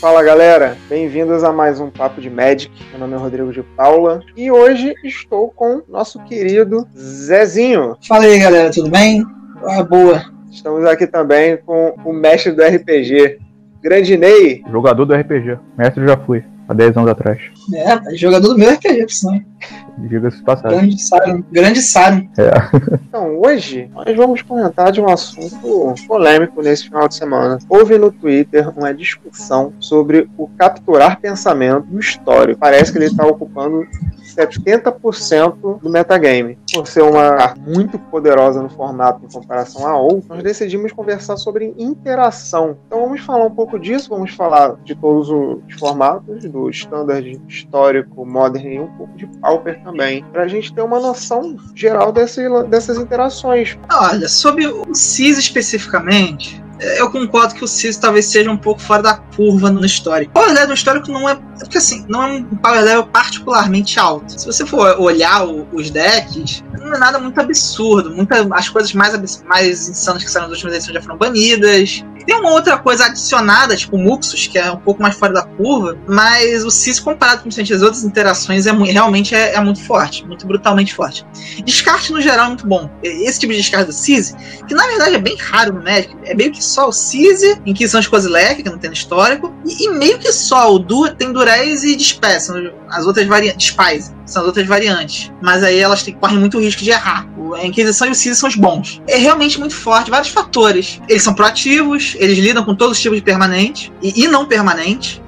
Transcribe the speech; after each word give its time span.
Fala 0.00 0.22
galera, 0.22 0.78
bem-vindos 0.88 1.44
a 1.44 1.52
mais 1.52 1.78
um 1.78 1.90
Papo 1.90 2.22
de 2.22 2.30
Magic. 2.30 2.72
Meu 2.90 3.00
nome 3.00 3.12
é 3.12 3.18
Rodrigo 3.18 3.52
de 3.52 3.62
Paula 3.62 4.22
e 4.34 4.50
hoje 4.50 4.94
estou 5.04 5.50
com 5.50 5.82
nosso 5.86 6.18
querido 6.24 6.88
Zezinho. 6.96 7.98
Fala 8.08 8.24
aí 8.24 8.38
galera, 8.38 8.70
tudo 8.70 8.90
bem? 8.90 9.22
Ah, 9.62 9.82
boa. 9.82 10.24
Estamos 10.50 10.86
aqui 10.86 11.06
também 11.06 11.58
com 11.58 11.94
o 12.02 12.14
mestre 12.14 12.52
do 12.52 12.62
RPG, 12.62 13.40
Grande 13.82 14.16
Ney. 14.16 14.64
Jogador 14.72 15.04
do 15.04 15.14
RPG, 15.14 15.58
mestre 15.76 16.06
já 16.06 16.16
fui, 16.16 16.42
há 16.66 16.72
10 16.72 16.96
anos 16.96 17.10
atrás. 17.10 17.38
É, 17.74 18.16
jogador 18.16 18.48
do 18.48 18.58
meu 18.58 18.70
RPG, 18.72 19.02
por 19.02 19.10
sinal. 19.10 19.40
Diga-se 19.98 20.42
passagem. 20.42 20.78
Grande 20.78 21.02
Sarum. 21.02 21.44
Grande 21.50 21.82
Sarum. 21.82 22.28
É. 22.38 22.50
Então, 23.08 23.38
hoje 23.40 23.90
nós 23.92 24.16
vamos 24.16 24.42
comentar 24.42 24.92
de 24.92 25.00
um 25.00 25.08
assunto 25.08 25.94
polêmico 26.06 26.62
nesse 26.62 26.84
final 26.84 27.08
de 27.08 27.16
semana. 27.16 27.58
Houve 27.68 27.98
no 27.98 28.10
Twitter 28.10 28.70
uma 28.76 28.94
discussão 28.94 29.72
sobre 29.80 30.28
o 30.38 30.48
capturar 30.48 31.20
pensamento 31.20 31.86
no 31.90 32.00
histórico. 32.00 32.60
Parece 32.60 32.92
que 32.92 32.98
ele 32.98 33.06
está 33.06 33.26
ocupando 33.26 33.86
70% 34.30 35.80
do 35.80 35.90
metagame. 35.90 36.58
Por 36.72 36.86
ser 36.86 37.02
uma 37.02 37.30
carta 37.36 37.60
muito 37.60 37.98
poderosa 37.98 38.62
no 38.62 38.68
formato 38.68 39.24
em 39.24 39.28
comparação 39.28 39.86
a 39.86 39.96
outros, 39.96 40.28
nós 40.28 40.42
decidimos 40.42 40.92
conversar 40.92 41.36
sobre 41.36 41.74
interação. 41.76 42.76
Então 42.86 43.00
vamos 43.00 43.20
falar 43.22 43.44
um 43.44 43.50
pouco 43.50 43.78
disso, 43.78 44.08
vamos 44.08 44.32
falar 44.32 44.76
de 44.84 44.94
todos 44.94 45.28
os 45.28 45.74
formatos, 45.78 46.44
do 46.44 46.70
standard 46.70 47.40
histórico, 47.48 48.24
modern 48.24 48.68
e 48.68 48.80
um 48.80 48.86
pouco 48.86 49.16
de 49.16 49.28
pauper 49.50 49.82
também, 49.82 50.24
para 50.32 50.42
a 50.42 50.48
gente 50.48 50.72
ter 50.72 50.82
uma 50.82 51.00
noção 51.00 51.56
geral 51.74 52.12
desse, 52.12 52.42
dessas 52.68 52.96
interações. 52.96 53.76
Olha, 53.92 54.28
sobre 54.28 54.66
o 54.66 54.94
CIS 54.94 55.38
especificamente, 55.38 56.62
eu 56.96 57.10
concordo 57.10 57.54
que 57.54 57.64
o 57.64 57.68
CIS 57.68 57.98
talvez 57.98 58.26
seja 58.26 58.50
um 58.50 58.56
pouco 58.56 58.80
fora 58.80 59.02
da 59.02 59.14
curva 59.14 59.70
no 59.70 59.84
histórico. 59.84 60.30
O 60.30 60.34
power 60.34 60.54
level 60.54 60.74
histórico 60.74 61.10
não 61.10 61.28
é. 61.28 61.34
Porque 61.58 61.78
assim, 61.78 62.06
não 62.08 62.22
é 62.22 62.26
um 62.26 62.44
power 62.56 62.82
level 62.82 63.06
particularmente 63.06 63.98
alto. 63.98 64.40
Se 64.40 64.46
você 64.46 64.64
for 64.64 64.98
olhar 64.98 65.46
o, 65.46 65.66
os 65.72 65.90
decks, 65.90 66.64
não 66.80 66.94
é 66.94 66.98
nada 66.98 67.18
muito 67.18 67.38
absurdo. 67.38 68.10
Muita, 68.10 68.46
as 68.52 68.68
coisas 68.68 68.92
mais, 68.92 69.42
mais 69.44 69.88
insanas 69.88 70.24
que 70.24 70.30
saíram 70.30 70.48
nas 70.48 70.56
últimas 70.56 70.74
edições 70.74 70.94
já 70.94 71.02
foram 71.02 71.16
banidas. 71.16 72.04
Tem 72.26 72.36
uma 72.36 72.50
outra 72.50 72.78
coisa 72.78 73.06
adicionada, 73.06 73.74
tipo 73.76 73.96
Muxus, 73.96 74.46
que 74.46 74.58
é 74.58 74.70
um 74.70 74.76
pouco 74.76 75.02
mais 75.02 75.16
fora 75.16 75.32
da 75.32 75.42
curva, 75.42 75.96
mas 76.06 76.64
o 76.64 76.70
CIS, 76.70 77.00
comparado 77.00 77.42
com 77.42 77.48
as 77.48 77.82
outras 77.82 78.04
interações, 78.04 78.66
é, 78.66 78.72
realmente 78.72 79.34
é, 79.34 79.54
é, 79.54 79.60
muito 79.60 79.82
forte, 79.82 80.26
muito 80.26 80.46
brutalmente 80.46 80.94
forte. 80.94 81.26
Descarte, 81.64 82.12
no 82.12 82.20
geral, 82.20 82.46
é 82.46 82.48
muito 82.48 82.66
bom. 82.66 82.90
Esse 83.02 83.40
tipo 83.40 83.52
de 83.52 83.58
descarte 83.58 83.86
do 83.86 83.92
CIS, 83.92 84.34
que 84.68 84.74
na 84.74 84.86
verdade 84.86 85.14
é 85.14 85.18
bem 85.18 85.36
raro 85.36 85.72
no 85.72 85.82
Magic, 85.82 86.14
é 86.24 86.34
meio 86.34 86.52
que 86.52 86.62
só 86.62 86.88
o 86.88 86.92
CIS, 86.92 87.58
Inquisição 87.64 88.00
de 88.00 88.08
Kozilek, 88.08 88.62
que 88.62 88.70
não 88.70 88.78
tem 88.78 88.90
no 88.90 88.94
histórico, 88.94 89.52
e, 89.66 89.86
e 89.86 89.90
meio 89.90 90.18
que 90.18 90.30
só 90.32 90.72
o 90.72 90.78
du 90.78 91.10
tem 91.14 91.32
Durez 91.32 91.84
e 91.84 91.96
Dispé, 91.96 92.38
são 92.38 92.56
as 92.90 93.06
outras 93.06 93.26
variantes, 93.26 93.68
Spice, 93.68 94.12
são 94.32 94.42
as 94.42 94.48
outras 94.48 94.66
variantes. 94.66 95.32
Mas 95.40 95.62
aí 95.62 95.78
elas 95.78 96.02
têm, 96.02 96.14
correm 96.14 96.38
muito 96.38 96.60
risco 96.60 96.82
de 96.82 96.90
errar. 96.90 97.26
A 97.54 97.66
Inquisição 97.66 98.08
e 98.08 98.10
o 98.10 98.14
CIS 98.14 98.38
são 98.38 98.48
os 98.48 98.54
bons. 98.54 99.02
É 99.06 99.16
realmente 99.16 99.58
muito 99.58 99.74
forte, 99.74 100.10
vários 100.10 100.30
fatores. 100.30 101.00
Eles 101.08 101.22
são 101.22 101.34
proativos, 101.34 102.14
eles 102.18 102.38
lidam 102.38 102.64
com 102.64 102.74
todos 102.74 102.96
os 102.96 103.02
tipos 103.02 103.18
de 103.18 103.24
permanente 103.24 103.92
e, 104.02 104.24
e 104.24 104.28
não 104.28 104.46
permanente. 104.46 105.20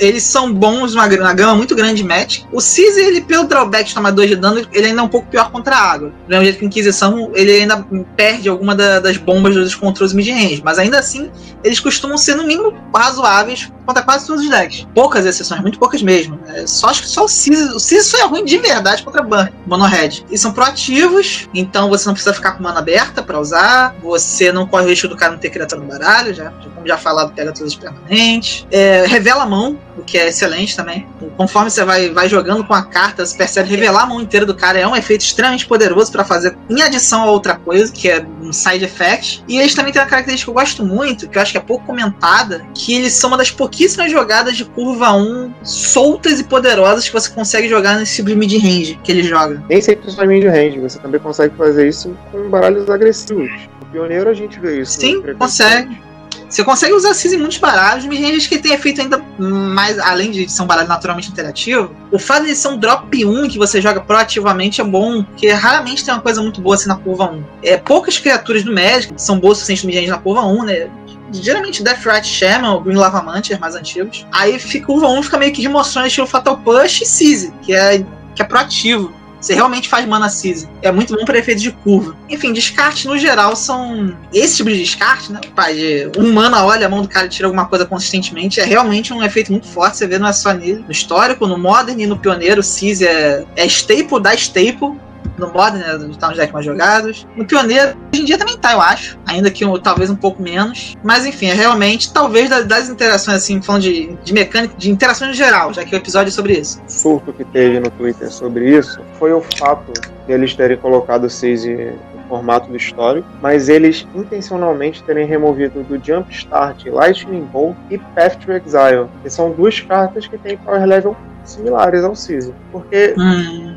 Eles 0.00 0.24
são 0.24 0.52
bons 0.52 0.94
numa, 0.94 1.06
numa 1.06 1.34
gama 1.34 1.54
muito 1.54 1.74
grande 1.76 1.96
de 1.96 2.04
match. 2.04 2.42
O 2.52 2.60
CIS, 2.60 2.96
ele, 2.96 3.20
pelo 3.20 3.44
drawback 3.44 3.88
de 3.88 3.94
tomar 3.94 4.10
2 4.10 4.30
de 4.30 4.36
dano, 4.36 4.66
ele 4.72 4.86
ainda 4.86 5.00
é 5.00 5.04
um 5.04 5.08
pouco 5.08 5.28
pior 5.28 5.50
contra 5.52 5.76
a 5.76 5.92
água. 5.92 6.08
Do 6.08 6.28
mesmo 6.28 6.44
jeito 6.44 6.58
que 6.58 6.64
Inquisição, 6.64 7.30
ele 7.34 7.52
ainda 7.52 7.86
perde 8.16 8.48
alguma 8.48 8.74
da, 8.74 8.98
das 9.00 9.16
bombas 9.16 9.54
dos 9.54 9.74
controles 9.74 10.12
mid-range. 10.12 10.62
Mas 10.64 10.78
ainda 10.78 10.98
assim, 10.98 11.30
eles 11.62 11.78
costumam 11.78 12.16
ser, 12.16 12.36
no 12.36 12.44
mínimo, 12.44 12.74
razoáveis 12.94 13.70
contra 13.84 14.02
quase 14.02 14.26
todos 14.26 14.42
os 14.42 14.50
decks. 14.50 14.86
Poucas 14.94 15.26
exceções, 15.26 15.60
muito 15.60 15.78
poucas 15.78 16.02
mesmo. 16.02 16.38
É, 16.46 16.66
só 16.66 16.88
acho 16.88 17.02
que 17.02 17.08
só 17.08 17.24
o 17.24 17.28
CIS. 17.28 17.70
O 17.74 17.80
CIS 17.80 18.06
só 18.06 18.18
é 18.18 18.26
ruim 18.26 18.44
de 18.44 18.58
verdade 18.58 19.02
contra 19.02 19.22
Burn, 19.22 19.52
Mono 19.66 19.84
Red. 19.84 20.24
E 20.30 20.38
são 20.38 20.52
proativos, 20.52 21.48
então 21.52 21.88
você 21.88 22.06
não 22.06 22.14
precisa 22.14 22.34
ficar 22.34 22.52
com 22.52 22.62
mana 22.62 22.78
aberta 22.78 23.22
para 23.22 23.38
usar. 23.38 23.94
Você 24.02 24.52
não 24.52 24.66
corre 24.66 24.84
o 24.84 24.88
risco 24.88 25.08
do 25.08 25.16
cara 25.16 25.32
não 25.32 25.38
ter 25.38 25.50
criatura 25.50 25.80
no 25.80 25.86
baralho, 25.86 26.32
já, 26.32 26.50
como 26.74 26.86
já 26.86 26.96
falado, 26.96 27.32
pega 27.34 27.52
todos 27.52 27.72
os 27.72 27.78
permanentes. 27.78 28.66
É, 28.70 29.04
revela 29.06 29.42
a 29.42 29.46
mão, 29.46 29.78
o 29.96 30.02
que 30.02 30.18
é 30.18 30.28
excelente 30.28 30.76
também. 30.76 31.06
Conforme 31.36 31.70
você 31.70 31.84
vai, 31.84 32.10
vai 32.10 32.28
jogando 32.28 32.64
com 32.64 32.74
a 32.74 32.82
carta, 32.82 33.24
você 33.24 33.36
percebe 33.36 33.68
revelar 33.68 34.02
a 34.02 34.06
mão 34.06 34.20
inteira 34.20 34.46
do 34.46 34.54
cara 34.54 34.78
é 34.78 34.86
um 34.86 34.96
efeito 34.96 35.22
extremamente 35.22 35.66
poderoso 35.66 36.10
para 36.12 36.24
fazer 36.24 36.56
em 36.68 36.82
adição 36.82 37.22
a 37.22 37.30
outra 37.30 37.56
coisa, 37.56 37.92
que 37.92 38.08
é 38.08 38.24
um 38.40 38.52
side 38.52 38.84
effect. 38.84 39.44
E 39.48 39.58
eles 39.58 39.74
também 39.74 39.92
têm 39.92 40.02
uma 40.02 40.08
característica 40.08 40.50
que 40.50 40.56
eu 40.56 40.60
gosto 40.60 40.84
muito, 40.84 41.28
que 41.28 41.38
eu 41.38 41.42
acho 41.42 41.52
que 41.52 41.58
é 41.58 41.60
pouco 41.60 41.84
comentada, 41.86 42.64
que 42.74 42.94
eles 42.94 43.12
são 43.12 43.28
uma 43.28 43.36
das 43.36 43.50
pouquíssimas 43.50 44.10
jogadas 44.10 44.56
de 44.56 44.64
curva 44.64 45.12
1 45.12 45.52
soltas 45.62 46.40
e 46.40 46.44
poderosas 46.44 47.06
que 47.06 47.12
você 47.12 47.30
consegue 47.30 47.68
jogar 47.68 47.98
nesse 47.98 48.16
tipo 48.16 48.28
de 48.28 48.36
mid-range 48.36 48.98
que 49.02 49.12
ele 49.12 49.22
joga. 49.22 49.62
Nem 49.68 49.80
sempre 49.80 50.10
só 50.10 50.24
mid-range, 50.24 50.78
você 50.78 50.98
também 50.98 51.20
consegue 51.20 51.54
fazer 51.56 51.88
isso 51.88 52.16
com 52.30 52.48
baralhos 52.48 52.88
agressivos. 52.88 53.50
No 53.80 53.86
Pioneiro 53.86 54.30
a 54.30 54.34
gente 54.34 54.58
vê 54.58 54.80
isso. 54.80 55.00
Sim, 55.00 55.22
consegue. 55.38 56.09
Você 56.50 56.64
consegue 56.64 56.92
usar 56.92 57.14
CIS 57.14 57.32
em 57.32 57.38
muitos 57.38 57.58
baralhos, 57.58 58.04
midranges 58.04 58.48
que 58.48 58.58
tem 58.58 58.72
efeito 58.72 59.00
ainda 59.00 59.24
mais, 59.38 59.98
além 60.00 60.32
de 60.32 60.50
ser 60.50 60.62
um 60.62 60.66
baralho 60.66 60.88
naturalmente 60.88 61.30
interativo. 61.30 61.94
O 62.10 62.18
fato 62.18 62.44
de 62.44 62.56
ser 62.56 62.68
um 62.68 62.76
drop 62.76 63.24
1 63.24 63.48
que 63.48 63.56
você 63.56 63.80
joga 63.80 64.00
proativamente 64.00 64.80
é 64.80 64.84
bom, 64.84 65.22
porque 65.22 65.48
raramente 65.50 66.04
tem 66.04 66.12
uma 66.12 66.20
coisa 66.20 66.42
muito 66.42 66.60
boa 66.60 66.74
assim 66.74 66.88
na 66.88 66.96
curva 66.96 67.30
1. 67.30 67.44
É, 67.62 67.76
poucas 67.76 68.18
criaturas 68.18 68.64
do 68.64 68.74
Magic 68.74 69.12
são 69.16 69.38
boas 69.38 69.58
o 69.58 69.60
suficiente 69.64 70.08
na 70.08 70.18
curva 70.18 70.44
1, 70.44 70.64
né? 70.64 70.90
geralmente 71.32 71.82
Deathrite 71.82 72.26
Shaman 72.26 72.72
ou 72.72 72.80
Green 72.80 72.96
Lava 72.96 73.22
Mantis 73.22 73.56
mais 73.58 73.76
antigos. 73.76 74.26
Aí 74.32 74.58
fica, 74.58 74.86
curva 74.86 75.06
1 75.06 75.22
fica 75.22 75.38
meio 75.38 75.52
que 75.52 75.62
de 75.62 75.68
mostrando 75.68 76.06
estilo 76.06 76.26
Fatal 76.26 76.58
Push 76.58 77.02
e 77.02 77.06
Seize, 77.06 77.52
que 77.62 77.72
é, 77.72 78.04
que 78.34 78.42
é 78.42 78.44
proativo. 78.44 79.12
Você 79.40 79.54
realmente 79.54 79.88
faz 79.88 80.06
mana 80.06 80.28
Seize. 80.28 80.68
É 80.82 80.92
muito 80.92 81.16
bom 81.16 81.24
para 81.24 81.38
efeito 81.38 81.60
de 81.60 81.72
curva. 81.72 82.16
Enfim, 82.28 82.52
descarte 82.52 83.08
no 83.08 83.16
geral 83.16 83.56
são. 83.56 84.14
Esse 84.32 84.58
tipo 84.58 84.70
de 84.70 84.78
descarte, 84.78 85.32
né? 85.32 85.40
Pai, 85.54 86.10
um 86.18 86.32
mana 86.32 86.64
olha 86.64 86.86
a 86.86 86.90
mão 86.90 87.02
do 87.02 87.08
cara 87.08 87.26
e 87.26 87.30
tira 87.30 87.48
alguma 87.48 87.66
coisa 87.66 87.86
consistentemente. 87.86 88.60
É 88.60 88.64
realmente 88.64 89.12
um 89.12 89.22
efeito 89.22 89.50
muito 89.50 89.66
forte. 89.66 89.96
Você 89.96 90.06
vê 90.06 90.18
não 90.18 90.28
é 90.28 90.32
só 90.32 90.52
nele. 90.52 90.84
No 90.84 90.92
histórico, 90.92 91.46
no 91.46 91.58
Modern 91.58 91.98
e 92.00 92.06
no 92.06 92.18
Pioneiro, 92.18 92.62
Seize 92.62 93.06
é, 93.06 93.44
é 93.56 93.66
staple 93.66 94.20
da 94.20 94.34
staple 94.34 94.98
no 95.40 95.52
Modern, 95.52 95.78
né, 95.78 96.16
tá 96.18 96.28
nos 96.28 96.36
decks 96.36 96.52
mais 96.52 96.64
jogados. 96.64 97.26
No 97.36 97.44
Pioneiro, 97.44 97.96
hoje 98.12 98.22
em 98.22 98.24
dia 98.24 98.38
também 98.38 98.56
tá, 98.56 98.72
eu 98.72 98.80
acho. 98.80 99.18
Ainda 99.26 99.50
que 99.50 99.64
talvez 99.80 100.10
um 100.10 100.16
pouco 100.16 100.42
menos. 100.42 100.96
Mas 101.02 101.26
enfim, 101.26 101.46
é 101.46 101.54
realmente, 101.54 102.12
talvez 102.12 102.48
das, 102.48 102.88
interações, 102.88 103.38
assim, 103.38 103.60
falando 103.60 103.82
de, 103.82 104.16
de 104.22 104.32
mecânica, 104.32 104.74
de 104.76 104.90
interações 104.90 105.30
em 105.30 105.34
geral, 105.34 105.72
já 105.72 105.84
que 105.84 105.94
o 105.94 105.96
episódio 105.96 106.28
é 106.28 106.32
sobre 106.32 106.54
isso. 106.54 106.80
O 106.86 106.90
surto 106.90 107.32
que 107.32 107.44
teve 107.44 107.80
no 107.80 107.90
Twitter 107.90 108.30
sobre 108.30 108.76
isso 108.76 109.00
foi 109.18 109.32
o 109.32 109.40
fato 109.58 109.92
de 110.26 110.32
eles 110.32 110.54
terem 110.54 110.76
colocado 110.76 111.24
o 111.24 111.30
Seize 111.30 111.92
formato 112.30 112.70
do 112.70 112.76
histórico, 112.76 113.28
mas 113.42 113.68
eles 113.68 114.06
intencionalmente 114.14 115.02
terem 115.02 115.26
removido 115.26 115.82
do 115.82 116.00
Jump 116.02 116.32
Start, 116.32 116.86
Lightning 116.86 117.42
Bolt 117.42 117.76
e 117.90 117.98
Path 117.98 118.36
to 118.36 118.52
Exile, 118.52 119.08
que 119.22 119.28
são 119.28 119.50
duas 119.50 119.80
cartas 119.80 120.28
que 120.28 120.38
têm 120.38 120.56
power 120.56 120.86
level 120.86 121.16
similares 121.44 122.04
ao 122.04 122.14
Caesar. 122.14 122.54
Porque 122.70 123.14
hum. 123.18 123.69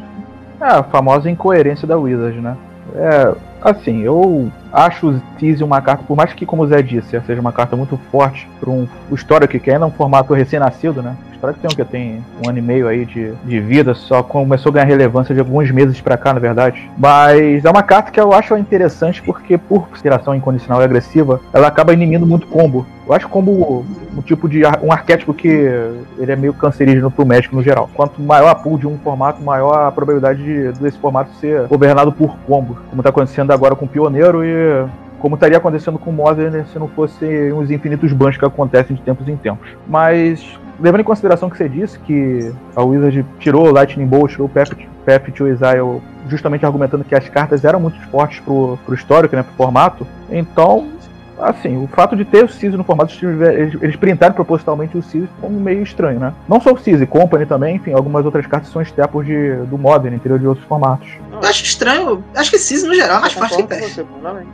É 0.60 0.66
a 0.66 0.84
famosa 0.84 1.30
incoerência 1.30 1.88
da 1.88 1.98
Wizard, 1.98 2.40
né? 2.40 2.56
É, 2.96 3.36
assim, 3.62 4.02
eu 4.02 4.52
acho 4.74 5.10
o 5.10 5.20
Tease 5.38 5.64
uma 5.64 5.82
carta, 5.82 6.04
por 6.08 6.18
mais 6.18 6.34
que, 6.34 6.46
como 6.46 6.64
o 6.64 6.68
Zé 6.68 6.82
disse, 6.82 7.22
seja 7.22 7.40
uma 7.40 7.52
carta 7.52 7.76
muito 7.76 7.98
forte 8.12 8.50
para 8.60 8.70
um 8.70 8.88
histórico 9.12 9.60
que 9.60 9.70
ainda 9.70 9.86
é 9.86 9.88
um 9.88 9.92
formato 9.92 10.34
recém-nascido, 10.34 11.02
né? 11.02 11.16
Histórico 11.32 11.60
tem 11.60 11.70
o 11.72 11.76
que? 11.76 11.84
Tem 11.84 12.26
um 12.44 12.50
ano 12.50 12.58
e 12.58 12.62
meio 12.62 12.88
aí 12.88 13.06
de, 13.06 13.34
de 13.44 13.60
vida, 13.60 13.94
só 13.94 14.24
começou 14.24 14.70
a 14.70 14.74
ganhar 14.74 14.86
relevância 14.86 15.36
de 15.36 15.42
alguns 15.42 15.70
meses 15.72 16.00
para 16.02 16.18
cá, 16.18 16.34
na 16.34 16.40
verdade. 16.40 16.90
Mas 16.98 17.64
é 17.64 17.70
uma 17.70 17.84
carta 17.84 18.12
que 18.12 18.20
eu 18.20 18.34
acho 18.34 18.56
interessante 18.58 19.22
porque, 19.22 19.58
por 19.58 19.90
consideração 19.90 20.34
incondicional 20.34 20.82
e 20.82 20.86
agressiva, 20.86 21.42
ela 21.54 21.68
acaba 21.68 21.94
inimindo 21.94 22.26
muito 22.26 22.48
combo. 22.48 22.86
Eu 23.06 23.14
acho 23.14 23.28
como 23.28 23.86
um 24.16 24.22
tipo 24.22 24.48
de 24.48 24.62
um 24.82 24.92
arquétipo 24.92 25.34
que 25.34 25.50
ele 26.18 26.32
é 26.32 26.36
meio 26.36 26.54
cancerígeno 26.54 27.12
pro 27.12 27.26
médico 27.26 27.56
no 27.56 27.62
geral. 27.62 27.90
Quanto 27.94 28.22
maior 28.22 28.48
a 28.50 28.56
pool 28.56 28.78
de 28.78 28.88
um 28.88 28.98
formato, 28.98 29.44
maior 29.44 29.88
a 29.88 29.92
probabilidade 29.92 30.42
de, 30.42 30.72
desse 30.80 30.98
formato 30.98 31.32
ser 31.42 31.68
governado 31.68 32.14
por 32.14 32.38
combo, 32.48 32.78
como 32.90 33.02
está 33.02 33.10
acontecendo 33.10 33.52
agora 33.52 33.76
com 33.76 33.86
o 33.86 33.90
Pioneiro 33.90 34.46
e 34.46 34.54
como 35.20 35.36
estaria 35.36 35.58
acontecendo 35.58 35.98
com 35.98 36.10
o 36.10 36.14
Modern 36.14 36.66
se 36.66 36.78
não 36.78 36.88
fosse 36.90 37.54
uns 37.54 37.72
infinitos 37.72 38.12
bans 38.12 38.36
que 38.36 38.44
acontecem 38.44 38.96
de 38.96 39.02
tempos 39.02 39.28
em 39.28 39.38
tempos. 39.38 39.70
Mas 39.88 40.60
levando 40.80 41.02
em 41.02 41.06
consideração 41.06 41.50
que 41.50 41.58
você 41.58 41.70
disse 41.70 41.98
que 42.00 42.52
a 42.76 42.84
Wizard 42.84 43.26
tirou 43.40 43.68
o 43.68 43.72
Lightning 43.72 44.06
Bolt, 44.06 44.32
tirou 44.32 44.48
o 44.48 44.50
Path 44.50 45.32
to 45.34 45.48
Exile, 45.48 46.02
justamente 46.28 46.66
argumentando 46.66 47.04
que 47.04 47.16
as 47.16 47.28
cartas 47.30 47.64
eram 47.64 47.80
muito 47.80 48.00
fortes 48.08 48.40
pro, 48.42 48.78
pro 48.86 48.96
histórico, 48.96 49.36
né, 49.36 49.44
pro 49.44 49.54
formato, 49.54 50.06
então 50.30 50.90
assim, 51.44 51.78
o 51.78 51.88
fato 51.88 52.16
de 52.16 52.26
ter 52.26 52.44
o 52.46 52.50
Cise 52.50 52.78
no 52.78 52.84
formato 52.84 53.14
eles, 53.26 53.78
eles 53.82 53.96
printaram 53.96 54.34
propositalmente 54.34 54.98
o 54.98 55.04
Cise 55.04 55.28
como 55.42 55.60
meio 55.60 55.84
estranho, 55.84 56.20
né? 56.20 56.34
Não 56.48 56.60
só 56.60 56.74
o 56.74 56.78
Cise, 56.78 57.06
Company 57.06 57.46
também, 57.46 57.76
enfim, 57.76 57.94
algumas 57.94 58.26
outras 58.26 58.46
cartas 58.48 58.72
são 58.72 58.82
staples 58.82 59.28
de, 59.28 59.56
do 59.68 59.78
Modern, 59.78 60.16
interior 60.16 60.40
de 60.40 60.48
outros 60.48 60.66
formatos. 60.68 61.08
Eu 61.32 61.40
acho 61.40 61.64
estranho, 61.64 62.24
acho 62.36 62.52
que 62.52 62.58
Cise 62.58 62.88
no 62.88 62.96
geral 62.96 63.18
é 63.18 63.22
mais 63.22 63.34
forte 63.34 63.58
que 63.58 63.64
PF. 63.64 64.06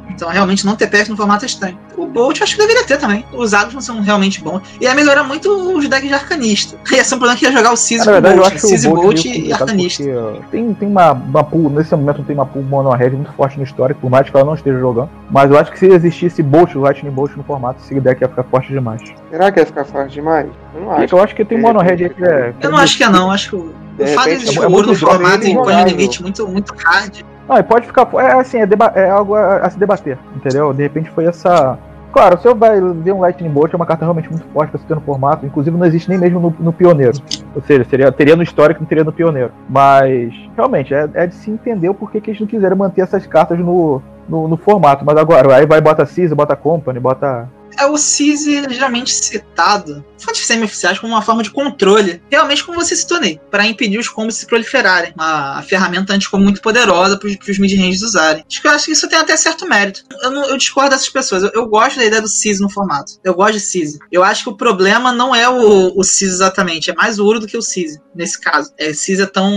Então 0.10 0.30
realmente 0.30 0.66
não 0.66 0.76
ter 0.76 0.88
PF 0.88 1.10
no 1.10 1.18
formato 1.18 1.46
é 1.46 1.48
estranho. 1.48 1.78
O 1.98 2.06
Bolt 2.06 2.40
eu 2.40 2.44
acho 2.44 2.56
que 2.56 2.62
deveria 2.62 2.84
ter 2.86 2.98
também. 2.98 3.26
Os 3.34 3.54
agros 3.54 3.74
não 3.74 3.82
são 3.82 4.02
realmente 4.02 4.42
bons. 4.42 4.62
E 4.80 4.86
ia 4.86 4.96
melhorar 4.96 5.24
muito 5.24 5.50
os 5.78 5.88
decks 5.88 6.08
de 6.08 6.14
arcanista. 6.14 6.78
Ia 6.92 7.04
ser 7.04 7.16
um 7.16 7.20
problema 7.20 7.40
que 7.40 7.46
ia 7.46 7.52
jogar 7.52 7.72
o 7.72 7.78
Cise 7.78 8.06
com 8.06 8.18
o 8.18 8.22
Bolt. 8.22 8.58
Cise, 8.58 8.88
Bolt 8.90 9.26
e 9.26 9.54
arcanista. 9.54 10.04
Porque, 10.04 10.42
tem, 10.52 10.74
tem 10.74 10.88
uma, 10.88 11.12
uma 11.12 11.44
pool, 11.44 11.70
nesse 11.70 11.96
momento 11.96 12.24
tem 12.24 12.36
uma 12.36 12.46
pool 12.46 12.64
mono 12.64 12.90
red 12.92 13.12
muito 13.12 13.32
forte 13.34 13.58
no 13.58 13.64
histórico, 13.64 14.02
por 14.02 14.10
mais 14.10 14.30
que 14.30 14.36
ela 14.36 14.46
não 14.46 14.54
esteja 14.54 14.80
jogando. 14.80 15.10
Mas 15.30 15.52
eu 15.52 15.58
acho 15.58 15.72
que 15.72 15.80
se 15.80 15.88
existisse 15.88 16.42
Bolt, 16.42 16.74
Lightning 16.80 17.12
Bolt 17.12 17.36
no 17.36 17.44
formato, 17.44 17.80
esse 17.84 18.00
deck 18.00 18.22
ia 18.22 18.28
ficar 18.28 18.44
forte 18.44 18.72
demais. 18.72 19.02
Será 19.30 19.52
que 19.52 19.60
ia 19.60 19.66
ficar 19.66 19.86
forte 19.86 20.14
demais? 20.14 20.48
Eu 20.74 20.82
não 20.82 20.92
acho. 20.92 21.16
Eu 21.16 21.24
acho 21.24 21.36
que 21.36 21.46
tem 21.46 21.60
mono 21.60 21.80
red 21.80 22.04
aí 22.04 22.10
que 22.10 22.24
é. 22.24 22.54
Eu 22.62 22.72
não 22.72 22.78
acho 22.78 22.98
que 22.98 23.04
é 23.04 23.10
não, 23.10 23.32
acho 23.32 23.50
que 23.50 23.56
o 23.56 24.08
fato 24.08 24.30
de 24.30 24.36
existir 24.36 24.60
o 24.60 24.70
no 24.70 24.96
formato 24.96 25.46
e 25.46 25.54
põe 25.54 25.76
um 25.76 25.86
limite 25.86 26.22
muito, 26.22 26.48
muito 26.48 26.74
hard. 26.78 27.22
Não, 27.48 27.58
e 27.58 27.64
pode 27.64 27.88
ficar. 27.88 28.08
É 28.16 28.34
assim, 28.34 28.60
é, 28.60 28.68
é 28.96 29.10
algo 29.10 29.36
a, 29.36 29.58
a, 29.58 29.70
se 29.70 29.80
debater, 29.80 30.18
entendeu? 30.36 30.74
De 30.74 30.84
repente 30.84 31.10
foi 31.10 31.26
essa. 31.26 31.78
Claro, 32.12 32.38
se 32.38 32.44
você 32.44 32.54
vai 32.56 32.80
ver 32.80 33.12
um 33.12 33.20
Lightning 33.20 33.50
Bolt, 33.50 33.72
é 33.72 33.76
uma 33.76 33.86
carta 33.86 34.04
realmente 34.04 34.30
muito 34.30 34.46
forte 34.52 34.72
pra 34.72 34.80
você 34.80 34.88
ter 34.88 34.96
no 34.96 35.02
formato. 35.02 35.46
Inclusive, 35.46 35.78
não 35.78 35.86
existe 35.86 36.10
nem 36.10 36.18
mesmo 36.18 36.40
no, 36.40 36.56
no 36.60 36.74
Pioneiro. 36.74 37.14
Ou 37.56 37.62
seja, 37.62 37.84
seria, 37.84 38.12
teria 38.12 38.36
no 38.36 38.42
histórico, 38.42 38.82
não 38.82 38.88
teria 38.88 39.04
no 39.04 39.12
Pioneiro. 39.12 39.52
Mas, 39.70 40.34
realmente, 40.56 40.92
é, 40.92 41.08
é 41.14 41.28
de 41.28 41.36
se 41.36 41.52
entender 41.52 41.88
o 41.88 41.94
porquê 41.94 42.20
que 42.20 42.32
eles 42.32 42.40
não 42.40 42.48
quiseram 42.48 42.76
manter 42.76 43.02
essas 43.02 43.28
cartas 43.28 43.60
no, 43.60 44.02
no, 44.30 44.48
no 44.48 44.58
formato. 44.58 45.04
Mas 45.06 45.18
agora, 45.18 45.56
aí 45.56 45.66
vai 45.66 45.82
bota 45.82 46.06
Caesar, 46.06 46.36
bota 46.36 46.56
Company, 46.56 47.00
bota 47.00 47.50
é 47.80 47.86
o 47.86 47.98
CISI 47.98 48.64
geralmente 48.70 49.14
citado, 49.14 50.04
fontes 50.18 50.46
semi-oficiais, 50.46 51.00
como 51.00 51.14
uma 51.14 51.22
forma 51.22 51.42
de 51.42 51.50
controle, 51.50 52.22
realmente 52.30 52.64
como 52.64 52.80
você 52.80 52.96
citou, 52.96 53.20
Ney, 53.20 53.40
para 53.50 53.66
impedir 53.66 53.98
os 53.98 54.10
combos 54.10 54.36
se 54.36 54.46
proliferarem. 54.46 55.14
Uma 55.16 55.62
ferramenta 55.64 56.14
anti-combo 56.14 56.44
muito 56.44 56.62
poderosa 56.62 57.18
para 57.18 57.30
os 57.30 57.60
mid-ranges 57.60 58.02
usarem. 58.02 58.44
Acho 58.48 58.62
que 58.62 58.68
eu 58.68 58.72
acho 58.72 58.86
que 58.86 58.92
isso 58.92 59.08
tem 59.08 59.18
até 59.18 59.36
certo 59.38 59.68
mérito. 59.68 60.04
Eu, 60.22 60.32
não, 60.32 60.46
eu 60.46 60.58
discordo 60.58 60.90
dessas 60.90 61.10
pessoas. 61.10 61.44
Eu, 61.44 61.52
eu, 61.54 61.68
gosto 61.68 61.98
da 61.98 62.06
ideia 62.06 62.22
do 62.22 62.28
CISI 62.28 62.62
no 62.62 62.70
formato. 62.70 63.14
Eu 63.24 63.34
gosto 63.34 63.54
de 63.54 63.60
CISI. 63.62 64.00
Eu 64.12 64.24
acho 64.24 64.44
que 64.44 64.50
o 64.50 64.58
problema 64.58 65.14
não 65.14 65.34
é 65.34 65.48
o, 65.48 65.94
o 65.96 66.04
CISI 66.04 66.34
exatamente, 66.34 66.92
é 66.92 66.94
mais 66.94 67.20
o 67.20 67.26
Uro 67.26 67.40
do 67.40 67.48
que 67.48 67.58
o 67.58 67.62
CISI, 67.62 68.02
nesse 68.14 68.40
caso. 68.40 68.74
É, 68.78 68.94
CISI 68.94 69.24
é 69.24 69.26
tão 69.26 69.50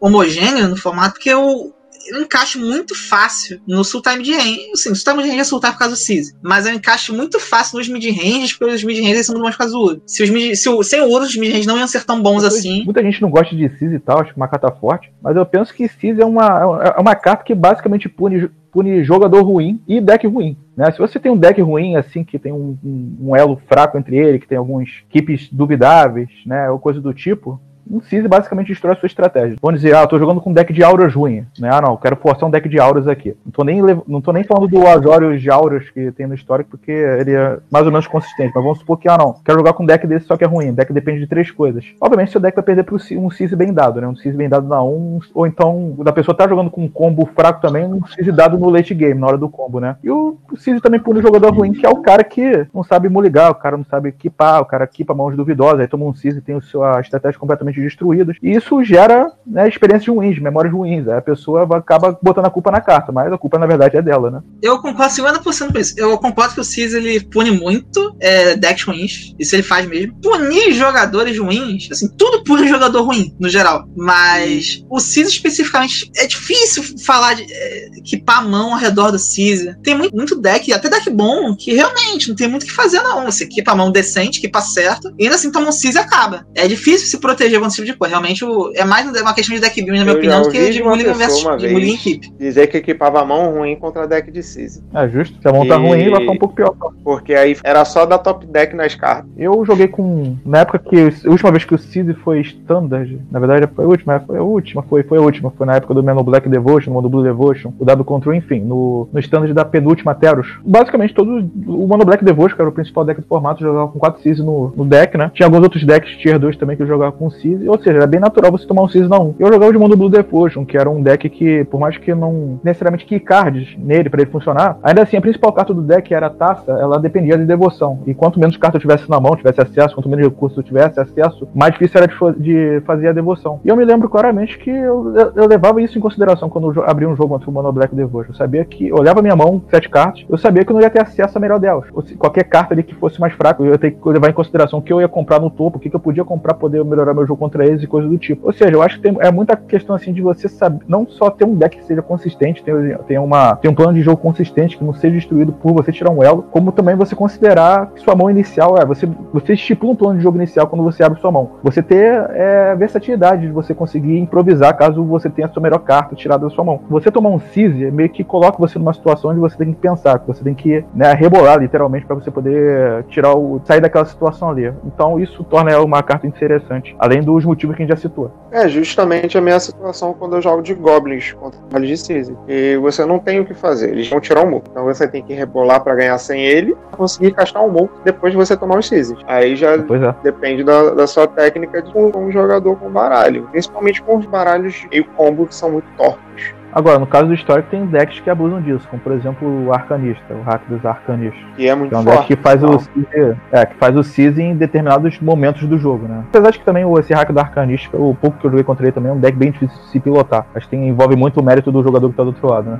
homogêneo 0.00 0.68
no 0.68 0.76
formato 0.76 1.14
porque 1.14 1.34
o, 1.34 1.72
um 2.14 2.20
encaixe 2.22 2.58
muito 2.58 2.94
fácil 2.94 3.60
no 3.66 3.84
Sultime 3.84 4.22
de 4.22 4.32
range. 4.32 4.70
Assim, 4.72 4.90
o 4.90 4.96
Sultime 4.96 5.22
de 5.22 5.28
range 5.28 5.40
é 5.40 5.44
Sultar 5.44 5.72
por 5.72 5.78
causa 5.78 5.94
do 5.94 5.98
Cise. 5.98 6.34
Mas 6.42 6.66
é 6.66 6.72
um 6.72 6.74
encaixe 6.74 7.12
muito 7.12 7.38
fácil 7.40 7.78
nos 7.78 7.88
mid-ranges, 7.88 8.52
porque 8.52 8.74
os 8.74 8.84
mid-ranges 8.84 9.26
são 9.26 9.34
muito 9.34 9.44
mais 9.44 9.54
por 9.54 9.60
causa 9.60 9.74
do 9.74 9.80
Uro. 9.80 10.02
Se 10.06 10.22
os 10.22 10.30
mid, 10.30 10.54
se 10.54 10.68
o, 10.68 10.82
sem 10.82 11.00
o 11.00 11.10
Uro, 11.10 11.24
os 11.24 11.36
mid-ranges 11.36 11.66
não 11.66 11.78
iam 11.78 11.86
ser 11.86 12.04
tão 12.04 12.22
bons 12.22 12.44
assim. 12.44 12.84
Muita 12.84 13.02
gente 13.02 13.20
não 13.22 13.30
gosta 13.30 13.54
de 13.54 13.68
Cise 13.78 13.96
e 13.96 13.98
tal, 13.98 14.20
acho 14.20 14.32
que 14.32 14.38
é 14.38 14.42
uma 14.42 14.48
carta 14.48 14.70
forte. 14.70 15.12
Mas 15.22 15.36
eu 15.36 15.46
penso 15.46 15.74
que 15.74 15.88
Cise 15.88 16.20
é 16.20 16.26
uma, 16.26 16.92
é 16.96 17.00
uma 17.00 17.14
carta 17.14 17.44
que 17.44 17.54
basicamente 17.54 18.08
pune, 18.08 18.48
pune 18.70 19.04
jogador 19.04 19.42
ruim 19.42 19.80
e 19.88 20.00
deck 20.00 20.26
ruim. 20.26 20.56
Né? 20.76 20.90
Se 20.92 20.98
você 20.98 21.18
tem 21.18 21.32
um 21.32 21.36
deck 21.36 21.60
ruim, 21.60 21.96
assim, 21.96 22.22
que 22.22 22.38
tem 22.38 22.52
um, 22.52 22.76
um, 22.84 23.16
um 23.28 23.36
elo 23.36 23.60
fraco 23.66 23.96
entre 23.96 24.16
ele, 24.16 24.38
que 24.38 24.46
tem 24.46 24.58
alguns 24.58 25.02
keeps 25.08 25.48
duvidáveis, 25.50 26.28
né, 26.44 26.70
ou 26.70 26.78
coisa 26.78 27.00
do 27.00 27.14
tipo, 27.14 27.58
um 27.90 28.00
Cise 28.00 28.28
basicamente 28.28 28.68
destrói 28.68 28.94
a 28.94 28.96
sua 28.96 29.06
estratégia. 29.06 29.56
Vamos 29.60 29.80
dizer, 29.80 29.94
ah, 29.94 30.06
tô 30.06 30.18
jogando 30.18 30.40
com 30.40 30.50
um 30.50 30.52
deck 30.52 30.72
de 30.72 30.82
auras 30.82 31.14
ruim, 31.14 31.46
né? 31.58 31.70
Ah, 31.72 31.80
não, 31.80 31.96
quero 31.96 32.16
forçar 32.16 32.48
um 32.48 32.50
deck 32.50 32.68
de 32.68 32.78
auras 32.78 33.06
aqui. 33.06 33.36
Não 33.44 33.52
tô 33.52 33.64
nem, 33.64 33.80
não 34.06 34.20
tô 34.20 34.32
nem 34.32 34.44
falando 34.44 34.68
do 34.68 34.86
Azorius 34.86 35.40
de 35.40 35.50
auras 35.50 35.88
que 35.90 36.10
tem 36.12 36.26
no 36.26 36.34
histórico, 36.34 36.70
porque 36.70 36.90
ele 36.90 37.32
é 37.32 37.58
mais 37.70 37.86
ou 37.86 37.92
menos 37.92 38.06
consistente. 38.06 38.52
Mas 38.54 38.64
vamos 38.64 38.78
supor 38.78 38.98
que, 38.98 39.08
ah, 39.08 39.16
não, 39.16 39.34
quero 39.44 39.58
jogar 39.58 39.72
com 39.72 39.82
um 39.82 39.86
deck 39.86 40.06
desse 40.06 40.26
só 40.26 40.36
que 40.36 40.44
é 40.44 40.46
ruim. 40.46 40.70
O 40.70 40.72
deck 40.72 40.92
depende 40.92 41.20
de 41.20 41.26
três 41.26 41.50
coisas. 41.50 41.84
Obviamente, 42.00 42.32
seu 42.32 42.40
deck 42.40 42.54
vai 42.54 42.64
perder 42.64 42.82
para 42.82 42.94
um 42.94 43.30
Cise 43.30 43.56
bem 43.56 43.72
dado, 43.72 44.00
né? 44.00 44.08
Um 44.08 44.16
Cise 44.16 44.36
bem 44.36 44.48
dado 44.48 44.66
na 44.66 44.82
1, 44.82 44.88
um, 44.88 45.20
ou 45.34 45.46
então 45.46 45.94
da 45.98 46.12
pessoa 46.12 46.36
tá 46.36 46.48
jogando 46.48 46.70
com 46.70 46.84
um 46.84 46.88
combo 46.88 47.26
fraco 47.34 47.60
também, 47.60 47.84
um 47.84 48.04
Cise 48.06 48.32
dado 48.32 48.58
no 48.58 48.70
late 48.70 48.94
game, 48.94 49.20
na 49.20 49.26
hora 49.26 49.38
do 49.38 49.48
combo, 49.48 49.80
né? 49.80 49.96
E 50.02 50.10
o, 50.10 50.36
Cise 50.56 50.80
também 50.80 51.00
pune 51.00 51.20
o 51.20 51.22
jogador 51.22 51.54
ruim, 51.54 51.72
que 51.72 51.86
é 51.86 51.88
o 51.88 52.02
cara 52.02 52.24
que 52.24 52.66
não 52.74 52.82
sabe 52.82 53.08
muligar, 53.08 53.50
o 53.50 53.54
cara 53.54 53.76
não 53.76 53.84
sabe 53.84 54.08
equipar, 54.08 54.60
o 54.60 54.64
cara 54.64 54.84
equipa 54.84 55.14
mãos 55.14 55.36
duvidosas, 55.36 55.80
aí 55.80 55.88
toma 55.88 56.04
um 56.04 56.14
Cise 56.14 56.38
e 56.38 56.42
tem 56.42 56.56
a 56.56 56.60
sua 56.60 57.00
estratégia 57.00 57.38
completamente 57.38 57.75
destruída. 57.80 58.32
E 58.42 58.52
isso 58.52 58.82
gera 58.84 59.30
né, 59.46 59.68
experiências 59.68 60.14
ruins, 60.14 60.38
memórias 60.38 60.72
ruins. 60.72 61.08
a 61.08 61.20
pessoa 61.20 61.66
acaba 61.76 62.18
botando 62.22 62.46
a 62.46 62.50
culpa 62.50 62.70
na 62.70 62.80
carta, 62.80 63.12
mas 63.12 63.32
a 63.32 63.38
culpa 63.38 63.58
na 63.58 63.66
verdade 63.66 63.96
é 63.96 64.02
dela, 64.02 64.30
né? 64.30 64.40
Eu 64.62 64.80
concordo 64.80 65.14
50% 65.14 65.72
com 65.72 65.78
isso. 65.78 65.94
Eu 65.96 66.18
concordo 66.18 66.54
que 66.54 66.60
o 66.60 66.64
Cis 66.64 66.94
ele 66.94 67.20
pune 67.20 67.50
muito 67.50 68.16
é, 68.20 68.56
decks 68.56 68.84
ruins. 68.84 69.34
Isso 69.38 69.54
ele 69.54 69.62
faz 69.62 69.86
mesmo. 69.86 70.14
Punir 70.20 70.72
jogadores 70.72 71.38
ruins, 71.38 71.88
assim, 71.90 72.08
tudo 72.16 72.44
pune 72.44 72.68
jogador 72.68 73.02
ruim, 73.02 73.34
no 73.38 73.48
geral. 73.48 73.88
Mas 73.96 74.84
o 74.90 74.98
Cis 74.98 75.28
especificamente, 75.28 76.10
é 76.16 76.26
difícil 76.26 76.82
falar 77.04 77.34
de 77.34 77.46
é, 77.50 77.88
a 78.36 78.42
mão 78.42 78.74
ao 78.74 78.78
redor 78.78 79.10
do 79.10 79.18
Cis. 79.18 79.66
Tem 79.82 79.96
muito, 79.96 80.14
muito 80.14 80.36
deck, 80.36 80.72
até 80.72 80.88
deck 80.88 81.08
bom, 81.10 81.56
que 81.56 81.72
realmente 81.72 82.28
não 82.28 82.36
tem 82.36 82.48
muito 82.48 82.64
o 82.64 82.66
que 82.66 82.72
fazer, 82.72 83.02
não. 83.02 83.24
Você 83.24 83.44
equipa 83.44 83.72
a 83.72 83.76
mão 83.76 83.90
decente, 83.90 84.38
equipa 84.38 84.60
certo, 84.60 85.12
e 85.18 85.24
ainda 85.24 85.36
assim 85.36 85.50
toma 85.50 85.68
um 85.68 85.72
Cis 85.72 85.94
e 85.94 85.98
acaba. 85.98 86.46
É 86.54 86.68
difícil 86.68 87.08
se 87.08 87.18
proteger 87.18 87.60
esse 87.68 87.76
tipo 87.76 87.86
de 87.86 87.98
coisa. 87.98 88.14
Realmente 88.14 88.44
o, 88.44 88.72
é 88.74 88.84
mais 88.84 89.06
uma 89.06 89.34
questão 89.34 89.54
de 89.54 89.60
deck 89.60 89.82
building, 89.82 89.98
na 89.98 90.04
minha 90.04 90.14
eu 90.14 90.18
opinião, 90.18 90.42
do 90.42 90.50
que 90.50 90.70
de 90.70 90.82
Mulligan 90.82 91.14
versus 91.14 91.40
de 91.58 91.68
Mulligan 91.68 91.94
equipe. 91.94 92.32
Dizer 92.38 92.66
que 92.66 92.78
equipava 92.78 93.20
a 93.20 93.24
mão 93.24 93.52
ruim 93.52 93.76
contra 93.76 94.06
deck 94.06 94.30
de 94.30 94.42
Season. 94.42 94.82
É 94.94 95.08
justo. 95.08 95.38
Se 95.40 95.48
a 95.48 95.52
mão 95.52 95.64
e... 95.64 95.68
tá 95.68 95.76
ruim, 95.76 96.10
vai 96.10 96.20
ficar 96.20 96.32
um 96.32 96.38
pouco 96.38 96.54
pior. 96.54 96.74
Porque 97.02 97.34
aí 97.34 97.56
era 97.62 97.84
só 97.84 98.06
dar 98.06 98.18
top 98.18 98.46
deck 98.46 98.74
nas 98.74 98.94
cartas. 98.94 99.30
Eu 99.36 99.64
joguei 99.64 99.88
com. 99.88 100.36
Na 100.44 100.60
época 100.60 100.78
que. 100.78 100.96
A 101.26 101.30
última 101.30 101.50
vez 101.50 101.64
que 101.64 101.74
o 101.74 101.78
Seed 101.78 102.14
foi 102.22 102.40
standard, 102.40 103.20
na 103.30 103.38
verdade 103.38 103.68
foi 103.74 103.84
a 103.84 103.88
última, 103.88 104.20
foi 104.20 104.38
a 104.38 104.42
última, 104.42 104.82
foi, 104.82 105.02
foi 105.02 105.18
a 105.18 105.20
última. 105.20 105.50
Foi 105.50 105.66
na 105.66 105.76
época 105.76 105.94
do 105.94 106.02
Mono 106.02 106.22
Black 106.22 106.48
Devotion, 106.48 106.92
Mono 106.92 107.08
Blue 107.08 107.22
Devotion, 107.22 107.72
o 107.78 107.84
W 107.84 108.04
Control, 108.04 108.34
enfim, 108.34 108.60
no, 108.60 109.08
no 109.12 109.20
standard 109.20 109.52
da 109.52 109.64
penúltima 109.64 110.14
Teros. 110.14 110.58
Basicamente, 110.64 111.14
todo 111.14 111.38
o 111.66 111.86
Mono 111.86 112.04
Black 112.04 112.24
Devotion, 112.24 112.56
que 112.56 112.62
era 112.62 112.68
o 112.68 112.72
principal 112.72 113.04
deck 113.04 113.20
do 113.20 113.26
formato, 113.26 113.62
jogava 113.62 113.88
com 113.88 113.98
4 113.98 114.22
Seas 114.22 114.38
no, 114.38 114.72
no 114.76 114.84
deck, 114.84 115.16
né? 115.16 115.30
Tinha 115.34 115.46
alguns 115.46 115.62
outros 115.62 115.84
decks 115.84 116.16
Tier 116.18 116.38
2 116.38 116.56
também 116.56 116.76
que 116.76 116.82
eu 116.82 116.86
jogava 116.86 117.12
com 117.12 117.30
Ou 117.66 117.78
seja, 117.78 117.98
era 117.98 118.06
bem 118.06 118.20
natural 118.20 118.50
você 118.50 118.66
tomar 118.66 118.82
um 118.82 118.88
Seas 118.88 119.08
na 119.08 119.18
1. 119.18 119.34
Eu 119.38 119.52
jogava 119.52 119.72
de 119.72 119.78
Mono 119.78 119.96
Blue 119.96 120.10
Devotion, 120.10 120.64
que 120.64 120.76
era 120.76 120.90
um 120.90 121.02
deck 121.02 121.28
que, 121.28 121.64
por 121.64 121.80
mais 121.80 121.96
que 121.98 122.14
não 122.14 122.58
necessariamente 122.62 123.04
key 123.04 123.20
cards 123.20 123.76
nele 123.78 124.08
para 124.08 124.22
ele 124.22 124.30
funcionar, 124.30 124.78
ainda 124.82 125.02
assim 125.02 125.16
a 125.16 125.20
principal 125.20 125.52
carta 125.52 125.72
do 125.72 125.82
deck 125.82 126.12
era 126.12 126.26
a 126.26 126.30
taça, 126.30 126.72
ela 126.72 126.98
dependia 126.98 127.36
de 127.36 127.44
devoção. 127.44 128.00
E 128.06 128.14
quanto 128.14 128.40
menos 128.40 128.56
carta 128.56 128.76
eu 128.76 128.80
tivesse 128.80 129.08
na 129.08 129.20
mão, 129.20 129.36
tivesse 129.36 129.60
acesso, 129.60 129.94
quanto 129.94 130.08
menos 130.08 130.24
recursos 130.24 130.56
eu 130.58 130.64
tivesse 130.64 130.98
acesso, 130.98 131.48
mais 131.54 131.72
difícil 131.72 132.00
era 132.00 132.06
de, 132.08 132.40
de 132.40 132.80
fazer 132.86 133.08
a 133.08 133.12
devoção. 133.12 133.60
E 133.64 133.68
eu 133.68 133.76
me 133.76 133.84
lembro 133.84 134.08
claramente 134.08 134.58
que 134.58 134.70
eu, 134.70 135.14
eu, 135.14 135.32
eu 135.36 135.46
levava 135.46 135.80
isso 135.80 135.98
em 135.98 136.00
consideração 136.00 136.48
quando 136.48 136.72
eu 136.72 136.84
abria 136.88 137.08
um 137.08 137.16
jogo 137.16 137.28
contra 137.28 137.50
o 137.50 137.52
Mono 137.52 137.72
Black 137.72 137.94
Devotion. 137.94 138.32
Eu 138.32 138.36
sabia 138.36 138.64
que 138.64 138.88
eu 138.88 138.96
olhava 138.96 139.22
minha 139.22 139.36
mão, 139.36 139.62
sete 139.70 139.88
cartas, 139.88 140.24
eu 140.28 140.38
sabia 140.38 140.64
que 140.64 140.70
eu 140.70 140.74
não 140.74 140.82
ia 140.82 140.90
ter 140.90 141.02
acesso 141.02 141.36
à 141.36 141.40
melhor 141.40 141.58
delas. 141.58 141.84
Ou 141.92 142.02
se, 142.02 142.14
qualquer 142.14 142.44
carta 142.44 142.74
ali 142.74 142.82
que 142.82 142.94
fosse 142.94 143.20
mais 143.20 143.34
fraca, 143.34 143.62
eu 143.62 143.70
ia 143.70 143.78
ter 143.78 143.92
que 143.92 144.08
levar 144.08 144.30
em 144.30 144.34
consideração 144.34 144.78
o 144.78 144.82
que 144.82 144.92
eu 144.92 145.00
ia 145.00 145.08
comprar 145.08 145.40
no 145.40 145.50
topo, 145.50 145.78
o 145.78 145.80
que, 145.80 145.90
que 145.90 145.96
eu 145.96 146.00
podia 146.00 146.24
comprar 146.24 146.46
para 146.46 146.54
poder 146.54 146.84
melhorar 146.84 147.12
meu 147.12 147.26
jogo 147.26 147.38
contra 147.46 147.64
eles 147.64 147.82
e 147.82 147.86
coisas 147.86 148.10
do 148.10 148.18
tipo. 148.18 148.46
Ou 148.46 148.52
seja, 148.52 148.72
eu 148.72 148.82
acho 148.82 148.96
que 148.96 149.02
tem, 149.02 149.16
é 149.20 149.30
muita 149.30 149.56
questão 149.56 149.94
assim 149.94 150.12
de 150.12 150.20
você 150.20 150.48
saber, 150.48 150.84
não 150.88 151.06
só 151.06 151.30
ter 151.30 151.44
um 151.44 151.54
deck 151.54 151.78
que 151.78 151.84
seja 151.84 152.02
consistente, 152.02 152.62
tem, 153.06 153.18
uma, 153.18 153.56
tem 153.56 153.70
um 153.70 153.74
plano 153.74 153.94
de 153.94 154.02
jogo 154.02 154.16
consistente 154.16 154.76
que 154.76 154.84
não 154.84 154.92
seja 154.92 155.14
destruído 155.14 155.52
por 155.52 155.72
você 155.72 155.92
tirar 155.92 156.10
um 156.10 156.22
elo, 156.22 156.42
como 156.50 156.72
também 156.72 156.96
você 156.96 157.14
considerar 157.14 157.92
que 157.92 158.00
sua 158.00 158.16
mão 158.16 158.28
inicial 158.28 158.76
é, 158.78 158.84
você, 158.84 159.08
você 159.32 159.54
estipula 159.54 159.92
um 159.92 159.96
plano 159.96 160.18
de 160.18 160.24
jogo 160.24 160.36
inicial 160.36 160.66
quando 160.66 160.82
você 160.82 161.02
abre 161.02 161.20
sua 161.20 161.30
mão. 161.30 161.52
Você 161.62 161.82
ter 161.82 162.28
é, 162.30 162.74
versatilidade 162.74 163.42
de 163.42 163.52
você 163.52 163.74
conseguir 163.74 164.18
improvisar 164.18 164.76
caso 164.76 165.04
você 165.04 165.30
tenha 165.30 165.46
a 165.46 165.50
sua 165.50 165.62
melhor 165.62 165.78
carta 165.78 166.16
tirada 166.16 166.44
da 166.44 166.50
sua 166.50 166.64
mão. 166.64 166.80
Você 166.90 167.10
tomar 167.10 167.30
um 167.30 167.38
Seize 167.38 167.90
meio 167.90 168.10
que 168.10 168.24
coloca 168.24 168.58
você 168.58 168.78
numa 168.78 168.92
situação 168.92 169.30
onde 169.30 169.40
você 169.40 169.56
tem 169.56 169.72
que 169.72 169.80
pensar, 169.80 170.18
que 170.18 170.26
você 170.26 170.42
tem 170.42 170.54
que 170.54 170.84
né, 170.94 171.12
rebolar 171.12 171.58
literalmente 171.58 172.06
para 172.06 172.16
você 172.16 172.30
poder 172.30 173.04
tirar 173.04 173.36
o 173.36 173.60
sair 173.64 173.80
daquela 173.80 174.04
situação 174.04 174.50
ali. 174.50 174.72
Então 174.84 175.20
isso 175.20 175.44
torna 175.44 175.70
ela 175.70 175.84
uma 175.84 176.02
carta 176.02 176.26
interessante, 176.26 176.96
além 176.98 177.22
dos 177.36 177.44
motivos 177.44 177.76
que 177.76 177.82
a 177.82 177.86
gente 177.86 177.94
já 177.94 178.00
citou. 178.00 178.30
É 178.50 178.68
justamente 178.68 179.36
a 179.36 179.40
minha 179.40 179.60
situação 179.60 180.14
quando 180.14 180.36
eu 180.36 180.42
jogo 180.42 180.62
de 180.62 180.74
Goblins 180.74 181.32
contra 181.32 181.60
Vale 181.70 181.86
de 181.86 181.96
Season. 181.96 182.36
E 182.48 182.76
você 182.76 183.04
não 183.04 183.18
tem 183.18 183.40
o 183.40 183.44
que 183.44 183.54
fazer, 183.54 183.90
eles 183.90 184.08
vão 184.08 184.20
tirar 184.20 184.44
um 184.44 184.50
move. 184.50 184.64
Então 184.70 184.84
você 184.84 185.06
tem 185.06 185.22
que 185.22 185.32
rebolar 185.32 185.82
para 185.82 185.94
ganhar 185.94 186.18
sem 186.18 186.44
ele, 186.44 186.76
conseguir 186.92 187.32
castar 187.32 187.62
um 187.64 187.70
move 187.70 187.90
depois 188.04 188.32
de 188.32 188.36
você 188.36 188.56
tomar 188.56 188.78
os 188.78 188.88
Seasons. 188.88 189.22
Aí 189.26 189.56
já 189.56 189.72
é. 189.72 189.78
depende 190.22 190.64
da, 190.64 190.90
da, 190.90 191.06
sua 191.06 191.26
técnica 191.26 191.82
de 191.82 191.96
um, 191.96 192.16
um, 192.16 192.30
jogador 192.30 192.76
com 192.76 192.90
baralho. 192.90 193.48
Principalmente 193.50 194.02
com 194.02 194.16
os 194.16 194.26
baralhos 194.26 194.86
e 194.90 195.02
combo 195.02 195.46
que 195.46 195.54
são 195.54 195.70
muito 195.70 195.86
tortos. 195.96 196.54
Agora, 196.76 196.98
no 196.98 197.06
caso 197.06 197.28
do 197.28 197.32
histórico, 197.32 197.70
tem 197.70 197.86
decks 197.86 198.20
que 198.20 198.28
abusam 198.28 198.60
disso, 198.60 198.86
como 198.90 199.00
por 199.00 199.12
exemplo 199.12 199.48
o 199.48 199.72
Arcanista, 199.72 200.34
o 200.34 200.42
hack 200.42 200.60
dos 200.68 200.84
Arcanistas. 200.84 201.42
Que 201.56 201.66
é 201.70 201.74
muito 201.74 201.88
que 201.88 201.94
é 201.94 201.98
um 201.98 202.02
forte, 202.02 202.18
deck 202.18 202.36
que 202.36 202.36
faz, 202.36 202.62
o 202.62 202.78
Season, 202.78 203.36
é, 203.50 203.64
que 203.64 203.76
faz 203.76 203.96
o 203.96 204.02
Season 204.02 204.40
em 204.42 204.54
determinados 204.54 205.18
momentos 205.18 205.66
do 205.66 205.78
jogo, 205.78 206.06
né? 206.06 206.24
Apesar 206.28 206.50
de 206.50 206.58
que 206.58 206.66
também 206.66 206.84
esse 206.98 207.14
hack 207.14 207.32
do 207.32 207.40
Arcanista, 207.40 207.96
o 207.96 208.14
pouco 208.14 208.36
que 208.36 208.46
eu 208.46 208.50
joguei 208.50 208.62
contra 208.62 208.84
ele 208.84 208.92
também, 208.92 209.10
é 209.10 209.14
um 209.14 209.18
deck 209.18 209.38
bem 209.38 209.52
difícil 209.52 209.74
de 209.74 209.88
se 209.88 209.98
pilotar. 209.98 210.44
Acho 210.54 210.66
que 210.66 210.76
tem, 210.76 210.86
envolve 210.86 211.16
muito 211.16 211.40
o 211.40 211.42
mérito 211.42 211.72
do 211.72 211.82
jogador 211.82 212.10
que 212.10 212.14
tá 212.14 212.22
do 212.22 212.26
outro 212.26 212.46
lado, 212.46 212.68
né? 212.68 212.78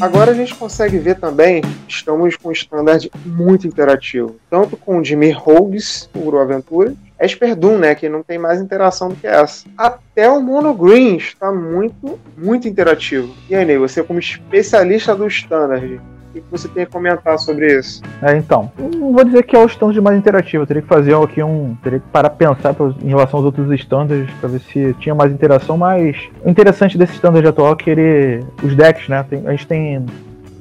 Agora 0.00 0.30
a 0.30 0.34
gente 0.34 0.54
consegue 0.54 0.96
ver 0.98 1.16
também, 1.16 1.60
estamos 1.88 2.36
com 2.36 2.50
um 2.50 2.52
standard 2.52 3.10
muito 3.26 3.66
interativo, 3.66 4.36
tanto 4.48 4.76
com 4.76 4.98
o 4.98 5.04
Jimmy 5.04 5.32
Rogues, 5.32 6.08
o 6.14 6.38
Aventura, 6.38 6.94
Esper 7.20 7.56
Doom, 7.56 7.78
né, 7.78 7.94
que 7.96 8.08
não 8.08 8.22
tem 8.22 8.38
mais 8.38 8.60
interação 8.60 9.08
do 9.08 9.16
que 9.16 9.26
essa. 9.26 9.66
Até 9.76 10.30
o 10.30 10.40
Mono 10.40 10.72
Green 10.72 11.16
está 11.16 11.50
muito, 11.50 12.18
muito 12.36 12.68
interativo. 12.68 13.34
E 13.50 13.56
aí, 13.56 13.64
Ney, 13.64 13.76
você 13.76 14.00
como 14.02 14.20
especialista 14.20 15.16
do 15.16 15.26
standard, 15.26 16.00
que 16.40 16.50
você 16.50 16.68
tem 16.68 16.82
a 16.84 16.86
comentar 16.86 17.38
sobre 17.38 17.78
isso? 17.78 18.02
É, 18.22 18.36
então, 18.36 18.70
não 18.78 19.12
vou 19.12 19.24
dizer 19.24 19.42
que 19.44 19.56
é 19.56 19.58
o 19.58 19.66
standard 19.66 20.00
mais 20.00 20.18
interativo, 20.18 20.62
eu 20.62 20.66
teria 20.66 20.82
que 20.82 20.88
fazer 20.88 21.14
aqui 21.14 21.42
um. 21.42 21.76
Teria 21.82 22.00
que 22.00 22.06
parar 22.08 22.30
pensar 22.30 22.74
em 23.02 23.08
relação 23.08 23.38
aos 23.38 23.46
outros 23.46 23.70
standards 23.80 24.30
para 24.40 24.48
ver 24.48 24.60
se 24.60 24.94
tinha 24.94 25.14
mais 25.14 25.32
interação, 25.32 25.76
mas 25.76 26.28
o 26.44 26.50
interessante 26.50 26.96
desse 26.98 27.14
standard 27.14 27.46
atual 27.46 27.72
é 27.72 27.76
que 27.76 27.90
ele. 27.90 28.44
Os 28.62 28.74
decks, 28.74 29.08
né? 29.08 29.24
Tem, 29.28 29.46
a 29.46 29.50
gente 29.50 29.66
tem 29.66 30.06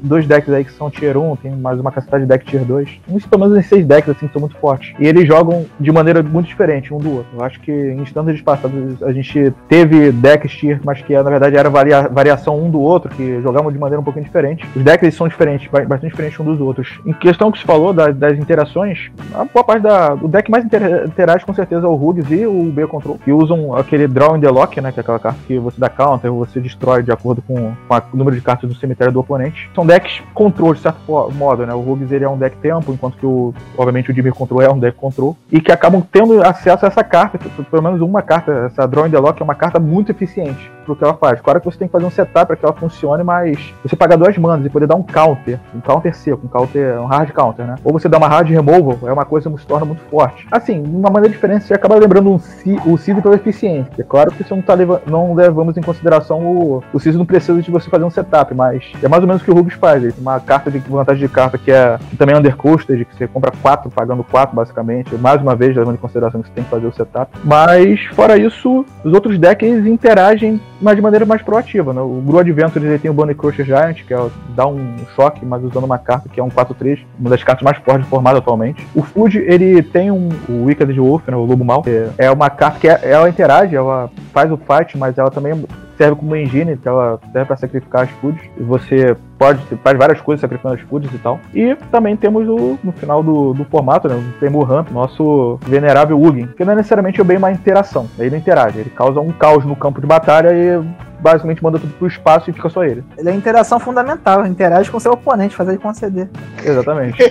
dois 0.01 0.27
decks 0.27 0.53
aí 0.53 0.63
que 0.63 0.71
são 0.71 0.89
tier 0.89 1.17
1, 1.17 1.35
tem 1.37 1.51
mais 1.55 1.79
uma 1.79 1.91
cacetada 1.91 2.21
de 2.21 2.27
deck 2.27 2.45
tier 2.45 2.63
2. 2.63 2.89
Uns 3.09 3.25
pelo 3.25 3.43
menos 3.43 3.57
em 3.57 3.67
seis 3.67 3.85
decks 3.85 4.09
assim 4.09 4.27
que 4.27 4.33
são 4.33 4.41
muito 4.41 4.57
fortes. 4.57 4.93
E 4.99 5.07
eles 5.07 5.27
jogam 5.27 5.65
de 5.79 5.91
maneira 5.91 6.21
muito 6.23 6.47
diferente 6.47 6.93
um 6.93 6.97
do 6.97 7.17
outro. 7.17 7.31
Eu 7.37 7.43
acho 7.43 7.59
que 7.59 7.71
em 7.71 8.01
standards 8.03 8.41
passados 8.41 9.01
a 9.03 9.11
gente 9.11 9.53
teve 9.67 10.11
decks 10.11 10.51
tier, 10.51 10.79
mas 10.83 11.01
que 11.01 11.13
na 11.13 11.29
verdade 11.29 11.57
era 11.57 11.69
varia 11.69 12.07
variação 12.07 12.59
um 12.59 12.69
do 12.69 12.79
outro, 12.79 13.09
que 13.13 13.41
jogavam 13.41 13.71
de 13.71 13.77
maneira 13.77 13.99
um 13.99 14.03
pouquinho 14.03 14.25
diferente. 14.25 14.67
Os 14.75 14.83
decks 14.83 15.15
são 15.15 15.27
diferentes, 15.27 15.69
bastante 15.69 16.11
diferentes 16.11 16.39
um 16.39 16.43
dos 16.43 16.59
outros. 16.59 16.99
Em 17.05 17.13
questão 17.13 17.51
que 17.51 17.59
se 17.59 17.65
falou 17.65 17.93
das, 17.93 18.37
interações, 18.37 19.09
a 19.33 19.45
boa 19.45 19.63
parte 19.63 19.81
da, 19.81 20.15
do 20.15 20.27
deck 20.27 20.49
mais 20.49 20.63
inter, 20.63 21.05
interage 21.05 21.45
com 21.45 21.53
certeza 21.53 21.85
é 21.85 21.89
o 21.89 21.95
Rugs 21.95 22.29
e 22.31 22.45
o 22.45 22.63
B 22.65 22.85
Control, 22.87 23.17
que 23.23 23.31
usam 23.31 23.75
aquele 23.75 24.07
Draw 24.07 24.37
in 24.37 24.41
the 24.41 24.49
Lock, 24.49 24.79
né, 24.81 24.91
que 24.91 24.99
é 24.99 25.01
aquela 25.01 25.19
carta 25.19 25.39
que 25.47 25.57
você 25.57 25.79
dá 25.79 25.89
counter, 25.89 26.31
você 26.31 26.59
destrói 26.59 27.03
de 27.03 27.11
acordo 27.11 27.41
com, 27.41 27.73
com 27.87 27.95
o 28.13 28.17
número 28.17 28.35
de 28.35 28.41
cartas 28.41 28.69
do 28.69 28.75
cemitério 28.75 29.11
do 29.11 29.19
oponente. 29.19 29.69
São 29.73 29.85
decks 29.87 30.21
control, 30.33 30.73
de 30.73 30.81
certo 30.81 30.99
modo, 31.33 31.65
né? 31.65 31.73
O 31.73 31.79
Rugs 31.79 32.11
ele 32.11 32.25
é 32.25 32.29
um 32.29 32.37
deck 32.37 32.57
tempo, 32.57 32.91
enquanto 32.91 33.17
que 33.17 33.25
o, 33.25 33.53
obviamente, 33.77 34.11
o 34.11 34.13
Dimir 34.13 34.33
Control 34.33 34.61
é 34.61 34.69
um 34.69 34.77
deck 34.77 34.97
control, 34.97 35.35
e 35.51 35.59
que 35.59 35.71
acabam 35.71 36.03
tendo 36.11 36.43
acesso 36.43 36.85
a 36.85 36.89
essa 36.89 37.03
carta, 37.03 37.39
pelo 37.71 37.81
menos 37.81 38.01
uma 38.01 38.21
carta, 38.21 38.51
essa 38.65 38.87
Draw 38.87 39.07
in 39.07 39.11
the 39.11 39.19
Lock 39.19 39.41
é 39.41 39.43
uma 39.43 39.55
carta 39.55 39.79
muito 39.79 40.11
eficiente 40.11 40.76
pro 40.87 40.95
que 40.95 41.03
ela 41.03 41.13
faz. 41.13 41.41
Claro 41.41 41.59
que 41.59 41.65
você 41.65 41.77
tem 41.77 41.87
que 41.87 41.91
fazer 41.91 42.05
um 42.05 42.09
setup 42.09 42.47
para 42.47 42.55
que 42.55 42.65
ela 42.65 42.73
funcione, 42.73 43.23
mas 43.23 43.73
você 43.83 43.95
pagar 43.95 44.15
duas 44.15 44.37
manas 44.37 44.65
e 44.65 44.69
poder 44.69 44.87
dar 44.87 44.95
um 44.95 45.03
counter, 45.03 45.59
um 45.75 45.81
counter 45.81 46.15
seco, 46.15 46.45
um 46.45 46.49
counter, 46.49 46.99
um 46.99 47.05
hard 47.05 47.31
counter, 47.31 47.65
né? 47.65 47.75
Ou 47.83 47.91
você 47.91 48.07
dá 48.07 48.17
uma 48.17 48.27
hard 48.27 48.49
removal, 48.49 48.97
é 49.07 49.13
uma 49.13 49.25
coisa 49.25 49.49
que 49.49 49.59
se 49.59 49.67
torna 49.67 49.85
muito 49.85 50.01
forte. 50.09 50.47
Assim, 50.51 50.81
de 50.81 50.95
uma 50.95 51.09
maneira 51.09 51.33
diferente, 51.33 51.65
você 51.65 51.73
acaba 51.73 51.95
lembrando 51.95 52.31
um 52.31 52.39
C, 52.39 52.77
o 52.85 52.97
Cid 52.97 53.21
pela 53.21 53.35
eficiência. 53.35 53.91
É 53.97 54.03
claro 54.03 54.31
que 54.31 54.43
você 54.43 54.53
não, 54.53 54.61
tá 54.61 54.73
leva, 54.73 55.01
não 55.05 55.33
levamos 55.33 55.77
em 55.77 55.81
consideração 55.81 56.41
o. 56.41 56.83
O 56.93 57.17
não 57.17 57.25
precisa 57.25 57.61
de 57.61 57.71
você 57.71 57.89
fazer 57.89 58.03
um 58.03 58.09
setup, 58.09 58.53
mas 58.53 58.83
é 59.01 59.07
mais 59.07 59.23
ou 59.23 59.27
menos 59.27 59.41
o 59.41 59.45
que 59.45 59.51
o 59.51 59.55
Rugs 59.55 59.75
faz. 59.75 60.03
Ele 60.03 60.11
tem 60.11 60.21
uma 60.21 60.39
carta 60.39 60.69
de 60.69 60.79
vantagem 60.79 61.25
de 61.25 61.33
carta 61.33 61.57
que 61.57 61.71
é 61.71 61.97
que 62.09 62.17
também 62.17 62.35
é 62.35 62.37
undercoasted, 62.37 63.05
que 63.05 63.15
você 63.15 63.27
compra 63.27 63.51
quatro, 63.61 63.89
pagando 63.89 64.23
quatro, 64.23 64.55
basicamente. 64.55 65.15
Mais 65.15 65.41
uma 65.41 65.55
vez, 65.55 65.75
levando 65.75 65.95
em 65.95 65.99
consideração 65.99 66.41
que 66.41 66.47
você 66.47 66.53
tem 66.53 66.63
que 66.63 66.69
fazer 66.69 66.87
o 66.87 66.93
setup. 66.93 67.31
Mas, 67.43 68.03
fora 68.13 68.37
isso, 68.37 68.85
os 69.03 69.13
outros 69.13 69.37
decks 69.37 69.85
interagem 69.85 70.59
mas 70.81 70.95
de 70.95 71.01
maneira 71.01 71.25
mais 71.25 71.41
proativa. 71.41 71.93
Né? 71.93 72.01
O 72.01 72.21
Gru 72.25 72.39
Adventure 72.39 72.85
ele 72.85 72.99
tem 72.99 73.11
o 73.11 73.13
Bunny 73.13 73.33
Crusher 73.33 73.65
Giant, 73.65 74.03
que 74.05 74.13
é, 74.13 74.29
dá 74.55 74.67
um 74.67 74.95
choque, 75.15 75.45
mas 75.45 75.63
usando 75.63 75.83
uma 75.83 75.97
carta 75.97 76.29
que 76.29 76.39
é 76.39 76.43
um 76.43 76.49
4-3, 76.49 76.99
uma 77.19 77.29
das 77.29 77.43
cartas 77.43 77.63
mais 77.63 77.77
fortes 77.77 78.07
formadas 78.07 78.39
atualmente. 78.39 78.85
O 78.95 79.01
Food 79.01 79.37
ele 79.39 79.81
tem 79.81 80.11
um, 80.11 80.29
o 80.49 80.65
Wicked 80.65 80.99
Wolf, 80.99 81.27
né, 81.27 81.35
o 81.35 81.45
Lobo 81.45 81.63
Mal, 81.63 81.83
é 82.17 82.29
uma 82.31 82.49
carta 82.49 82.79
que 82.79 82.87
é, 82.87 82.99
ela 83.03 83.29
interage, 83.29 83.75
ela 83.75 84.09
faz 84.33 84.51
o 84.51 84.57
fight, 84.57 84.97
mas 84.97 85.17
ela 85.17 85.31
também 85.31 85.65
serve 85.97 86.15
como 86.15 86.35
engine, 86.35 86.71
então 86.71 86.93
ela 86.93 87.19
serve 87.31 87.45
para 87.45 87.57
sacrificar 87.57 88.03
as 88.03 88.09
foods. 88.21 88.41
E 88.57 88.63
você 88.63 89.15
pode 89.37 89.61
faz 89.83 89.97
várias 89.97 90.21
coisas 90.21 90.41
sacrificando 90.41 90.75
as 90.75 90.81
foods 90.81 91.11
e 91.13 91.17
tal. 91.17 91.39
E 91.53 91.75
também 91.91 92.15
temos 92.15 92.47
o, 92.47 92.77
no 92.83 92.91
final 92.91 93.23
do, 93.23 93.53
do 93.53 93.65
formato, 93.65 94.07
né, 94.07 94.15
o 94.15 94.39
Temur 94.39 94.63
Ramp, 94.63 94.91
nosso 94.91 95.59
venerável 95.65 96.19
Ugin, 96.19 96.47
que 96.47 96.63
não 96.63 96.73
é 96.73 96.75
necessariamente 96.75 97.21
bem 97.23 97.37
uma 97.37 97.51
interação. 97.51 98.07
Ele 98.17 98.31
não 98.31 98.37
interage, 98.37 98.79
ele 98.79 98.89
causa 98.89 99.19
um 99.19 99.31
caos 99.31 99.65
no 99.65 99.75
campo 99.75 99.99
de 99.99 100.07
batalha 100.07 100.51
e 100.53 100.81
basicamente 101.19 101.63
manda 101.63 101.79
tudo 101.79 101.93
pro 101.93 102.07
espaço 102.07 102.49
e 102.49 102.53
fica 102.53 102.69
só 102.69 102.83
ele. 102.83 103.03
Ele 103.17 103.29
é 103.29 103.33
interação 103.33 103.79
fundamental, 103.79 104.45
interage 104.45 104.91
com 104.91 104.99
seu 104.99 105.13
oponente, 105.13 105.55
fazer 105.55 105.71
ele 105.71 105.79
conceder. 105.79 106.29
Exatamente. 106.63 107.17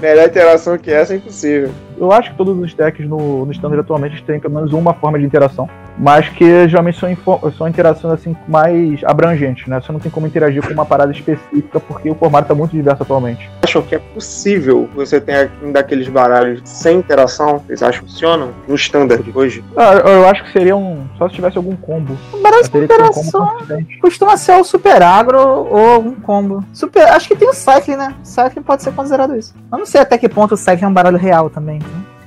Melhor 0.00 0.26
interação 0.26 0.76
que 0.76 0.90
essa 0.90 1.14
é 1.14 1.16
impossível. 1.16 1.70
Eu 2.02 2.10
acho 2.10 2.32
que 2.32 2.36
todos 2.36 2.58
os 2.58 2.74
decks 2.74 3.08
no, 3.08 3.46
no 3.46 3.52
standard 3.52 3.80
atualmente 3.80 4.24
têm 4.24 4.40
pelo 4.40 4.54
menos 4.54 4.72
uma 4.72 4.92
forma 4.92 5.20
de 5.20 5.24
interação, 5.24 5.70
mas 5.96 6.28
que 6.28 6.68
geralmente 6.68 6.98
são, 6.98 7.08
são 7.56 7.68
interações 7.68 8.14
assim 8.14 8.36
mais 8.48 9.04
abrangentes, 9.04 9.68
né? 9.68 9.80
Você 9.80 9.92
não 9.92 10.00
tem 10.00 10.10
como 10.10 10.26
interagir 10.26 10.66
com 10.66 10.74
uma 10.74 10.84
parada 10.84 11.12
específica 11.12 11.78
porque 11.78 12.10
o 12.10 12.16
formato 12.16 12.46
está 12.46 12.56
muito 12.56 12.72
diverso 12.72 13.04
atualmente. 13.04 13.48
Acham 13.62 13.82
que 13.82 13.94
é 13.94 14.00
possível 14.00 14.88
você 14.96 15.20
ter 15.20 15.48
um 15.62 15.70
daqueles 15.70 16.08
baralhos 16.08 16.60
sem 16.64 16.98
interação? 16.98 17.58
Vocês 17.58 17.80
acham 17.84 18.02
que 18.02 18.10
funcionam 18.10 18.50
no 18.66 18.74
standard 18.74 19.30
hoje? 19.32 19.64
Ah, 19.76 19.92
eu 19.94 20.28
acho 20.28 20.42
que 20.42 20.50
seria 20.50 20.76
um. 20.76 21.06
Só 21.16 21.28
se 21.28 21.36
tivesse 21.36 21.56
algum 21.56 21.76
combo. 21.76 22.18
Baralho 22.42 22.64
sem 22.64 22.82
interação 22.82 23.58
um 23.70 24.00
costuma 24.00 24.36
ser 24.36 24.56
o 24.56 24.64
super 24.64 25.00
agro 25.00 25.38
ou 25.38 25.92
algum 25.92 26.14
combo. 26.16 26.64
Super, 26.72 27.06
acho 27.10 27.28
que 27.28 27.36
tem 27.36 27.48
o 27.48 27.54
Cycling, 27.54 27.94
né? 27.94 28.16
Cycling 28.24 28.62
pode 28.62 28.82
ser 28.82 28.92
considerado 28.92 29.36
isso. 29.36 29.54
Eu 29.70 29.78
não 29.78 29.86
sei 29.86 30.00
até 30.00 30.18
que 30.18 30.28
ponto 30.28 30.54
o 30.54 30.56
Cycling 30.56 30.84
é 30.84 30.88
um 30.88 30.92
baralho 30.92 31.16
real 31.16 31.48
também. 31.48 31.78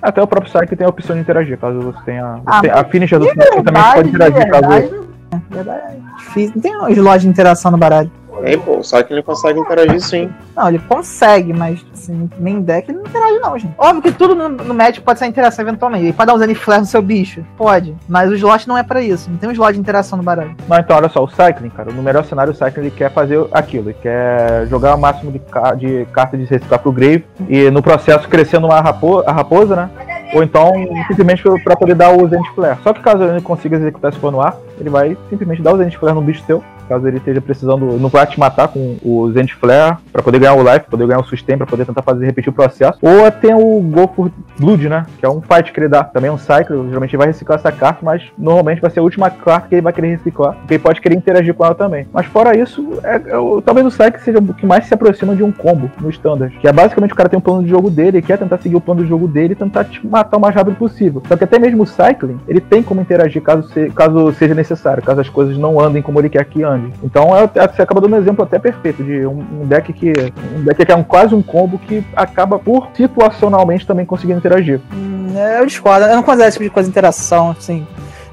Até 0.05 0.21
o 0.21 0.27
próprio 0.27 0.51
site 0.51 0.75
tem 0.75 0.85
a 0.85 0.89
opção 0.89 1.15
de 1.15 1.23
interagir, 1.23 1.57
caso 1.57 1.81
você 1.81 1.97
tenha. 2.05 2.39
Ah, 2.45 2.61
a 2.73 2.83
finisher 2.83 3.17
do 3.17 3.25
site 3.25 3.63
também 3.63 3.83
pode 3.95 4.09
interagir, 4.09 4.35
verdade, 4.35 4.87
caso. 4.87 5.07
É 5.31 5.55
verdade, 5.55 5.81
é 5.81 6.17
difícil. 6.17 6.53
Não 6.55 6.61
tem 6.61 6.99
loja 7.01 7.19
de 7.21 7.27
interação 7.27 7.71
no 7.71 7.77
baralho. 7.79 8.11
Tem, 8.43 8.59
pô, 8.59 8.83
só 8.83 9.01
que 9.01 9.13
ele 9.13 9.23
consegue 9.23 9.59
interagir 9.59 10.01
sim. 10.01 10.29
Não, 10.55 10.67
ele 10.69 10.79
consegue, 10.79 11.53
mas 11.53 11.85
assim, 11.93 12.29
nem 12.37 12.61
deck 12.61 12.89
ele 12.89 12.99
não 12.99 13.05
interage, 13.05 13.39
não, 13.39 13.57
gente. 13.57 13.73
Óbvio 13.77 14.01
que 14.01 14.11
tudo 14.11 14.35
no, 14.35 14.49
no 14.49 14.73
match 14.73 14.99
pode 14.99 15.19
ser 15.19 15.25
interação 15.25 15.63
eventualmente. 15.63 16.05
Ele 16.05 16.13
pode 16.13 16.27
dar 16.27 16.35
um 16.35 16.37
Zenith 16.37 16.65
no 16.67 16.85
seu 16.85 17.01
bicho. 17.01 17.43
Pode. 17.57 17.95
Mas 18.07 18.29
o 18.29 18.35
slot 18.35 18.67
não 18.67 18.77
é 18.77 18.83
pra 18.83 19.01
isso. 19.01 19.29
Não 19.29 19.37
tem 19.37 19.49
um 19.49 19.51
slot 19.51 19.73
de 19.73 19.79
interação 19.79 20.17
no 20.17 20.23
baralho. 20.23 20.55
Não, 20.67 20.77
então, 20.77 20.97
olha 20.97 21.09
só, 21.09 21.23
o 21.23 21.27
Cycling, 21.27 21.69
cara, 21.69 21.91
no 21.91 22.01
melhor 22.01 22.23
cenário, 22.25 22.51
o 22.51 22.55
Cycling 22.55 22.85
ele 22.85 22.91
quer 22.91 23.11
fazer 23.11 23.45
aquilo. 23.51 23.89
Ele 23.89 23.97
quer 24.01 24.67
jogar 24.67 24.95
o 24.95 24.99
máximo 24.99 25.31
de, 25.31 25.41
de 25.77 26.05
carta 26.11 26.37
de 26.37 26.45
reciclar 26.45 26.79
pro 26.79 26.91
Grave 26.91 27.25
e 27.49 27.69
no 27.69 27.81
processo 27.81 28.27
crescendo 28.27 28.67
uma 28.67 28.79
rapo 28.79 29.23
a 29.25 29.31
raposa, 29.31 29.75
né? 29.75 29.89
Ou 30.33 30.43
então, 30.43 30.71
simplesmente 31.07 31.43
para 31.63 31.75
poder 31.75 31.95
dar 31.95 32.11
o 32.11 32.27
Zenith 32.27 32.53
Flare. 32.53 32.79
Só 32.83 32.93
que 32.93 32.99
caso 33.01 33.23
ele 33.23 33.41
consiga 33.41 33.77
executar 33.77 34.11
esse 34.11 34.19
plano 34.19 34.41
ar, 34.41 34.57
ele 34.79 34.89
vai 34.89 35.17
simplesmente 35.29 35.61
dar 35.61 35.73
o 35.73 35.77
Zenith 35.77 35.97
Flare 35.97 36.15
no 36.15 36.21
bicho 36.21 36.43
teu 36.45 36.63
caso 36.87 37.07
ele 37.07 37.17
esteja 37.17 37.41
precisando, 37.41 37.97
não 37.97 38.09
vai 38.09 38.25
te 38.25 38.39
matar 38.39 38.67
com 38.67 38.97
o 39.03 39.31
Zenith 39.31 39.55
Flare 39.59 39.97
para 40.11 40.21
poder 40.21 40.39
ganhar 40.39 40.53
o 40.53 40.63
life, 40.63 40.89
poder 40.89 41.07
ganhar 41.07 41.19
o 41.19 41.25
sustain, 41.25 41.57
para 41.57 41.67
poder 41.67 41.85
tentar 41.85 42.01
fazer 42.01 42.25
repetir 42.25 42.49
o 42.49 42.53
processo. 42.53 42.97
Ou 43.01 43.31
tem 43.31 43.53
o 43.53 43.81
Go 43.81 44.07
for 44.15 44.31
Blood, 44.59 44.89
né? 44.89 45.05
Que 45.19 45.25
é 45.25 45.29
um 45.29 45.41
fight 45.41 45.71
que 45.71 45.79
ele 45.79 45.89
dá. 45.89 46.03
Também 46.03 46.29
é 46.29 46.31
um 46.31 46.37
cycle, 46.37 46.87
geralmente 46.87 47.11
ele 47.11 47.17
vai 47.17 47.27
reciclar 47.27 47.59
essa 47.59 47.71
carta, 47.71 47.99
mas 48.01 48.23
normalmente 48.37 48.81
vai 48.81 48.89
ser 48.89 48.99
a 48.99 49.03
última 49.03 49.29
carta 49.29 49.67
que 49.67 49.75
ele 49.75 49.81
vai 49.81 49.93
querer 49.93 50.11
reciclar. 50.11 50.53
Porque 50.55 50.75
ele 50.75 50.83
pode 50.83 51.01
querer 51.01 51.15
interagir 51.15 51.53
com 51.53 51.65
ela 51.65 51.75
também. 51.75 52.07
Mas 52.13 52.25
fora 52.27 52.57
isso, 52.57 52.99
é, 53.03 53.15
é, 53.15 53.61
talvez 53.65 53.85
o 53.85 53.91
cycle 53.91 54.19
seja 54.19 54.39
o 54.39 54.53
que 54.53 54.65
mais 54.65 54.85
se 54.85 54.93
aproxima 54.93 55.35
de 55.35 55.43
um 55.43 55.51
combo 55.51 55.89
no 55.99 56.09
standard. 56.09 56.57
Que 56.59 56.67
é 56.67 56.73
basicamente 56.73 57.13
o 57.13 57.15
cara 57.15 57.29
tem 57.29 57.37
um 57.37 57.41
plano 57.41 57.63
de 57.63 57.69
jogo 57.69 57.89
dele, 57.89 58.17
ele 58.17 58.21
quer 58.21 58.37
tentar 58.37 58.57
seguir 58.57 58.75
o 58.75 58.81
plano 58.81 59.03
de 59.03 59.09
jogo 59.09 59.27
dele 59.27 59.53
e 59.53 59.55
tentar 59.55 59.85
te 59.85 60.05
matar 60.05 60.37
o 60.37 60.39
mais 60.39 60.55
rápido 60.55 60.75
possível. 60.75 61.21
Só 61.27 61.35
que 61.35 61.43
até 61.43 61.59
mesmo 61.59 61.83
o 61.83 61.87
cycling, 61.87 62.39
ele 62.47 62.61
tem 62.61 62.83
como 62.83 63.01
interagir 63.01 63.41
caso, 63.41 63.67
se, 63.69 63.89
caso 63.91 64.31
seja 64.33 64.53
necessário, 64.53 65.03
caso 65.03 65.21
as 65.21 65.29
coisas 65.29 65.57
não 65.57 65.79
andem 65.79 66.01
como 66.01 66.19
ele 66.19 66.29
quer 66.29 66.45
que 66.45 66.63
ande. 66.75 66.93
Então 67.03 67.35
é, 67.35 67.47
você 67.47 67.81
acaba 67.81 68.01
dando 68.01 68.15
um 68.15 68.19
exemplo 68.19 68.43
até 68.43 68.59
perfeito 68.59 69.03
de 69.03 69.25
um, 69.25 69.39
um, 69.39 69.65
deck 69.65 69.91
que. 69.93 70.13
Um 70.55 70.63
deck 70.63 70.85
que 70.85 70.91
é 70.91 70.95
um, 70.95 71.03
quase 71.03 71.33
um 71.33 71.41
combo 71.41 71.77
que 71.79 72.05
acaba 72.15 72.59
por 72.59 72.89
situacionalmente 72.93 73.85
também 73.85 74.05
conseguindo 74.05 74.39
interagir. 74.39 74.79
Hum, 74.93 75.33
é, 75.35 75.59
eu 75.59 75.65
discordo, 75.65 76.05
eu 76.05 76.15
não 76.15 76.23
considero 76.23 76.49
esse 76.49 76.57
tipo 76.57 76.69
de 76.69 76.73
coisa 76.73 76.89
interação, 76.89 77.51
assim. 77.51 77.85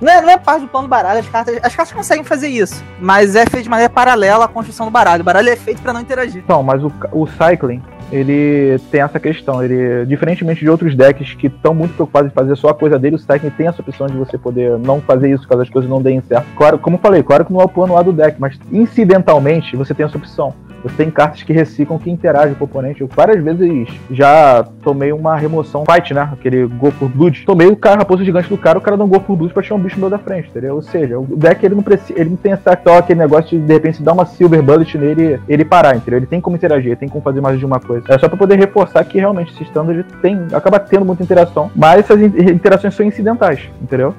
Não 0.03 0.13
é, 0.13 0.21
não 0.21 0.31
é 0.31 0.37
parte 0.37 0.63
do 0.63 0.69
plano 0.69 0.89
do 0.89 0.91
baralho, 0.91 1.21
as 1.21 1.29
cartas, 1.29 1.61
as 1.63 1.77
cartas 1.77 1.95
conseguem 1.95 2.25
fazer 2.25 2.49
isso, 2.49 2.83
mas 3.01 3.37
é 3.37 3.47
feito 3.47 3.63
de 3.63 3.71
maneira 3.71 3.89
paralela 3.89 4.47
à 4.47 4.49
construção 4.49 4.87
do 4.87 4.91
baralho. 4.91 5.21
O 5.21 5.25
baralho 5.25 5.49
é 5.49 5.55
feito 5.55 5.81
para 5.81 5.93
não 5.93 6.01
interagir. 6.01 6.43
Então, 6.45 6.61
mas 6.61 6.83
o, 6.83 6.93
o 7.13 7.25
cycling, 7.25 7.81
ele 8.11 8.81
tem 8.91 9.01
essa 9.01 9.21
questão. 9.21 9.63
Ele, 9.63 10.05
diferentemente 10.07 10.61
de 10.61 10.69
outros 10.69 10.97
decks 10.97 11.35
que 11.35 11.47
estão 11.47 11.73
muito 11.73 11.95
preocupados 11.95 12.33
em 12.33 12.35
fazer 12.35 12.57
só 12.57 12.71
a 12.71 12.75
coisa 12.75 12.99
dele, 12.99 13.15
o 13.15 13.19
Cycling 13.19 13.51
tem 13.51 13.69
essa 13.69 13.81
opção 13.81 14.09
de 14.09 14.17
você 14.17 14.37
poder 14.37 14.77
não 14.79 15.01
fazer 15.01 15.31
isso 15.31 15.47
caso 15.47 15.63
as 15.63 15.71
coisas 15.71 15.89
não 15.89 16.03
deem 16.03 16.21
certo. 16.21 16.47
Claro, 16.57 16.79
como 16.79 16.97
eu 16.97 17.01
falei, 17.01 17.23
claro 17.23 17.45
que 17.45 17.53
não 17.53 17.61
é 17.61 17.65
o 17.65 17.69
plano 17.69 17.97
A 17.97 18.03
do 18.03 18.13
deck, 18.13 18.37
mas 18.41 18.59
incidentalmente 18.73 19.77
você 19.77 19.95
tem 19.95 20.05
essa 20.05 20.19
opção. 20.19 20.53
Você 20.83 20.97
tem 20.97 21.11
cartas 21.11 21.43
que 21.45 21.53
reciclam, 21.53 21.99
que 21.99 22.11
interagem 22.11 22.55
com 22.55 22.65
o 22.65 22.67
oponente. 22.67 23.01
Eu 23.01 23.09
várias 23.09 23.43
vezes 23.43 23.89
já 24.11 24.65
tomei 24.83 25.13
uma 25.13 25.37
remoção 25.37 25.85
fight, 25.89 26.13
né? 26.13 26.29
Aquele 26.33 26.67
Go 26.67 26.91
for 26.91 27.09
Blood. 27.09 27.45
Tomei 27.47 27.69
o 27.69 27.77
cara, 27.77 28.05
gigante 28.19 28.49
do 28.49 28.59
cara, 28.59 28.79
o 28.79 28.81
cara 28.81 28.97
dá 28.97 29.05
um 29.05 29.09
Go 29.09 29.21
for 29.21 29.37
Blood 29.37 29.55
pra 29.55 29.63
tirar 29.63 29.77
um 29.77 29.81
bicho 29.81 29.92
meu 29.99 30.11
da 30.11 30.19
frente, 30.19 30.49
entendeu? 30.49 30.75
Ou 30.75 30.83
seja, 30.83 31.19
o 31.19 31.25
deck 31.37 31.65
ele 31.65 31.75
não 31.75 31.83
precisa, 31.83 32.19
ele 32.19 32.31
não 32.31 32.37
tem 32.37 32.53
essa 32.53 32.73
aquele 32.73 33.19
negócio 33.19 33.59
de 33.59 33.65
de 33.65 33.73
repente 33.73 34.03
dar 34.03 34.13
uma 34.13 34.27
Silver 34.27 34.63
Bullet 34.63 34.99
nele 34.99 35.41
ele 35.49 35.65
parar, 35.65 35.97
entendeu? 35.97 36.19
Ele 36.19 36.27
tem 36.27 36.41
como 36.41 36.57
interagir, 36.57 36.89
ele 36.89 36.97
tem 36.97 37.09
como 37.09 37.23
fazer 37.23 37.41
mais 37.41 37.59
de 37.59 37.65
uma 37.65 37.81
coisa. 37.81 38.05
É 38.09 38.19
só 38.19 38.29
pra 38.29 38.37
poder 38.37 38.59
reforçar 38.59 39.05
que 39.05 39.19
realmente 39.19 39.53
esse 39.53 39.63
standard 39.65 40.05
tem, 40.21 40.47
acaba 40.53 40.79
tendo 40.79 41.05
muita 41.05 41.23
interação, 41.23 41.71
mas 41.75 42.01
essas 42.01 42.21
interações 42.21 42.95
são 42.95 43.07
incidentais, 43.07 43.71
entendeu? 43.81 44.15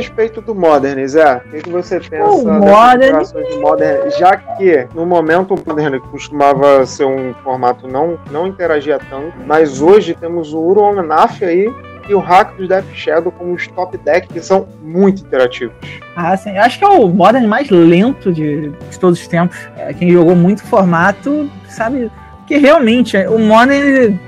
Respeito 0.00 0.40
do 0.40 0.54
Modern, 0.54 1.06
Zé, 1.06 1.36
o 1.46 1.50
que, 1.50 1.62
que 1.62 1.70
você 1.70 2.00
pensa 2.00 2.24
O 2.30 2.44
Modern- 2.44 3.00
configurações 3.18 3.48
de 3.48 3.56
Modern? 3.58 4.10
Já 4.18 4.36
que 4.36 4.86
no 4.94 5.04
momento 5.06 5.54
o 5.54 5.58
Modern 5.68 5.98
costumava 6.10 6.84
ser 6.86 7.04
um 7.04 7.34
formato 7.44 7.86
não, 7.86 8.18
não 8.30 8.46
interagia 8.46 8.98
tanto, 9.10 9.34
mas 9.46 9.80
hoje 9.80 10.14
temos 10.14 10.52
o 10.52 10.58
Uro 10.58 10.80
Omnaf 10.82 11.42
aí 11.44 11.72
e 12.08 12.14
o 12.14 12.18
Hack 12.18 12.56
dos 12.56 12.66
Death 12.68 12.86
Shadow 12.94 13.30
como 13.30 13.52
os 13.54 13.66
top 13.68 13.96
deck 13.98 14.26
que 14.28 14.40
são 14.40 14.66
muito 14.82 15.22
interativos. 15.22 15.74
Ah, 16.16 16.36
sim. 16.36 16.56
Eu 16.56 16.62
acho 16.62 16.78
que 16.78 16.84
é 16.84 16.88
o 16.88 17.06
Modern 17.08 17.46
mais 17.46 17.70
lento 17.70 18.32
de, 18.32 18.70
de 18.70 18.98
todos 18.98 19.20
os 19.20 19.28
tempos. 19.28 19.56
É, 19.76 19.92
quem 19.92 20.10
jogou 20.10 20.34
muito 20.34 20.62
formato 20.64 21.48
sabe 21.68 22.10
que 22.46 22.56
realmente 22.56 23.16
o 23.28 23.38
Modern. 23.38 24.18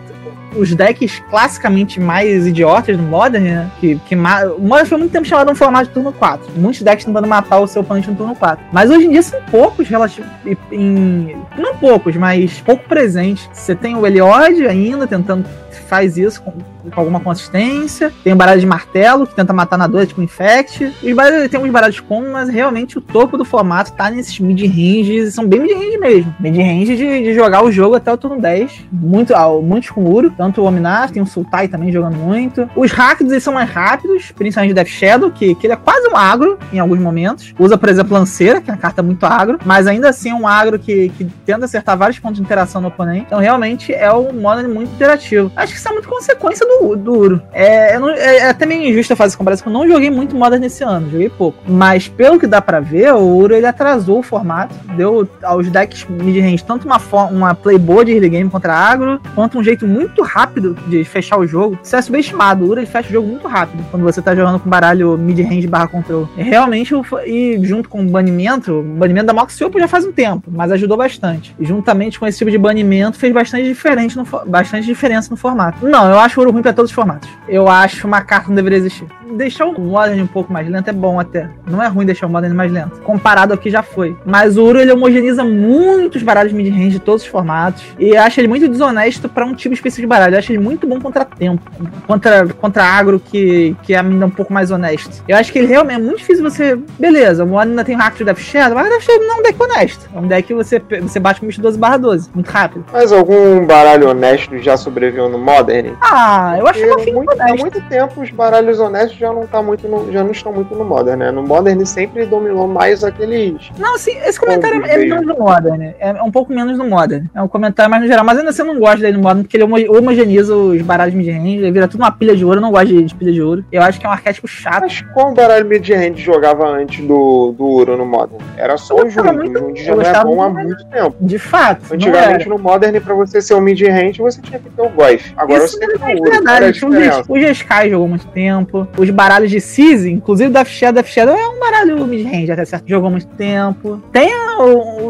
Os 0.57 0.75
decks 0.75 1.23
classicamente 1.31 2.01
mais 2.01 2.47
idiotas 2.47 2.97
do 2.97 3.03
Modern, 3.03 3.45
né? 3.45 3.71
Que, 3.81 3.99
que 4.07 4.15
o 4.15 4.19
Modern 4.61 4.87
foi 4.87 4.99
muito 4.99 5.13
tempo 5.13 5.27
chamado 5.27 5.47
de 5.47 5.53
um 5.53 5.57
formato 5.57 5.89
de 5.89 5.95
turno 5.95 6.13
4. 6.13 6.53
Muitos 6.57 6.83
decks 6.83 7.05
tentando 7.05 7.27
matar 7.27 7.59
o 7.61 7.67
seu 7.67 7.83
oponente 7.83 8.11
no 8.11 8.17
turno 8.17 8.35
4. 8.35 8.65
Mas 8.73 8.91
hoje 8.91 9.07
em 9.07 9.11
dia 9.11 9.23
são 9.23 9.41
poucos 9.51 9.89
relativos. 9.89 10.31
Em, 10.71 11.37
não 11.57 11.77
poucos, 11.77 12.17
mas 12.17 12.61
pouco 12.61 12.85
presentes. 12.89 13.49
Você 13.53 13.75
tem 13.75 13.97
o 13.97 14.07
Eliod 14.07 14.67
ainda 14.67 15.07
tentando. 15.07 15.47
Faz 15.79 16.17
isso 16.17 16.43
com, 16.43 16.53
com 16.91 17.01
alguma 17.01 17.21
consistência. 17.21 18.13
Tem 18.23 18.33
o 18.33 18.37
baralho 18.37 18.61
de 18.61 18.67
martelo, 18.67 19.27
que 19.27 19.35
tenta 19.35 19.53
matar 19.53 19.79
na 19.79 19.87
dor, 19.87 20.07
tipo 20.07 20.23
Infect. 20.23 20.93
Os 21.03 21.13
baralhos, 21.13 21.51
tem 21.51 21.61
uns 21.61 21.71
baralhos 21.71 22.01
comuns, 22.01 22.33
mas 22.33 22.49
realmente 22.49 22.99
o 22.99 23.01
topo 23.01 23.37
do 23.37 23.45
formato 23.45 23.93
tá 23.93 24.11
nesses 24.11 24.39
mid-ranges. 24.39 25.35
São 25.35 25.47
bem 25.47 25.61
mid-range 25.61 25.99
mesmo. 25.99 26.35
Mid-range 26.41 26.97
de, 26.97 27.23
de 27.23 27.35
jogar 27.35 27.65
o 27.65 27.71
jogo 27.71 27.95
até 27.95 28.13
o 28.13 28.17
turno 28.17 28.41
10. 28.41 28.87
Muito, 28.93 29.35
ah, 29.35 29.49
muitos 29.61 29.91
com 29.91 30.05
Uro. 30.05 30.33
Tanto 30.37 30.61
o 30.61 30.65
Ominar, 30.65 31.11
tem 31.11 31.23
o 31.23 31.27
Sultai 31.27 31.69
também 31.69 31.93
jogando 31.93 32.17
muito. 32.17 32.69
Os 32.77 32.93
Rakdos, 32.93 33.33
eles 33.33 33.45
são 33.45 33.55
mais 33.55 33.71
rápidos, 33.71 34.33
principalmente 34.33 34.73
o 34.73 34.75
Death 34.75 34.89
Shadow, 34.89 35.31
que, 35.31 35.55
que 35.55 35.67
ele 35.67 35.75
é 35.75 35.77
quase 35.77 36.09
um 36.09 36.17
agro 36.17 36.59
em 36.73 36.79
alguns 36.79 36.99
momentos. 36.99 37.55
Usa, 37.59 37.79
por 37.79 37.89
exemplo, 37.89 38.15
Lanceira, 38.15 38.61
que 38.61 38.71
é 38.71 38.75
uma 38.75 38.81
carta 38.81 39.03
muito 39.03 39.25
agro. 39.25 39.59
Mas 39.65 39.87
ainda 39.87 40.09
assim 40.09 40.31
é 40.31 40.35
um 40.35 40.47
agro 40.47 40.79
que, 40.79 41.09
que 41.11 41.25
tenta 41.47 41.65
acertar 41.65 41.97
vários 41.97 42.19
pontos 42.19 42.37
de 42.37 42.43
interação 42.43 42.81
no 42.81 42.89
oponente. 42.89 43.25
Então 43.27 43.39
realmente 43.39 43.93
é 43.93 44.13
um 44.13 44.33
Modern 44.33 44.73
muito 44.73 44.93
interativo. 44.93 45.51
Acho 45.63 45.73
que 45.73 45.79
isso 45.79 45.89
é 45.89 45.93
muito 45.93 46.09
consequência 46.09 46.67
do, 46.67 46.97
do 46.97 47.13
Uro. 47.17 47.43
É, 47.53 47.95
é- 47.97 48.37
é 48.39 48.49
até 48.49 48.67
meio 48.67 48.89
injusto 48.89 49.15
fazer 49.15 49.29
essa 49.29 49.39
comparação, 49.39 49.65
porque 49.65 49.77
eu 49.77 49.81
não 49.81 49.89
joguei 49.89 50.11
muito 50.11 50.35
Modern 50.37 50.61
nesse 50.61 50.83
ano, 50.83 51.09
joguei 51.11 51.29
pouco. 51.29 51.59
Mas 51.67 52.09
pelo 52.09 52.39
que 52.39 52.47
dá 52.47 52.61
pra 52.61 52.81
ver, 52.81 53.13
o 53.15 53.21
Uro 53.21 53.55
ele 53.55 53.67
atrasou 53.67 54.19
o 54.19 54.23
formato, 54.23 54.75
deu 54.97 55.29
aos 55.43 55.69
decks 55.71 56.05
mid-range 56.09 56.65
tanto 56.65 56.85
uma, 56.87 56.99
uma 57.31 57.55
play 57.55 57.79
boa 57.79 58.05
de 58.05 58.13
early 58.13 58.29
game 58.29 58.51
contra 58.51 58.75
agro, 58.75 59.21
quanto 59.35 59.59
um 59.59 59.63
jeito 59.63 59.87
muito 59.87 60.23
rápido 60.23 60.77
de 60.89 61.05
fechar 61.05 61.39
o 61.39 61.47
jogo. 61.47 61.79
Isso 61.83 61.95
é 61.95 62.03
subestimado, 62.03 62.65
o 62.65 62.69
Uro 62.69 62.81
ele 62.81 62.87
fecha 62.87 63.09
o 63.09 63.13
jogo 63.13 63.29
muito 63.29 63.47
rápido, 63.47 63.85
quando 63.91 64.03
você 64.03 64.21
tá 64.21 64.35
jogando 64.35 64.59
com 64.59 64.69
baralho 64.69 65.17
mid-range 65.17 65.67
barra 65.69 65.87
control. 65.87 66.29
Realmente, 66.37 66.93
e 67.27 67.59
junto 67.63 67.89
com 67.89 68.03
o 68.03 68.09
banimento, 68.09 68.81
o 68.81 68.83
banimento 68.83 69.27
da 69.27 69.33
Mox 69.33 69.61
Opo 69.61 69.79
já 69.79 69.87
faz 69.87 70.05
um 70.05 70.13
tempo, 70.13 70.51
mas 70.51 70.73
ajudou 70.73 70.97
bastante. 70.97 71.55
E 71.61 71.65
juntamente 71.65 72.19
com 72.19 72.27
esse 72.27 72.39
tipo 72.39 72.51
de 72.51 72.59
banimento, 72.59 73.17
fez 73.19 73.33
bastante, 73.33 73.65
diferente 73.65 74.17
no, 74.17 74.27
bastante 74.47 74.87
diferença 74.87 75.29
no 75.31 75.37
formato. 75.37 75.52
Não, 75.83 76.09
eu 76.11 76.19
acho 76.19 76.41
Ouro 76.41 76.53
ruim 76.53 76.63
pra 76.63 76.73
todos 76.73 76.91
os 76.91 76.95
formatos. 76.95 77.29
Eu 77.49 77.69
acho 77.69 78.07
uma 78.07 78.21
carta 78.23 78.49
não 78.49 78.57
deveria 78.57 78.79
existir. 78.79 79.07
Deixar 79.37 79.67
o 79.67 79.81
Modern 79.81 80.21
um 80.21 80.27
pouco 80.27 80.53
mais 80.53 80.69
lento 80.69 80.89
é 80.89 80.93
bom 80.93 81.19
até. 81.19 81.49
Não 81.67 81.83
é 81.83 81.89
ruim 81.89 82.07
deixar 82.07 82.27
o 82.27 82.31
Modern 82.31 82.55
mais 82.55 82.71
lento. 82.71 83.01
Comparado 83.01 83.53
ao 83.53 83.59
que 83.59 83.71
já 83.71 83.83
foi. 83.83 84.17
Mas 84.25 84.57
o 84.57 84.65
Uro 84.65 84.81
ele 84.81 84.93
homogeniza 84.93 85.45
muitos 85.45 86.23
baralhos 86.23 86.53
mid-range 86.53 86.91
de 86.91 86.99
todos 86.99 87.23
os 87.23 87.29
formatos. 87.29 87.83
E 87.99 88.17
acho 88.17 88.41
ele 88.41 88.49
muito 88.49 88.69
desonesto 88.69 89.29
pra 89.29 89.45
um 89.45 89.55
tipo 89.55 89.75
específico 89.75 90.03
de 90.03 90.07
baralho. 90.09 90.35
Eu 90.35 90.39
acho 90.39 90.53
ele 90.53 90.59
muito 90.59 90.87
bom 90.87 91.01
contra 91.01 91.25
tempo. 91.25 91.63
Contra, 92.07 92.47
contra 92.49 92.85
agro 92.85 93.21
que, 93.21 93.77
que 93.83 93.95
é 93.95 94.01
ainda 94.01 94.27
um 94.27 94.31
pouco 94.31 94.53
mais 94.53 94.71
honesto. 94.71 95.23
Eu 95.27 95.37
acho 95.37 95.53
que 95.53 95.59
ele 95.59 95.69
realmente 95.69 96.01
é 96.01 96.03
muito 96.03 96.19
difícil 96.19 96.43
você. 96.43 96.79
Beleza, 96.99 97.45
o 97.45 97.47
Modern 97.47 97.71
ainda 97.71 97.85
tem 97.85 97.97
o 97.97 97.99
hack 97.99 98.17
de 98.17 98.25
Death 98.25 98.39
Shadow, 98.39 98.75
mas 98.77 98.87
o 98.87 98.91
Death 98.91 99.03
Shadow 99.03 99.27
não 99.27 99.37
é 99.37 99.39
um 99.39 99.43
deck 99.43 99.63
honesto. 99.63 100.11
É 100.15 100.19
um 100.19 100.27
deck 100.27 100.49
que 100.49 100.55
você, 100.55 100.83
você 101.01 101.21
bate 101.21 101.41
com 101.41 101.47
o 101.47 101.49
bicho 101.49 101.61
12 101.61 101.79
12, 102.01 102.31
muito 102.35 102.49
rápido. 102.51 102.85
Mas 102.93 103.13
algum 103.13 103.65
baralho 103.67 104.09
honesto 104.11 104.59
já 104.59 104.77
sobreviveu 104.77 105.29
no 105.29 105.39
Modern? 105.39 105.95
Ah, 106.01 106.57
eu 106.59 106.67
acho 106.67 106.81
Porque 106.81 106.95
uma 106.95 107.05
fim 107.05 107.13
muito, 107.13 107.31
há 107.31 107.45
honesto. 107.45 107.61
muito 107.61 107.81
tempo 107.89 108.21
os 108.21 108.31
baralhos 108.31 108.79
honestos 108.79 109.22
já 109.23 109.33
não, 109.33 109.47
tá 109.47 109.63
muito 109.63 109.89
no- 109.89 110.13
já 110.13 110.23
não 110.25 110.33
estão 110.33 110.53
muito 110.53 110.75
no 110.75 110.85
Modern, 110.85 111.19
né? 111.19 111.31
No 111.31 111.43
Modern 111.43 111.83
sempre 111.87 112.27
dominou 112.27 112.67
mais 112.67 113.03
aqueles. 113.05 113.71
Não, 113.79 113.97
sim, 113.97 114.17
esse 114.27 114.39
comentário 114.39 114.85
é 114.85 114.99
mesmo. 114.99 115.15
menos 115.15 115.27
no 115.27 115.39
Modern, 115.45 115.79
né? 115.79 115.95
É 116.01 116.23
um 116.23 116.31
pouco 116.31 116.53
menos 116.53 116.77
no 116.77 116.85
Modern. 116.85 117.27
É 117.35 117.41
um 117.41 117.49
comentário 117.49 117.91
mais 117.91 118.03
no 118.03 118.09
geral, 118.09 118.25
mas 118.25 118.37
ainda 118.39 118.51
assim 118.51 118.63
eu 118.63 118.67
não 118.67 118.79
gosto 118.81 119.01
dele 119.01 119.17
no 119.17 119.23
Modern, 119.23 119.43
porque 119.43 119.57
ele 119.57 119.65
homo- 119.65 119.97
homogeniza 119.97 120.55
os 120.55 120.83
baralhos 120.83 121.15
mid-range, 121.15 121.59
ele 121.59 121.71
vira 121.71 121.87
tudo 121.89 122.01
uma 122.01 122.11
pilha 122.13 122.37
de 122.37 122.45
ouro, 122.45 122.59
eu 122.59 122.63
não 122.63 122.71
gosto 122.73 122.89
de, 122.89 123.03
de 123.05 123.15
pilha 123.15 123.33
de 123.33 123.41
ouro. 123.43 123.65
Eu 123.71 123.81
acho 123.83 123.99
que 124.01 124.05
é 124.05 124.09
um 124.09 124.13
arquétipo 124.13 124.49
chato. 124.49 124.83
Mas 124.83 125.01
qual 125.15 125.33
baralho 125.33 125.65
mid-range 125.67 126.21
jogava 126.23 126.67
antes 126.69 127.05
do, 127.07 127.55
do 127.57 127.65
Uro 127.65 127.97
no 127.97 128.05
Modern? 128.05 128.43
Era 128.57 128.77
só 128.77 128.97
Eu 128.99 129.07
o 129.07 129.11
Jund. 129.11 129.33
muito- 129.33 129.59
O 129.65 129.77
Jund 129.77 129.85
já 129.85 129.95
não 129.95 130.03
é 130.03 130.25
bom 130.25 130.43
há 130.43 130.49
muito- 130.51 130.85
tempo. 130.87 131.15
De 131.21 131.39
fato. 131.39 131.95
Antigamente 131.95 132.49
no 132.49 132.59
Modern, 132.59 133.01
pra 133.01 133.15
você 133.15 133.41
ser 133.41 133.55
um 133.55 133.61
mid-range, 133.61 134.21
você 134.21 134.41
tinha 134.43 134.59
que 134.59 134.69
ter 134.69 134.83
o 134.83 134.89
Goif. 134.89 135.33
Agora 135.37 135.65
Isso 135.65 135.75
você 135.79 135.87
tem 135.87 135.89
que 135.91 135.99
ter 135.99 136.11
é 136.11 136.15
o 136.15 136.21
Uro. 136.21 136.23
Qual 136.23 136.33
é 136.33 136.37
a 136.37 136.61
verdade. 136.61 137.25
O 137.29 137.39
Jeskai 137.39 137.91
jogou 137.91 138.09
muito 138.09 138.27
tempo. 138.29 138.89
Os 138.99 139.11
baralhos 139.13 139.51
de 139.51 139.61
Sisi, 139.61 140.11
inclusive 140.11 140.51
Death 140.51 140.69
Shadow, 140.69 140.95
Death 140.95 141.13
Shadow 141.13 141.37
é 141.37 141.49
um 141.49 141.61
baralho 141.61 142.07
mid-range 142.07 142.51
até 142.51 142.65
certo. 142.65 142.89
Jogou 142.89 143.11
muito 143.11 143.27
tempo. 143.29 144.03
Tem 144.13 144.31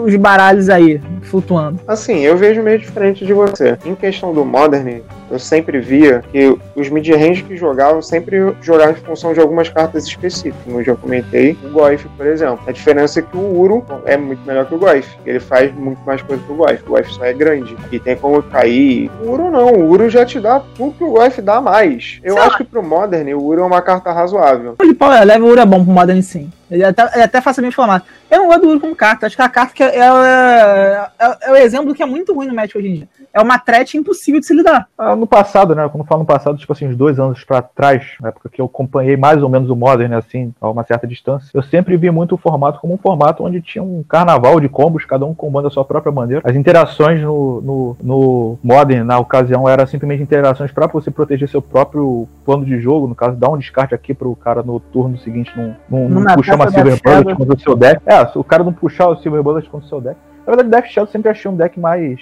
os 0.04 0.14
baralhos 0.16 0.68
aí, 0.68 1.00
flutuando. 1.22 1.80
Assim, 1.86 2.20
eu 2.20 2.36
vejo 2.36 2.62
meio 2.62 2.78
diferente 2.78 3.24
de 3.24 3.32
você. 3.32 3.78
Em 3.84 3.94
questão 3.94 4.32
do 4.32 4.44
Modern, 4.44 5.00
eu 5.30 5.38
sempre 5.38 5.80
via 5.80 6.22
que 6.30 6.56
os 6.76 6.88
mid-range 6.88 7.42
que 7.42 7.56
jogavam 7.56 8.02
sempre 8.02 8.54
jogavam 8.60 8.92
em 8.92 8.96
função 8.96 9.32
de 9.32 9.40
algumas 9.40 9.68
cartas 9.68 10.06
específicas. 10.06 10.62
Como 10.64 10.80
eu 10.80 10.84
já 10.84 10.94
comentei, 10.94 11.56
o 11.64 11.70
Goif, 11.70 12.06
por 12.16 12.26
exemplo. 12.26 12.60
A 12.66 12.72
diferença 12.72 13.20
é 13.20 13.22
que 13.22 13.36
o 13.36 13.58
Uro 13.58 13.84
é 14.04 14.16
muito 14.16 14.44
melhor 14.46 14.66
que 14.66 14.74
o 14.74 14.78
Goif. 14.78 15.08
Ele 15.24 15.40
faz 15.40 15.74
muito 15.74 16.00
mais 16.04 16.20
coisa 16.22 16.42
que 16.42 16.52
o 16.52 16.56
Goif. 16.56 16.82
O 16.84 16.90
Goif 16.90 17.12
só 17.14 17.24
é 17.24 17.32
grande. 17.32 17.76
E 17.90 17.98
tem 17.98 18.16
como 18.16 18.42
cair. 18.42 19.10
O 19.22 19.30
Uro 19.30 19.50
não. 19.50 19.68
O 19.72 19.88
Uro 19.88 20.10
já 20.10 20.24
te 20.24 20.38
dá 20.38 20.60
tudo 20.76 20.92
que 20.92 21.04
o 21.04 21.12
Goif 21.12 21.40
dá 21.40 21.60
mais. 21.60 22.20
Eu 22.22 22.34
Sei 22.34 22.42
acho 22.42 22.58
que 22.58 22.64
pro 22.64 22.82
Modern, 22.82 23.32
o 23.34 23.42
Uro 23.42 23.62
é 23.62 23.64
uma 23.64 23.80
carta 23.80 24.12
razoável. 24.12 24.76
De 24.80 24.94
Power 24.94 25.24
Level, 25.24 25.46
o 25.46 25.50
Uro 25.50 25.60
é 25.60 25.66
bom 25.66 25.84
pro 25.84 25.92
Modern 25.92 26.20
sim. 26.20 26.50
Ele 26.72 26.84
até, 26.84 27.02
ele 27.14 27.22
até 27.22 27.40
facilmente 27.40 27.76
formato. 27.76 28.06
Eu 28.30 28.38
não 28.38 28.46
gosto 28.46 28.62
do 28.62 28.68
Uro 28.70 28.80
como 28.80 28.96
carta. 28.96 29.26
Acho 29.26 29.36
que 29.36 29.42
a 29.42 29.48
carta 29.48 29.74
que 29.74 29.82
é, 29.82 29.98
é, 29.98 31.06
é- 31.18 31.36
é 31.42 31.52
o 31.52 31.56
exemplo 31.56 31.88
do 31.88 31.94
que 31.94 32.02
é 32.02 32.06
muito 32.06 32.32
ruim 32.34 32.46
no 32.46 32.54
match 32.54 32.74
hoje 32.74 32.88
em 32.88 32.94
dia. 32.94 33.08
É 33.32 33.40
uma 33.40 33.58
threat 33.58 33.96
impossível 33.96 34.40
de 34.40 34.46
se 34.46 34.54
lidar. 34.54 34.88
Ah, 34.96 35.14
no 35.14 35.26
passado, 35.26 35.74
né? 35.74 35.86
Quando 35.88 36.00
eu 36.02 36.06
falo 36.06 36.20
no 36.20 36.26
passado, 36.26 36.56
tipo 36.56 36.72
assim, 36.72 36.86
uns 36.88 36.96
dois 36.96 37.18
anos 37.18 37.44
pra 37.44 37.60
trás, 37.60 38.14
na 38.20 38.28
época 38.28 38.48
que 38.48 38.60
eu 38.60 38.66
acompanhei 38.66 39.16
mais 39.16 39.42
ou 39.42 39.48
menos 39.48 39.68
o 39.70 39.76
Modern, 39.76 40.10
né, 40.10 40.16
assim, 40.16 40.52
a 40.60 40.70
uma 40.70 40.84
certa 40.84 41.06
distância, 41.06 41.50
eu 41.52 41.62
sempre 41.62 41.96
vi 41.96 42.10
muito 42.10 42.34
o 42.34 42.38
formato 42.38 42.80
como 42.80 42.94
um 42.94 42.98
formato 42.98 43.44
onde 43.44 43.60
tinha 43.60 43.82
um 43.82 44.02
carnaval 44.02 44.58
de 44.60 44.68
combos, 44.68 45.04
cada 45.04 45.24
um 45.26 45.34
combando 45.34 45.68
a 45.68 45.70
sua 45.70 45.84
própria 45.84 46.12
bandeira. 46.12 46.42
As 46.44 46.56
interações 46.56 47.20
no, 47.20 47.60
no, 47.60 47.96
no 48.02 48.58
Modern, 48.62 49.04
na 49.04 49.18
ocasião, 49.18 49.68
eram 49.68 49.86
simplesmente 49.86 50.22
interações 50.22 50.70
pra 50.72 50.86
você 50.86 51.10
proteger 51.10 51.48
seu 51.48 51.60
próprio 51.60 52.28
plano 52.44 52.64
de 52.64 52.80
jogo, 52.80 53.06
no 53.06 53.14
caso, 53.14 53.36
dar 53.36 53.50
um 53.50 53.58
descarte 53.58 53.94
aqui 53.94 54.14
pro 54.14 54.34
cara 54.36 54.62
no 54.62 54.78
turno 54.80 55.18
seguinte 55.18 55.52
Não 55.56 56.08
não 56.08 56.34
puxar 56.34 56.56
uma 56.64 56.70
Silver 56.70 56.96
Shadow. 56.96 57.22
Bullet 57.22 57.36
contra 57.38 57.54
o 57.56 57.60
seu 57.60 57.76
deck. 57.76 58.02
É, 58.06 58.38
o 58.38 58.44
cara 58.44 58.64
não 58.64 58.72
puxar 58.72 59.08
o 59.08 59.16
Silver 59.16 59.42
Bullet 59.42 59.68
contra 59.68 59.86
o 59.86 59.88
seu 59.88 60.00
deck. 60.00 60.16
Na 60.46 60.54
verdade, 60.56 60.70
Death 60.70 60.86
Shadow 60.92 61.06
sempre 61.10 61.30
achei 61.30 61.48
um 61.50 61.56
deck 61.56 61.78
mais 61.78 62.20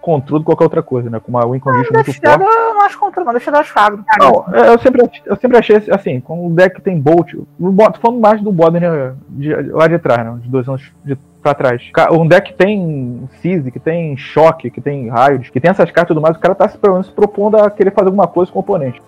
contrudo 0.00 0.40
que 0.40 0.46
qualquer 0.46 0.64
outra 0.64 0.82
coisa, 0.82 1.10
né? 1.10 1.20
Com 1.20 1.30
uma 1.30 1.40
win 1.46 1.58
condition 1.58 1.92
muito 1.92 2.06
Death 2.06 2.16
forte. 2.16 2.20
Shadow 2.26 2.48
eu 2.48 2.74
não 2.74 2.82
acho 2.82 2.98
contra, 2.98 3.22
não. 3.24 3.32
Death 3.32 3.42
Shadow 3.42 3.58
eu 3.58 3.62
acho 3.62 3.78
agro. 3.78 4.04
Não, 4.18 4.54
eu 4.64 4.78
sempre, 4.78 5.10
eu 5.26 5.36
sempre 5.36 5.58
achei 5.58 5.76
assim, 5.90 6.20
com 6.20 6.46
o 6.46 6.50
deck 6.54 6.76
que 6.76 6.80
tem 6.82 6.98
Bolt, 6.98 7.32
tô 7.32 8.00
falando 8.00 8.20
mais 8.20 8.40
do 8.40 8.50
Modern 8.52 8.82
né, 8.84 9.12
de- 9.28 9.54
lá 9.72 9.86
de 9.88 9.98
trás, 9.98 10.24
né? 10.24 10.38
De 10.42 10.48
dois 10.48 10.66
anos 10.68 10.90
de, 11.04 11.16
pra 11.42 11.52
trás. 11.54 11.82
Um 12.12 12.26
deck 12.26 12.50
que 12.52 12.56
tem 12.58 13.28
Seize, 13.42 13.70
que 13.70 13.78
tem 13.78 14.16
choque, 14.16 14.70
que 14.70 14.80
tem 14.80 15.08
raios, 15.10 15.50
que 15.50 15.60
tem 15.60 15.70
essas 15.70 15.90
cartas 15.90 16.10
e 16.10 16.14
tudo 16.14 16.22
mais, 16.22 16.36
o 16.36 16.40
cara 16.40 16.54
tá 16.54 16.66
se, 16.68 16.78
pelo 16.78 16.94
menos, 16.94 17.08
se 17.08 17.12
propondo 17.12 17.56
a 17.58 17.70
querer 17.70 17.90
fazer 17.92 18.06
alguma 18.08 18.26
coisa 18.26 18.50
com 18.50 18.58
o 18.58 18.62
oponente. 18.62 19.00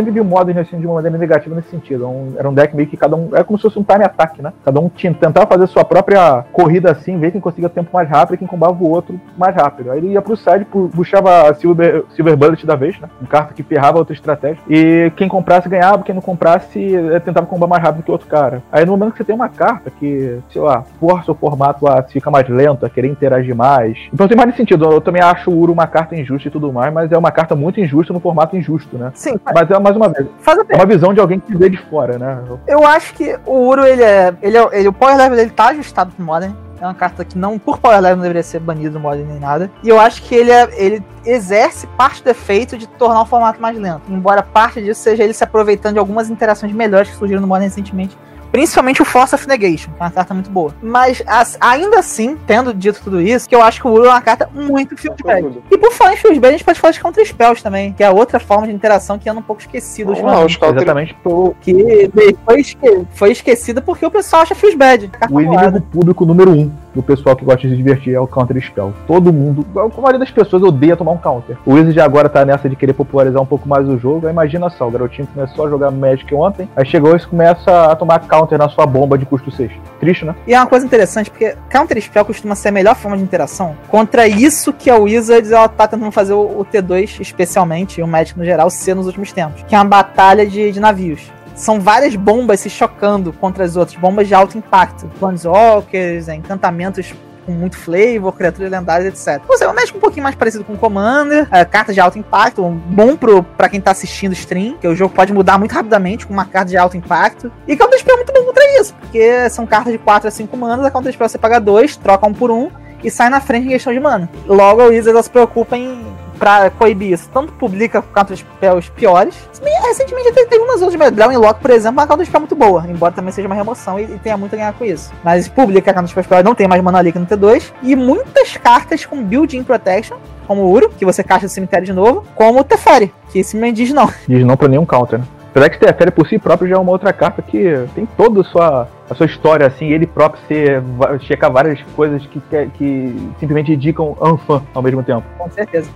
Sempre 0.00 0.10
vi 0.12 0.20
o 0.20 0.24
Modern 0.24 0.58
assim, 0.58 0.78
de 0.80 0.86
uma 0.86 0.96
maneira 0.96 1.16
negativa 1.18 1.54
nesse 1.54 1.68
sentido. 1.70 2.08
Um- 2.08 2.34
era 2.38 2.48
um 2.48 2.54
deck 2.54 2.74
meio 2.74 2.88
que 2.88 2.96
cada 2.96 3.16
um. 3.16 3.28
Era 3.32 3.44
como 3.44 3.58
se 3.58 3.62
fosse 3.62 3.78
um 3.78 3.82
time 3.82 4.04
attack, 4.04 4.40
né? 4.42 4.52
Cada 4.64 4.80
um 4.80 4.88
tinha, 4.88 5.12
tentava 5.12 5.46
fazer 5.46 5.66
sua 5.66 5.84
própria 5.84 6.44
corrida 6.52 6.90
assim, 6.90 7.18
ver 7.18 7.30
quem 7.32 7.40
conseguia 7.40 7.68
tempo 7.68 7.90
mais 7.92 8.08
rápido 8.08 8.34
e 8.34 8.38
quem 8.38 8.48
combava 8.48 8.72
o 8.82 8.88
outro 8.90 9.20
mais 9.36 9.54
rápido. 9.54 9.90
Aí 9.90 9.98
ele 9.98 10.08
ia 10.12 10.22
pro 10.22 10.36
side, 10.36 10.64
pu- 10.64 10.90
puxava 10.94 11.48
a 11.50 11.54
Silver, 11.54 12.04
Silver 12.14 12.36
Bullet 12.36 12.66
da 12.66 12.76
vez, 12.76 12.98
né? 13.00 13.08
Um 13.22 13.26
carta 13.26 13.52
que 13.54 13.62
ferrava 13.62 13.98
outra 13.98 14.14
estratégia. 14.14 14.58
E 14.68 15.12
quem 15.16 15.28
comprasse 15.28 15.68
ganhava, 15.68 16.02
quem 16.02 16.14
não 16.14 16.22
comprasse 16.22 16.94
eh, 16.96 17.20
tentava 17.20 17.46
combar 17.46 17.66
mais 17.66 17.82
rápido 17.82 18.02
que 18.04 18.10
o 18.10 18.12
outro 18.12 18.28
cara. 18.28 18.62
Aí 18.72 18.84
no 18.84 18.92
momento 18.92 19.12
que 19.12 19.18
você 19.18 19.24
tem 19.24 19.34
uma 19.34 19.48
carta 19.48 19.90
que, 19.90 20.38
sei 20.52 20.60
lá, 20.62 20.82
força 20.98 21.32
o 21.32 21.34
formato 21.34 21.86
a 21.86 22.02
ficar 22.02 22.30
mais 22.30 22.48
lento, 22.48 22.84
a 22.86 22.90
querer 22.90 23.08
interagir 23.08 23.54
mais. 23.54 23.98
Então 24.12 24.26
tem 24.28 24.36
mais 24.36 24.54
sentido. 24.56 24.84
Eu 24.90 25.00
também 25.00 25.22
acho 25.22 25.50
o 25.50 25.58
Uro 25.58 25.72
uma 25.72 25.86
carta 25.86 26.14
injusta 26.16 26.48
e 26.48 26.50
tudo 26.50 26.72
mais, 26.72 26.92
mas 26.92 27.12
é 27.12 27.18
uma 27.18 27.30
carta 27.30 27.54
muito 27.54 27.80
injusta 27.80 28.12
no 28.12 28.20
formato 28.20 28.56
injusto, 28.56 28.96
né? 28.96 29.10
Sim, 29.14 29.38
Mas, 29.54 29.70
é, 29.70 29.78
mas 29.78 29.89
mais 29.90 29.96
uma 29.96 30.08
vez, 30.08 30.26
Faz 30.40 30.58
a 30.58 30.64
é 30.68 30.76
uma 30.76 30.86
visão 30.86 31.12
de 31.12 31.20
alguém 31.20 31.40
que 31.40 31.56
vê 31.56 31.68
de 31.68 31.76
fora, 31.76 32.18
né? 32.18 32.38
Eu 32.66 32.86
acho 32.86 33.14
que 33.14 33.38
o 33.46 33.66
Uro, 33.66 33.84
ele 33.84 34.02
é. 34.02 34.34
Ele, 34.42 34.56
é, 34.56 34.68
ele 34.72 34.88
o 34.88 34.92
power 34.92 35.16
level 35.16 35.36
dele 35.36 35.50
tá 35.50 35.68
ajustado 35.68 36.12
pro 36.12 36.24
Modern. 36.24 36.54
É 36.80 36.86
uma 36.86 36.94
carta 36.94 37.24
que 37.26 37.36
não, 37.36 37.58
por 37.58 37.78
power 37.78 38.00
level, 38.00 38.16
não 38.16 38.22
deveria 38.22 38.42
ser 38.42 38.58
banido 38.58 38.94
do 38.94 39.00
Modern 39.00 39.28
nem 39.28 39.38
nada. 39.38 39.70
E 39.82 39.88
eu 39.88 40.00
acho 40.00 40.22
que 40.22 40.34
ele, 40.34 40.50
é, 40.50 40.68
ele 40.72 41.04
exerce 41.26 41.86
parte 41.88 42.24
do 42.24 42.30
efeito 42.30 42.78
de 42.78 42.86
tornar 42.86 43.20
o 43.20 43.26
formato 43.26 43.60
mais 43.60 43.78
lento. 43.78 44.02
Embora 44.08 44.42
parte 44.42 44.80
disso 44.80 45.02
seja 45.02 45.22
ele 45.22 45.34
se 45.34 45.44
aproveitando 45.44 45.94
de 45.94 45.98
algumas 45.98 46.30
interações 46.30 46.72
melhores 46.72 47.10
que 47.10 47.16
surgiram 47.16 47.42
no 47.42 47.46
Modern 47.46 47.64
recentemente. 47.64 48.16
Principalmente 48.52 49.00
o 49.00 49.04
Force 49.04 49.34
of 49.34 49.46
Negation, 49.46 49.90
que 49.92 50.00
é 50.00 50.04
uma 50.04 50.10
carta 50.10 50.34
muito 50.34 50.50
boa. 50.50 50.74
Mas 50.82 51.22
as- 51.26 51.56
ainda 51.60 51.98
assim, 52.00 52.36
tendo 52.46 52.74
dito 52.74 53.00
tudo 53.02 53.20
isso, 53.20 53.48
que 53.48 53.54
eu 53.54 53.62
acho 53.62 53.80
que 53.80 53.86
o 53.86 53.90
Uro 53.92 54.06
é 54.06 54.08
uma 54.10 54.20
carta 54.20 54.48
muito 54.52 54.96
field 54.96 55.22
bag. 55.22 55.42
Tudo. 55.42 55.62
E 55.70 55.78
por 55.78 55.92
falar 55.92 56.14
em 56.14 56.16
field 56.16 56.38
bag, 56.40 56.54
a 56.54 56.56
gente 56.58 56.64
pode 56.64 56.80
falar 56.80 56.92
de 56.92 57.00
Counter 57.00 57.26
Spells 57.26 57.62
também, 57.62 57.92
que 57.92 58.02
é 58.02 58.10
outra 58.10 58.40
forma 58.40 58.66
de 58.66 58.72
interação 58.72 59.18
que 59.18 59.28
anda 59.28 59.40
um 59.40 59.42
pouco 59.42 59.62
esquecida 59.62 60.10
ultimamente. 60.10 60.46
os 60.46 60.56
counter... 60.56 60.76
Exatamente 60.82 61.14
Que 61.60 62.10
foi, 62.44 62.60
esque- 62.60 63.06
foi 63.12 63.30
esquecida 63.32 63.80
porque 63.80 64.04
o 64.04 64.10
pessoal 64.10 64.42
acha 64.42 64.54
Fuse 64.54 64.76
Bad. 64.76 65.10
O 65.30 65.40
inimigo 65.40 65.80
público 65.82 66.24
número 66.24 66.50
um 66.50 66.70
do 66.94 67.02
pessoal 67.02 67.36
que 67.36 67.44
gosta 67.44 67.62
de 67.62 67.70
se 67.70 67.76
divertir 67.76 68.14
é 68.14 68.20
o 68.20 68.26
Counter 68.26 68.60
Spell. 68.60 68.92
Todo 69.06 69.32
mundo, 69.32 69.66
a 69.76 70.00
maioria 70.00 70.18
das 70.18 70.30
pessoas 70.30 70.62
odeia 70.62 70.96
tomar 70.96 71.12
um 71.12 71.18
counter. 71.18 71.56
O 71.64 71.74
Wizard 71.74 72.00
agora 72.00 72.28
tá 72.28 72.44
nessa 72.44 72.68
de 72.68 72.76
querer 72.76 72.92
popularizar 72.92 73.40
um 73.40 73.46
pouco 73.46 73.68
mais 73.68 73.88
o 73.88 73.98
jogo. 73.98 74.26
Aí 74.26 74.32
imagina 74.32 74.70
só, 74.70 74.88
o 74.88 74.90
garotinho 74.90 75.28
começou 75.32 75.66
a 75.66 75.70
jogar 75.70 75.90
Magic 75.90 76.32
ontem, 76.34 76.68
aí 76.76 76.86
chegou 76.86 77.14
e 77.16 77.20
começa 77.20 77.90
a 77.90 77.96
tomar 77.96 78.20
counter 78.20 78.58
na 78.58 78.68
sua 78.68 78.86
bomba 78.86 79.18
de 79.18 79.26
custo 79.26 79.50
6. 79.50 79.70
Triste, 80.00 80.24
né? 80.24 80.34
E 80.46 80.54
é 80.54 80.58
uma 80.58 80.66
coisa 80.66 80.86
interessante, 80.86 81.30
porque 81.30 81.54
Counter 81.68 82.00
Spell 82.00 82.24
costuma 82.24 82.54
ser 82.54 82.68
a 82.68 82.72
melhor 82.72 82.94
forma 82.94 83.16
de 83.16 83.22
interação 83.22 83.76
contra 83.88 84.26
isso 84.26 84.72
que 84.72 84.88
a 84.88 84.96
Wizards 84.96 85.50
ela 85.50 85.68
tá 85.68 85.86
tentando 85.86 86.10
fazer 86.10 86.32
o, 86.32 86.60
o 86.60 86.64
T2, 86.64 87.20
especialmente, 87.20 88.00
e 88.00 88.02
o 88.02 88.06
Magic 88.06 88.38
no 88.38 88.44
geral, 88.44 88.70
ser 88.70 88.94
nos 88.94 89.06
últimos 89.06 89.32
tempos. 89.32 89.62
Que 89.64 89.74
é 89.74 89.78
uma 89.78 89.84
batalha 89.84 90.46
de, 90.46 90.72
de 90.72 90.80
navios. 90.80 91.30
São 91.60 91.78
várias 91.78 92.16
bombas 92.16 92.60
se 92.60 92.70
chocando 92.70 93.34
contra 93.34 93.62
as 93.62 93.76
outras, 93.76 93.94
bombas 93.94 94.26
de 94.26 94.32
alto 94.32 94.56
impacto. 94.56 95.06
Planeswalkers, 95.18 96.26
é, 96.26 96.34
encantamentos 96.34 97.14
com 97.44 97.52
muito 97.52 97.76
flavor, 97.76 98.32
criaturas 98.32 98.70
lendárias, 98.70 99.08
etc. 99.08 99.42
Seja, 99.50 99.66
é 99.66 99.68
um 99.68 99.74
Magic 99.74 99.94
um 99.94 100.00
pouquinho 100.00 100.22
mais 100.22 100.34
parecido 100.34 100.64
com 100.64 100.72
o 100.72 100.78
Commander, 100.78 101.46
é, 101.50 101.62
cartas 101.66 101.94
de 101.94 102.00
alto 102.00 102.18
impacto, 102.18 102.66
bom 102.86 103.14
pro, 103.14 103.42
pra 103.42 103.68
quem 103.68 103.78
tá 103.78 103.90
assistindo 103.90 104.32
stream, 104.32 104.78
que 104.78 104.88
o 104.88 104.96
jogo 104.96 105.14
pode 105.14 105.34
mudar 105.34 105.58
muito 105.58 105.72
rapidamente 105.72 106.26
com 106.26 106.32
uma 106.32 106.46
carta 106.46 106.70
de 106.70 106.78
alto 106.78 106.96
impacto. 106.96 107.52
E 107.68 107.76
Counter 107.76 107.98
Spell 107.98 108.14
é 108.14 108.16
muito 108.16 108.32
bom 108.32 108.42
contra 108.44 108.80
isso, 108.80 108.94
porque 108.94 109.50
são 109.50 109.66
cartas 109.66 109.92
de 109.92 109.98
4 109.98 110.28
a 110.28 110.30
5 110.30 110.56
manas, 110.56 110.86
a 110.86 110.90
Counter 110.90 111.12
Spell 111.12 111.28
você 111.28 111.36
paga 111.36 111.60
2, 111.60 111.96
troca 111.96 112.26
um 112.26 112.32
por 112.32 112.50
um 112.50 112.70
e 113.04 113.10
sai 113.10 113.28
na 113.28 113.40
frente 113.40 113.66
em 113.66 113.70
questão 113.70 113.92
de 113.92 114.00
mana. 114.00 114.30
Logo 114.46 114.80
a 114.80 114.86
Wizards 114.86 115.26
se 115.26 115.30
preocupa 115.30 115.76
em 115.76 116.09
pra 116.40 116.70
coibir 116.70 117.12
isso. 117.12 117.28
Tanto 117.32 117.52
publica 117.52 118.02
Counter 118.02 118.36
Spells 118.36 118.90
piores. 118.90 119.36
Recentemente 119.82 120.28
até 120.28 120.46
tem 120.46 120.58
umas 120.58 120.80
outras, 120.80 120.98
mas 120.98 121.12
Dragon 121.12 121.38
Lock, 121.38 121.60
por 121.60 121.70
exemplo, 121.70 122.00
é 122.00 122.02
uma 122.02 122.06
Counter 122.06 122.26
Spell 122.26 122.40
muito 122.40 122.56
boa, 122.56 122.86
embora 122.88 123.12
também 123.12 123.32
seja 123.32 123.46
uma 123.46 123.54
remoção 123.54 123.98
e, 123.98 124.04
e 124.04 124.18
tenha 124.18 124.36
muito 124.36 124.54
a 124.54 124.56
ganhar 124.56 124.72
com 124.72 124.84
isso. 124.84 125.12
Mas 125.22 125.48
publica 125.48 125.92
Counter 125.92 126.08
Spell 126.08 126.24
pior, 126.24 126.44
não 126.44 126.54
tem 126.54 126.66
mais 126.66 126.82
mana 126.82 127.00
leak 127.00 127.18
no 127.18 127.26
T2, 127.26 127.72
e 127.82 127.94
muitas 127.94 128.56
cartas 128.56 129.04
com 129.04 129.22
build-in 129.22 129.62
protection, 129.62 130.16
como 130.46 130.62
o 130.62 130.70
Uro, 130.70 130.90
que 130.90 131.04
você 131.04 131.22
caixa 131.22 131.46
do 131.46 131.50
cemitério 131.50 131.86
de 131.86 131.92
novo, 131.92 132.24
como 132.34 132.60
o 132.60 132.64
Teferi, 132.64 133.12
que 133.30 133.42
me 133.56 133.72
diz 133.72 133.92
não. 133.92 134.08
Diz 134.26 134.44
não 134.44 134.56
pra 134.56 134.68
nenhum 134.68 134.86
counter, 134.86 135.18
né? 135.18 135.24
Apesar 135.50 135.68
que 135.68 135.78
Teferi 135.80 136.10
por 136.12 136.28
si 136.28 136.38
próprio 136.38 136.68
já 136.68 136.76
é 136.76 136.78
uma 136.78 136.92
outra 136.92 137.12
carta 137.12 137.42
que 137.42 137.84
tem 137.94 138.06
toda 138.16 138.40
a 138.40 138.44
sua, 138.44 138.88
a 139.10 139.14
sua 139.16 139.26
história, 139.26 139.66
assim, 139.66 139.86
ele 139.86 140.06
próprio 140.06 140.40
ser, 140.46 140.80
checar 141.22 141.50
várias 141.50 141.82
coisas 141.96 142.24
que, 142.26 142.40
que, 142.40 142.66
que 142.78 143.30
simplesmente 143.40 143.72
indicam 143.72 144.16
unfan 144.22 144.62
ao 144.72 144.80
mesmo 144.80 145.02
tempo. 145.02 145.24
com 145.36 145.50
certeza. 145.50 145.90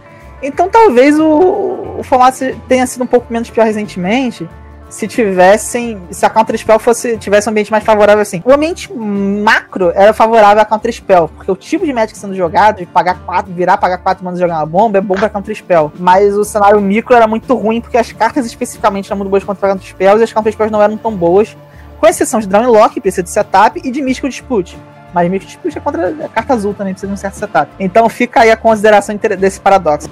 Então 0.46 0.68
talvez 0.68 1.18
o, 1.18 1.96
o 1.98 2.02
formato 2.02 2.38
tenha 2.68 2.86
sido 2.86 3.02
um 3.02 3.06
pouco 3.06 3.32
menos 3.32 3.50
pior 3.50 3.64
recentemente 3.64 4.48
se 4.94 5.08
tivessem. 5.08 6.00
Se 6.10 6.24
a 6.24 6.30
Counter 6.30 6.56
Spell 6.56 6.78
fosse, 6.78 7.16
tivesse 7.18 7.48
um 7.48 7.50
ambiente 7.50 7.70
mais 7.70 7.82
favorável 7.82 8.22
assim. 8.22 8.42
O 8.44 8.52
ambiente 8.52 8.92
macro 8.92 9.90
era 9.94 10.12
favorável 10.12 10.62
a 10.62 10.64
Counter 10.64 10.92
Spell, 10.92 11.28
porque 11.28 11.50
o 11.50 11.56
tipo 11.56 11.84
de 11.84 11.92
Magic 11.92 12.16
sendo 12.16 12.34
jogado, 12.34 12.78
de 12.78 12.86
pagar 12.86 13.18
4, 13.20 13.52
virar, 13.52 13.76
pagar 13.76 13.98
4 13.98 14.24
manos 14.24 14.38
e 14.38 14.42
jogar 14.42 14.58
uma 14.58 14.66
bomba, 14.66 14.98
é 14.98 15.00
bom 15.00 15.14
pra 15.14 15.28
Counter 15.28 15.54
Spell. 15.54 15.92
Mas 15.98 16.34
o 16.34 16.44
cenário 16.44 16.80
micro 16.80 17.14
era 17.14 17.26
muito 17.26 17.54
ruim, 17.54 17.80
porque 17.80 17.98
as 17.98 18.12
cartas 18.12 18.46
especificamente 18.46 19.06
eram 19.06 19.18
muito 19.18 19.30
boas 19.30 19.42
contra 19.42 19.68
Counter 19.68 19.86
Spells 19.86 20.20
e 20.20 20.24
as 20.24 20.32
Counter 20.32 20.52
Spells 20.52 20.72
não 20.72 20.82
eram 20.82 20.96
tão 20.96 21.14
boas. 21.14 21.56
Com 21.98 22.06
exceção 22.06 22.38
de 22.38 22.46
Drawn 22.46 22.70
Lock, 22.70 23.00
precisa 23.00 23.22
de 23.22 23.30
setup, 23.30 23.80
e 23.82 23.90
de 23.90 24.02
Mystical 24.02 24.28
Dispute. 24.28 24.78
Mas 25.12 25.30
Mystical 25.30 25.54
Dispute 25.54 25.78
é 25.78 25.80
contra 25.80 26.08
a 26.26 26.28
carta 26.28 26.54
azul 26.54 26.74
também, 26.74 26.92
precisa 26.92 27.08
de 27.08 27.14
um 27.14 27.16
certo 27.16 27.34
setup. 27.34 27.72
Então 27.80 28.08
fica 28.08 28.40
aí 28.40 28.50
a 28.50 28.56
consideração 28.56 29.16
desse 29.38 29.60
paradoxo. 29.60 30.08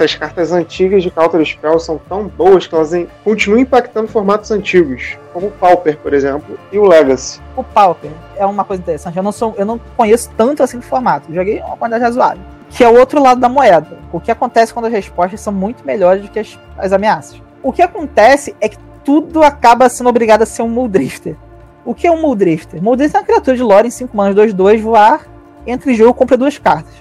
Essas 0.00 0.14
cartas 0.14 0.50
antigas 0.50 1.02
de 1.02 1.10
Counter 1.10 1.44
Spell 1.44 1.78
são 1.78 2.00
tão 2.08 2.26
boas 2.26 2.66
que 2.66 2.74
elas 2.74 2.90
continuam 3.22 3.60
impactando 3.60 4.08
formatos 4.08 4.50
antigos, 4.50 5.18
como 5.30 5.48
o 5.48 5.50
Pauper, 5.50 5.98
por 5.98 6.14
exemplo, 6.14 6.58
e 6.72 6.78
o 6.78 6.88
Legacy. 6.88 7.38
O 7.54 7.62
Pauper 7.62 8.10
é 8.34 8.46
uma 8.46 8.64
coisa 8.64 8.80
interessante. 8.80 9.18
Eu 9.18 9.22
não, 9.22 9.30
sou, 9.30 9.54
eu 9.58 9.66
não 9.66 9.78
conheço 9.98 10.30
tanto 10.38 10.62
assim 10.62 10.78
o 10.78 10.82
formato. 10.82 11.30
Joguei 11.34 11.60
uma 11.60 11.76
quantidade 11.76 12.02
razoável. 12.02 12.42
Que 12.70 12.82
é 12.82 12.88
o 12.88 12.98
outro 12.98 13.22
lado 13.22 13.42
da 13.42 13.48
moeda. 13.50 13.98
O 14.10 14.18
que 14.18 14.30
acontece 14.30 14.72
quando 14.72 14.86
as 14.86 14.92
respostas 14.92 15.38
são 15.42 15.52
muito 15.52 15.84
melhores 15.84 16.22
do 16.22 16.30
que 16.30 16.38
as, 16.38 16.58
as 16.78 16.94
ameaças. 16.94 17.42
O 17.62 17.70
que 17.70 17.82
acontece 17.82 18.56
é 18.58 18.70
que 18.70 18.78
tudo 19.04 19.42
acaba 19.42 19.86
sendo 19.90 20.08
obrigado 20.08 20.40
a 20.40 20.46
ser 20.46 20.62
um 20.62 20.68
Muldrifter. 20.70 21.36
O 21.84 21.94
que 21.94 22.06
é 22.06 22.10
um 22.10 22.22
Muldrifter? 22.22 22.82
Muldrifter 22.82 23.18
é 23.18 23.20
uma 23.20 23.26
criatura 23.26 23.54
de 23.54 23.62
lore 23.62 23.88
em 23.88 23.90
5 23.90 24.16
manos 24.16 24.34
2-2, 24.34 24.80
voar, 24.80 25.26
entra 25.66 25.90
em 25.90 25.94
jogo, 25.94 26.14
compra 26.14 26.36
duas 26.36 26.58
cartas. 26.58 26.92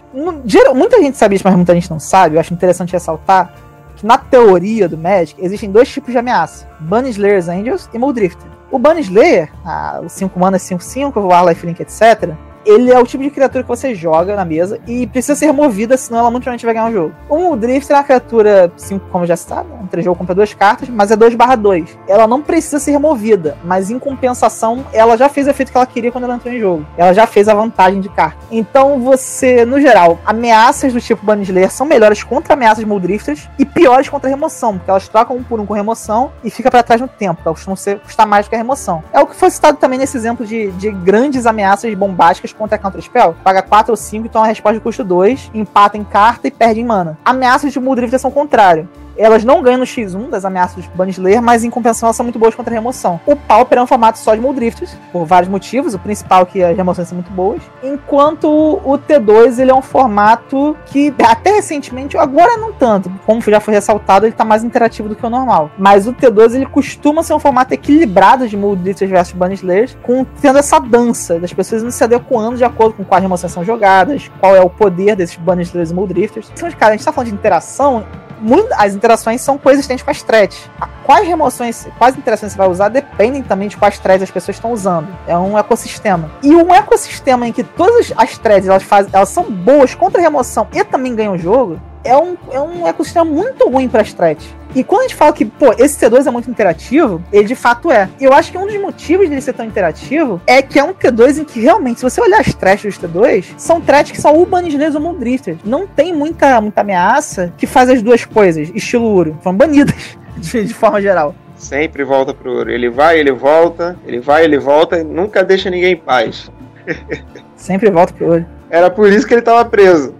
Geral- 0.45 0.76
muita 0.76 1.00
gente 1.02 1.17
sabe 1.17 1.36
isso, 1.36 1.43
mas 1.45 1.56
muita 1.56 1.74
gente 1.74 1.89
não 1.89 2.00
sabe. 2.00 2.36
Eu 2.36 2.39
acho 2.39 2.54
interessante 2.54 2.93
ressaltar 2.93 3.54
que 3.95 4.06
na 4.06 4.17
teoria 4.17 4.88
do 4.88 4.98
Magic 4.98 5.36
existem 5.43 5.72
dois 5.72 5.89
tipos 5.89 6.12
de 6.12 6.17
ameaça: 6.17 6.67
Bunny 6.80 7.10
Slayers 7.10 7.48
Angels 7.50 7.89
e 7.93 7.98
Muldrifter. 7.98 8.48
O 8.72 8.78
Bunny 8.78 9.02
Slayer, 9.02 9.52
ah, 9.65 10.00
o 10.04 10.10
5 10.10 10.39
mana 10.39 10.58
5-5, 10.58 11.13
voar, 11.13 11.43
lifelink, 11.48 11.82
etc. 11.82 12.34
Ele 12.69 12.91
é 12.91 12.99
o 12.99 13.03
tipo 13.03 13.23
de 13.23 13.32
criatura 13.32 13.63
que 13.63 13.67
você 13.67 13.95
joga 13.95 14.36
na 14.36 14.45
mesa 14.45 14.79
e 14.86 15.08
precisa 15.08 15.36
ser 15.36 15.47
removida, 15.47 15.97
senão 15.97 16.19
ela 16.19 16.29
muito 16.29 16.43
provavelmente 16.43 16.65
vai 16.65 16.73
ganhar 16.75 16.89
o 16.89 16.93
jogo. 16.93 17.15
O 17.27 17.39
Muldrifter 17.39 17.95
é 17.95 17.99
uma 17.99 18.05
criatura, 18.05 18.71
5, 18.77 19.08
como 19.12 19.25
já 19.25 19.36
se 19.36 19.45
sabe, 19.45 19.69
um 19.82 19.88
3 19.88 20.05
jogo 20.05 20.19
compra 20.19 20.36
duas 20.36 20.53
cartas, 20.53 20.88
mas 20.88 21.10
é 21.10 21.15
2/2. 21.17 21.97
Ela 22.08 22.27
não 22.27 22.43
precisa 22.43 22.77
ser 22.77 22.91
removida, 22.91 23.58
mas 23.63 23.89
em 23.89 23.97
compensação, 23.97 24.86
ela 24.93 25.17
já 25.17 25.27
fez 25.27 25.47
o 25.47 25.49
efeito 25.49 25.71
que 25.71 25.77
ela 25.77 25.86
queria 25.88 26.12
quando 26.12 26.25
ela 26.25 26.36
entrou 26.36 26.53
em 26.53 26.60
jogo. 26.60 26.86
Ela 26.95 27.12
já 27.12 27.25
fez 27.25 27.49
a 27.49 27.55
vantagem 27.55 28.01
de 28.01 28.10
carta. 28.10 28.38
Então 28.51 28.99
você, 28.99 29.65
no 29.65 29.82
geral, 29.82 30.19
ameaças 30.23 30.93
do 30.93 31.01
tipo 31.01 31.25
Bunny 31.25 31.41
Slayer 31.41 31.71
são 31.71 31.88
melhores 31.88 32.21
contra 32.21 32.53
ameaças 32.53 32.84
Muldrifters 32.84 33.49
e 33.58 33.65
piores 33.65 34.10
contra 34.10 34.29
remoção, 34.29 34.77
porque 34.77 34.91
elas 34.91 35.08
trocam 35.08 35.38
um 35.38 35.43
por 35.43 35.60
um 35.60 35.65
com 35.65 35.73
remoção 35.73 36.32
e 36.43 36.51
fica 36.51 36.69
pra 36.69 36.84
trás 36.84 37.01
no 37.01 37.08
tempo, 37.08 37.41
elas 37.43 37.58
costumam 37.58 37.75
ser, 37.75 37.99
custar 37.99 38.27
mais 38.27 38.45
do 38.45 38.49
que 38.49 38.55
a 38.55 38.60
remoção. 38.60 39.03
É 39.12 39.19
o 39.19 39.25
que 39.25 39.36
foi 39.36 39.49
citado 39.49 39.79
também 39.79 39.97
nesse 39.97 40.15
exemplo 40.15 40.45
de, 40.45 40.71
de 40.73 40.91
grandes 40.91 41.47
ameaças 41.47 41.91
bombásticas 41.95 42.53
contra 42.60 42.76
a 42.76 42.80
Counter 42.80 43.02
Spell. 43.02 43.36
Paga 43.43 43.63
4 43.63 43.91
ou 43.91 43.98
5, 43.98 44.28
então 44.28 44.43
a 44.43 44.45
resposta 44.45 44.78
de 44.78 44.84
custo 44.84 45.04
2, 45.04 45.50
empata 45.54 45.98
em 45.98 46.04
carta 46.04 46.48
e 46.48 46.52
perde 46.52 46.82
em 46.82 46.86
mana. 46.86 47.17
Ameaças 47.26 47.74
de 47.74 47.80
Muldrifter 47.80 48.19
são 48.19 48.30
o 48.30 48.34
contrário. 48.34 48.88
Elas 49.19 49.43
não 49.43 49.62
ganham 49.62 49.79
no 49.79 49.86
X1 49.86 50.29
das 50.29 50.45
ameaças 50.45 50.86
do 50.86 50.95
Bunny 50.95 51.12
Slayer, 51.12 51.41
mas 51.41 51.65
em 51.65 51.69
compensação 51.69 52.08
elas 52.08 52.15
são 52.15 52.23
muito 52.23 52.39
boas 52.39 52.55
contra 52.55 52.73
a 52.73 52.75
remoção. 52.75 53.19
O 53.25 53.36
Pauper 53.36 53.77
é 53.77 53.82
um 53.82 53.88
formato 53.88 54.17
só 54.17 54.34
de 54.34 54.39
Muldrifters, 54.39 54.95
por 55.12 55.25
vários 55.25 55.51
motivos. 55.51 55.93
O 55.93 55.99
principal 55.99 56.43
é 56.43 56.45
que 56.45 56.63
as 56.63 56.77
remoções 56.77 57.10
são 57.10 57.17
muito 57.17 57.29
boas. 57.32 57.62
Enquanto 57.84 58.47
o 58.47 58.97
T2 58.97 59.60
ele 59.60 59.71
é 59.71 59.75
um 59.75 59.82
formato 59.82 60.77
que 60.86 61.13
até 61.21 61.51
recentemente, 61.51 62.17
agora 62.17 62.55
não 62.55 62.71
tanto, 62.71 63.12
como 63.25 63.41
já 63.41 63.60
foi 63.60 63.73
ressaltado, 63.73 64.25
ele 64.25 64.34
tá 64.34 64.45
mais 64.45 64.63
interativo 64.63 65.10
do 65.10 65.15
que 65.15 65.25
o 65.25 65.29
normal. 65.29 65.69
Mas 65.77 66.08
o 66.08 66.13
T2 66.13 66.55
ele 66.55 66.65
costuma 66.65 67.21
ser 67.21 67.34
um 67.34 67.39
formato 67.39 67.73
equilibrado 67.73 68.47
de 68.47 68.55
Muldrifters 68.55 69.12
versus 69.12 69.34
Bunny 69.34 69.55
Slayers, 69.55 69.97
com 70.01 70.23
tendo 70.23 70.60
essa 70.60 70.79
dança 70.79 71.38
das 71.39 71.51
pessoas 71.51 71.84
indo 71.84 71.91
se 71.91 72.03
adequando 72.03 72.55
de 72.55 72.63
acordo 72.63 72.93
com 72.93 73.03
quais 73.03 73.21
remoções 73.21 73.51
são 73.51 73.65
jogadas, 73.65 74.32
qual 74.39 74.55
é 74.55 74.62
o 74.62 74.69
poder 74.69 75.17
desses 75.17 75.36
Bunny 75.36 75.63
Slayers 75.63 75.91
e 75.91 75.93
Muldrifters. 75.93 76.49
Então, 76.53 76.71
cara, 76.71 76.93
a 76.93 76.95
gente 76.95 77.03
tá 77.03 77.12
falando 77.12 77.29
de 77.29 77.34
interação, 77.34 78.05
muito- 78.41 78.73
as 78.73 78.93
interações 78.93 79.41
são 79.41 79.58
coexistentes 79.58 80.04
com 80.04 80.12
as 80.12 80.21
threads. 80.21 80.69
Quais 81.06 81.28
remoções, 81.28 81.88
quais 81.97 82.15
interações 82.15 82.52
você 82.52 82.58
vai 82.58 82.69
usar 82.69 82.89
dependem 82.89 83.41
também 83.41 83.67
de 83.67 83.78
quais 83.78 83.97
threads 83.99 84.23
as 84.23 84.32
pessoas 84.32 84.58
estão 84.58 84.71
usando. 84.71 85.08
É 85.28 85.38
um 85.38 85.58
ecossistema. 85.58 86.32
E 86.43 86.56
um 86.56 86.73
ecossistema 86.73 87.47
em 87.47 87.52
que 87.52 87.63
todas 87.63 88.13
as 88.15 88.38
threads 88.38 88.67
elas, 88.69 88.86
elas 89.12 89.30
são 89.30 89.43
boas 89.43 89.95
contra 89.95 90.21
remoção 90.21 90.67
e 90.71 90.84
também 90.84 91.15
ganham 91.15 91.34
o 91.34 91.38
jogo, 91.38 91.80
é 92.04 92.15
um, 92.15 92.38
é 92.52 92.60
um 92.60 92.88
ecossistema 92.88 93.25
muito 93.25 93.69
ruim 93.69 93.89
para 93.89 94.02
as 94.02 94.13
threads. 94.13 94.59
E 94.75 94.84
quando 94.84 95.01
a 95.01 95.03
gente 95.03 95.15
fala 95.15 95.34
que, 95.34 95.45
pô, 95.45 95.73
esse 95.77 95.99
T2 95.99 96.27
é 96.27 96.32
muito 96.32 96.49
interativo, 96.49 97.23
ele 97.32 97.47
de 97.47 97.55
fato 97.55 97.91
é. 97.91 98.08
Eu 98.19 98.34
acho 98.34 98.51
que 98.51 98.58
um 98.58 98.67
dos 98.67 98.79
motivos 98.79 99.27
dele 99.27 99.41
ser 99.41 99.53
tão 99.53 99.65
interativo 99.65 100.39
é 100.45 100.62
que 100.62 100.77
é 100.77 100.84
um 100.84 100.93
T2 100.93 101.39
em 101.39 101.43
que 101.43 101.60
realmente, 101.60 101.99
se 101.99 102.03
você 102.03 102.21
olhar 102.21 102.39
as 102.39 102.53
threads 102.53 102.84
dos 102.84 102.99
T2, 102.99 103.45
são 103.58 103.82
threads 103.82 104.12
que 104.12 104.21
são 104.21 104.36
urbanistas 104.36 104.95
ou 104.95 105.01
Muldrifters. 105.01 105.58
Não 105.63 105.88
tem 105.88 106.13
muita, 106.13 106.62
muita 106.62 106.82
ameaça 106.82 107.51
que 107.58 107.65
faz 107.65 107.89
as 107.89 108.01
duas 108.01 108.25
coisas, 108.25 108.69
estilo 108.73 109.12
Uro. 109.12 109.38
Foram 109.41 109.58
banidas, 109.58 110.17
de, 110.38 110.65
de 110.65 110.73
forma 110.73 111.01
geral. 111.01 111.34
Sempre 111.55 112.05
volta 112.05 112.34
pro 112.34 112.53
ouro. 112.53 112.71
Ele 112.71 112.89
vai, 112.89 113.19
ele 113.19 113.34
volta, 113.34 113.97
ele 114.05 114.19
vai, 114.19 114.45
ele 114.45 114.58
volta 114.58 114.99
e 114.99 115.03
nunca 115.03 115.43
deixa 115.43 115.69
ninguém 115.69 115.93
em 115.93 115.97
paz. 115.97 116.49
Sempre 117.55 117.89
volta 117.89 118.13
pro 118.13 118.27
Uro. 118.27 118.45
Era 118.69 118.89
por 118.89 119.12
isso 119.12 119.27
que 119.27 119.34
ele 119.34 119.41
tava 119.41 119.65
preso. 119.65 120.13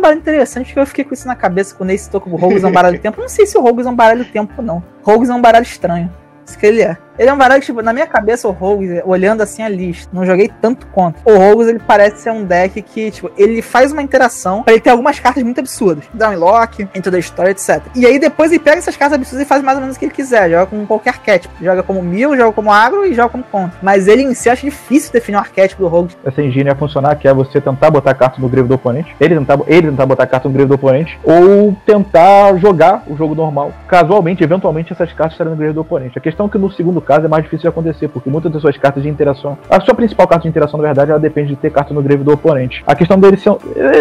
O 0.00 0.02
um 0.02 0.04
baralho 0.04 0.20
interessante, 0.20 0.68
porque 0.68 0.80
eu 0.80 0.86
fiquei 0.86 1.04
com 1.04 1.12
isso 1.12 1.28
na 1.28 1.36
cabeça 1.36 1.74
quando 1.74 1.90
ele 1.90 1.98
citou 1.98 2.22
como 2.22 2.34
Rogues 2.36 2.64
é 2.64 2.66
um 2.66 2.72
baralho 2.72 2.96
do 2.96 3.02
tempo. 3.04 3.20
Eu 3.20 3.22
não 3.22 3.28
sei 3.28 3.44
se 3.44 3.58
o 3.58 3.60
Rogues 3.60 3.84
é 3.84 3.90
um 3.90 3.94
baralho 3.94 4.24
do 4.24 4.30
tempo 4.30 4.50
ou 4.56 4.64
não. 4.64 4.82
Rogues 5.02 5.28
é 5.28 5.34
um 5.34 5.42
baralho 5.42 5.62
estranho. 5.62 6.10
Isso 6.46 6.58
que 6.58 6.64
ele 6.64 6.80
é. 6.80 6.96
Ele 7.20 7.28
é 7.28 7.34
um 7.34 7.36
baralho 7.36 7.60
que, 7.60 7.66
tipo, 7.66 7.82
na 7.82 7.92
minha 7.92 8.06
cabeça, 8.06 8.48
o 8.48 8.50
Rogues, 8.50 9.02
olhando 9.04 9.42
assim 9.42 9.62
a 9.62 9.68
lista, 9.68 10.08
não 10.10 10.24
joguei 10.24 10.50
tanto 10.62 10.86
contra. 10.86 11.20
O 11.22 11.36
Rogues, 11.36 11.68
ele 11.68 11.78
parece 11.78 12.22
ser 12.22 12.30
um 12.30 12.44
deck 12.44 12.80
que, 12.80 13.10
tipo, 13.10 13.30
ele 13.36 13.60
faz 13.60 13.92
uma 13.92 14.00
interação 14.00 14.62
pra 14.62 14.72
ele 14.72 14.80
ter 14.80 14.88
algumas 14.88 15.20
cartas 15.20 15.42
muito 15.42 15.60
absurdas. 15.60 16.04
Downlock, 16.14 16.88
Into 16.94 17.10
the 17.10 17.18
Story, 17.18 17.50
etc. 17.50 17.82
E 17.94 18.06
aí 18.06 18.18
depois 18.18 18.50
ele 18.50 18.58
pega 18.58 18.78
essas 18.78 18.96
cartas 18.96 19.18
absurdas 19.18 19.44
e 19.44 19.46
faz 19.46 19.62
mais 19.62 19.76
ou 19.76 19.82
menos 19.82 19.96
o 19.96 19.98
que 19.98 20.06
ele 20.06 20.14
quiser. 20.14 20.48
Joga 20.48 20.64
com 20.64 20.86
qualquer 20.86 21.10
arquétipo. 21.10 21.52
Joga 21.62 21.82
como 21.82 22.02
mil, 22.02 22.34
joga 22.34 22.52
como 22.52 22.72
agro 22.72 23.04
e 23.04 23.12
joga 23.12 23.28
como 23.28 23.44
contra. 23.44 23.78
Mas 23.82 24.08
ele 24.08 24.22
em 24.22 24.32
si, 24.32 24.48
eu 24.48 24.54
acho 24.54 24.64
difícil 24.64 25.12
definir 25.12 25.36
o 25.36 25.40
arquétipo 25.40 25.82
do 25.82 25.88
Rogues. 25.88 26.16
Essa 26.24 26.40
engine 26.42 26.70
ia 26.70 26.74
funcionar, 26.74 27.16
que 27.16 27.28
é 27.28 27.34
você 27.34 27.60
tentar 27.60 27.90
botar 27.90 28.14
carta 28.14 28.40
no 28.40 28.48
grave 28.48 28.66
do 28.66 28.76
oponente, 28.76 29.14
ele 29.20 29.34
tentar, 29.34 29.58
ele 29.66 29.90
tentar 29.90 30.06
botar 30.06 30.26
carta 30.26 30.48
no 30.48 30.54
grave 30.54 30.68
do 30.68 30.74
oponente, 30.76 31.20
ou 31.22 31.76
tentar 31.84 32.56
jogar 32.56 33.02
o 33.06 33.14
jogo 33.14 33.34
normal. 33.34 33.74
Casualmente, 33.86 34.42
eventualmente, 34.42 34.90
essas 34.90 35.12
cartas 35.12 35.34
estarão 35.34 35.50
no 35.50 35.58
grave 35.58 35.74
do 35.74 35.82
oponente. 35.82 36.16
A 36.16 36.22
questão 36.22 36.46
é 36.46 36.48
que 36.48 36.56
no 36.56 36.72
segundo 36.72 37.09
caso 37.10 37.26
é 37.26 37.28
mais 37.28 37.42
difícil 37.42 37.62
de 37.62 37.68
acontecer, 37.68 38.06
porque 38.06 38.30
muitas 38.30 38.52
das 38.52 38.62
suas 38.62 38.76
cartas 38.76 39.02
de 39.02 39.08
interação. 39.08 39.58
A 39.68 39.80
sua 39.80 39.94
principal 39.94 40.28
carta 40.28 40.42
de 40.44 40.48
interação, 40.48 40.78
na 40.78 40.86
verdade, 40.86 41.10
ela 41.10 41.18
depende 41.18 41.48
de 41.48 41.56
ter 41.56 41.70
carta 41.70 41.92
no 41.92 42.00
grave 42.00 42.22
do 42.22 42.32
oponente. 42.32 42.84
A 42.86 42.94
questão 42.94 43.18
dele 43.18 43.36
ser. 43.36 43.50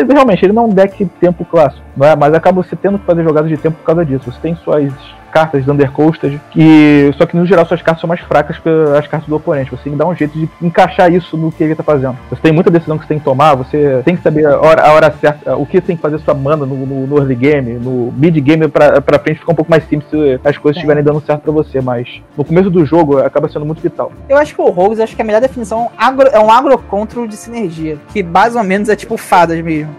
realmente, 0.08 0.46
ele 0.46 0.54
não 0.54 0.64
é 0.64 0.66
um 0.68 0.70
deck 0.70 1.04
tempo 1.20 1.44
clássico, 1.44 1.84
não 1.98 2.06
é? 2.06 2.16
Mas 2.16 2.36
acaba 2.36 2.62
você 2.62 2.76
tendo 2.76 3.00
que 3.00 3.06
fazer 3.06 3.24
jogadas 3.24 3.50
de 3.50 3.58
tempo 3.58 3.78
por 3.78 3.86
causa 3.86 4.06
disso. 4.06 4.32
Você 4.32 4.40
tem 4.40 4.56
suas 4.58 4.94
cartas 5.30 5.64
de 5.64 5.72
Undercoasted, 5.72 6.40
que. 6.52 7.12
Só 7.18 7.26
que 7.26 7.36
no 7.38 7.46
geral 7.46 7.66
suas 7.66 7.82
cartas 7.82 8.02
são 8.02 8.08
mais 8.08 8.20
fracas 8.22 8.58
que 8.58 8.70
as 8.98 9.08
cartas 9.08 9.28
do 9.30 9.36
oponente. 9.36 9.72
Você 9.72 9.84
tem 9.84 9.94
que 9.94 10.00
dar 10.00 10.08
um 10.08 10.16
jeito 10.16 10.38
de 10.38 10.50
encaixar 10.62 11.12
isso 11.12 11.38
no 11.38 11.52
que 11.52 11.64
ele 11.64 11.76
tá 11.76 11.84
fazendo. 11.84 12.18
Você 12.30 12.42
tem 12.42 12.52
muita 12.52 12.70
decisão 12.72 12.98
que 12.98 13.04
você 13.04 13.10
tem 13.10 13.20
que 13.20 13.26
tomar, 13.26 13.56
você 13.56 14.02
tem 14.04 14.16
que 14.16 14.22
saber 14.22 14.46
a 14.46 14.60
hora, 14.60 14.82
a 14.84 14.94
hora 14.94 15.12
certa, 15.20 15.56
o 15.56 15.66
que 15.66 15.80
tem 15.82 15.96
que 15.96 16.02
fazer 16.02 16.20
sua 16.20 16.34
mana 16.34 16.66
no, 16.66 16.76
no, 16.76 17.08
no 17.08 17.18
early 17.18 17.36
game, 17.36 17.74
no 17.74 18.12
mid 18.16 18.36
game 18.40 18.68
pra, 18.68 19.02
pra 19.02 19.20
frente 19.20 19.40
fica 19.40 19.52
um 19.52 19.56
pouco 19.56 19.72
mais 19.72 19.84
simples 19.88 20.10
se 20.10 20.40
as 20.44 20.58
coisas 20.58 20.78
É. 20.78 20.80
estiverem 20.80 21.04
dando 21.04 21.22
certo 21.22 21.42
pra 21.42 21.52
você, 21.52 21.82
mas 21.82 22.22
no 22.38 22.44
começo 22.44 22.70
do 22.70 22.86
jogo 22.86 23.20
acaba 23.20 23.48
sendo 23.50 23.66
muito 23.66 23.82
vital. 23.82 24.12
Eu 24.28 24.38
acho 24.38 24.54
que 24.56 24.62
o 24.62 24.70
Rogues, 24.70 25.00
acho 25.00 25.16
que 25.16 25.22
a 25.22 25.26
melhor 25.26 25.42
definição 25.42 25.82
é 25.82 25.84
um 25.84 25.90
agro, 25.98 26.28
é 26.34 26.40
um 26.40 26.52
agrocontrol 26.52 27.28
de 27.28 27.36
sinergia. 27.36 27.98
Que 28.14 28.24
mais 28.24 28.56
ou 28.56 28.64
menos 28.64 28.90
é 28.90 28.96
tipo 28.96 29.18
fadas 29.18 29.60
mesmo. 29.62 29.90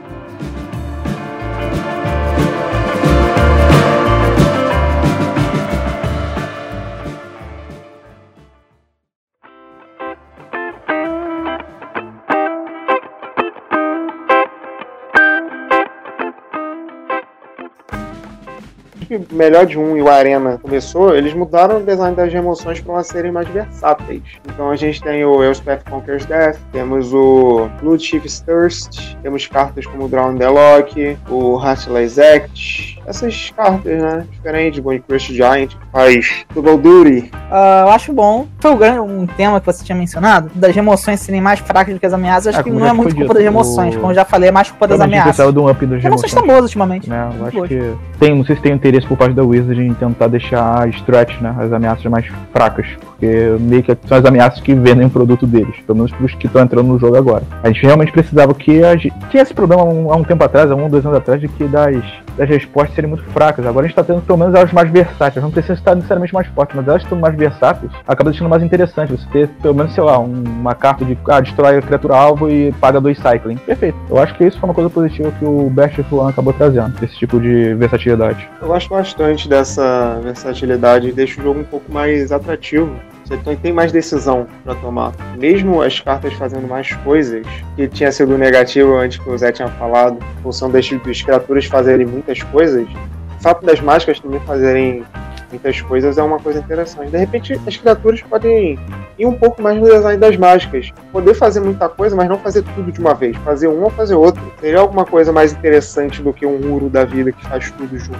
Que 19.10 19.16
o 19.16 19.26
melhor 19.36 19.66
de 19.66 19.76
um 19.76 19.96
e 19.96 20.02
o 20.02 20.08
Arena 20.08 20.56
começou, 20.62 21.12
eles 21.16 21.34
mudaram 21.34 21.78
o 21.78 21.82
design 21.82 22.14
das 22.14 22.32
emoções 22.32 22.80
para 22.80 22.94
elas 22.94 23.08
serem 23.08 23.32
mais 23.32 23.48
versáteis. 23.48 24.22
Então 24.46 24.70
a 24.70 24.76
gente 24.76 25.02
tem 25.02 25.24
o 25.24 25.42
Elspeth 25.42 25.80
Conquers 25.90 26.24
Death, 26.26 26.58
temos 26.70 27.12
o 27.12 27.68
Blood 27.82 28.04
Chief's 28.04 28.38
Thirst, 28.40 29.16
temos 29.20 29.48
cartas 29.48 29.84
como 29.86 30.08
Drown 30.08 30.36
the 30.36 30.48
Lock, 30.48 31.16
o 31.28 31.60
Heartless 31.60 32.20
Act, 32.22 33.00
essas 33.04 33.50
cartas, 33.56 34.00
né? 34.00 34.24
Diferentes, 34.30 34.78
Bone 34.78 35.00
Crush 35.00 35.32
Giant, 35.32 35.70
que 35.70 35.86
faz 35.90 36.44
Double 36.54 36.76
Duty. 36.78 37.32
Ah, 37.50 37.84
eu 37.86 37.92
acho 37.92 38.12
bom. 38.12 38.46
Foi 38.60 38.70
o 38.72 38.76
grande- 38.76 39.00
um 39.00 39.26
tema 39.26 39.58
que 39.58 39.66
você 39.66 39.82
tinha 39.84 39.98
mencionado, 39.98 40.50
das 40.54 40.76
emoções 40.76 41.18
serem 41.18 41.40
mais 41.40 41.58
fracas 41.58 41.92
do 41.92 41.98
que 41.98 42.06
as 42.06 42.12
ameaças. 42.12 42.48
Acho 42.48 42.60
É, 42.60 42.62
que 42.62 42.70
não 42.70 42.86
é 42.86 42.92
muito 42.92 43.16
culpa 43.16 43.34
das 43.34 43.42
emoções. 43.42 43.96
o- 43.96 43.98
Como 43.98 44.12
eu 44.12 44.14
já 44.14 44.24
falei, 44.24 44.50
é 44.50 44.52
mais 44.52 44.70
culpa 44.70 44.86
das 44.86 45.00
ameaças. 45.00 45.52
de 45.52 45.58
um 45.58 45.68
up 45.68 45.84
das 45.84 45.98
As 45.98 46.04
emoções 46.04 46.30
estão 46.30 46.46
boas 46.46 46.62
ultimamente. 46.62 47.10
né? 47.10 47.28
Eu 47.40 47.46
acho 47.46 47.56
Boas. 47.56 47.68
que 47.68 47.94
tem, 48.20 48.34
não 48.34 48.44
sei 48.44 48.54
se 48.54 48.62
tem 48.62 48.72
interesse 48.72 49.06
por 49.06 49.16
parte 49.16 49.32
da 49.32 49.42
Wizard 49.42 49.82
em 49.82 49.94
tentar 49.94 50.28
deixar 50.28 50.82
a 50.82 50.86
stretch, 50.88 51.40
né, 51.40 51.56
as 51.58 51.72
ameaças 51.72 52.04
mais 52.04 52.26
fracas, 52.52 52.86
porque 53.02 53.56
meio 53.58 53.82
que 53.82 53.96
são 54.06 54.18
as 54.18 54.24
ameaças 54.26 54.60
que 54.60 54.74
vendem 54.74 55.06
o 55.06 55.10
produto 55.10 55.46
deles, 55.46 55.74
pelo 55.86 55.96
menos 55.96 56.12
pros 56.12 56.34
que 56.34 56.46
estão 56.46 56.62
entrando 56.62 56.86
no 56.86 56.98
jogo 56.98 57.16
agora. 57.16 57.42
A 57.62 57.68
gente 57.68 57.82
realmente 57.82 58.12
precisava 58.12 58.52
que 58.52 58.84
a 58.84 58.94
gente 58.94 59.12
tinha 59.30 59.42
esse 59.42 59.54
problema 59.54 59.82
há 59.82 59.86
um, 59.86 60.12
há 60.12 60.16
um 60.16 60.22
tempo 60.22 60.44
atrás, 60.44 60.70
há 60.70 60.74
um, 60.74 60.88
dois 60.90 61.04
anos 61.04 61.16
atrás, 61.16 61.40
de 61.40 61.48
que 61.48 61.64
das, 61.64 62.04
das 62.36 62.48
respostas 62.48 62.94
serem 62.94 63.10
muito 63.10 63.24
fracas. 63.30 63.66
Agora 63.66 63.84
a 63.84 63.88
gente 63.88 63.96
tá 63.96 64.04
tendo 64.04 64.20
pelo 64.22 64.38
menos 64.38 64.54
elas 64.54 64.72
mais 64.72 64.90
versáteis, 64.90 65.42
não 65.42 65.50
precisa 65.50 65.74
estar 65.74 65.94
necessariamente 65.94 66.34
mais 66.34 66.46
fortes, 66.48 66.76
mas 66.76 66.86
elas 66.88 67.02
estando 67.02 67.20
mais 67.20 67.34
versáteis, 67.34 67.90
acaba 68.06 68.30
deixando 68.30 68.48
mais 68.48 68.62
interessante 68.62 69.12
você 69.12 69.26
ter 69.30 69.48
pelo 69.62 69.74
menos, 69.74 69.92
sei 69.94 70.02
lá, 70.02 70.18
um- 70.18 70.42
uma 70.44 70.74
carta 70.74 71.04
de 71.04 71.16
ah, 71.28 71.40
destrói 71.40 71.78
a 71.78 71.82
criatura 71.82 72.16
alvo 72.16 72.50
e 72.50 72.72
paga 72.72 73.00
dois 73.00 73.18
cycling. 73.18 73.56
Perfeito. 73.56 73.96
Eu 74.08 74.18
acho 74.18 74.34
que 74.34 74.44
isso 74.44 74.58
foi 74.58 74.68
uma 74.68 74.74
coisa 74.74 74.90
positiva 74.90 75.30
que 75.38 75.44
o 75.44 75.70
Best 75.70 76.00
One 76.10 76.30
acabou 76.30 76.52
trazendo, 76.52 76.92
esse 77.02 77.16
tipo 77.16 77.40
de 77.40 77.74
versatilidade. 77.74 78.48
Eu 78.60 78.68
gosto 78.68 78.88
bastante 78.90 79.48
dessa 79.48 80.18
versatilidade, 80.22 81.12
deixa 81.12 81.40
o 81.40 81.44
jogo 81.44 81.60
um 81.60 81.64
pouco 81.64 81.92
mais 81.92 82.32
atrativo. 82.32 82.90
Tem- 83.38 83.56
tem 83.56 83.72
mais 83.72 83.92
decisão 83.92 84.46
para 84.64 84.74
tomar. 84.74 85.12
Mesmo 85.38 85.80
as 85.82 86.00
cartas 86.00 86.32
fazendo 86.34 86.66
mais 86.66 86.92
coisas, 86.96 87.46
que 87.76 87.86
tinha 87.88 88.10
sido 88.10 88.36
negativo 88.36 88.96
antes 88.96 89.18
que 89.18 89.30
o 89.30 89.38
Zé 89.38 89.52
tinha 89.52 89.68
falado, 89.68 90.18
em 90.38 90.42
função 90.42 90.70
das, 90.70 90.88
das 90.90 91.22
criaturas 91.22 91.64
fazerem 91.66 92.06
muitas 92.06 92.42
coisas, 92.42 92.86
o 93.38 93.42
fato 93.42 93.64
das 93.64 93.80
mágicas 93.80 94.18
também 94.20 94.40
fazerem 94.40 95.04
muitas 95.50 95.80
coisas 95.80 96.18
é 96.18 96.22
uma 96.22 96.38
coisa 96.38 96.58
interessante. 96.60 97.10
De 97.10 97.16
repente, 97.16 97.60
as 97.66 97.76
criaturas 97.76 98.22
podem 98.22 98.78
ir 99.18 99.26
um 99.26 99.32
pouco 99.32 99.60
mais 99.62 99.78
no 99.78 99.84
design 99.86 100.18
das 100.18 100.36
mágicas. 100.36 100.90
Poder 101.12 101.34
fazer 101.34 101.60
muita 101.60 101.88
coisa, 101.88 102.14
mas 102.14 102.28
não 102.28 102.38
fazer 102.38 102.62
tudo 102.62 102.92
de 102.92 103.00
uma 103.00 103.14
vez. 103.14 103.36
Fazer 103.38 103.68
um 103.68 103.82
ou 103.82 103.90
fazer 103.90 104.14
outro. 104.14 104.42
Seria 104.60 104.80
alguma 104.80 105.04
coisa 105.04 105.32
mais 105.32 105.52
interessante 105.52 106.22
do 106.22 106.32
que 106.32 106.46
um 106.46 106.58
muro 106.58 106.88
da 106.88 107.04
vida 107.04 107.32
que 107.32 107.46
faz 107.46 107.70
tudo 107.72 107.98
junto. 107.98 108.18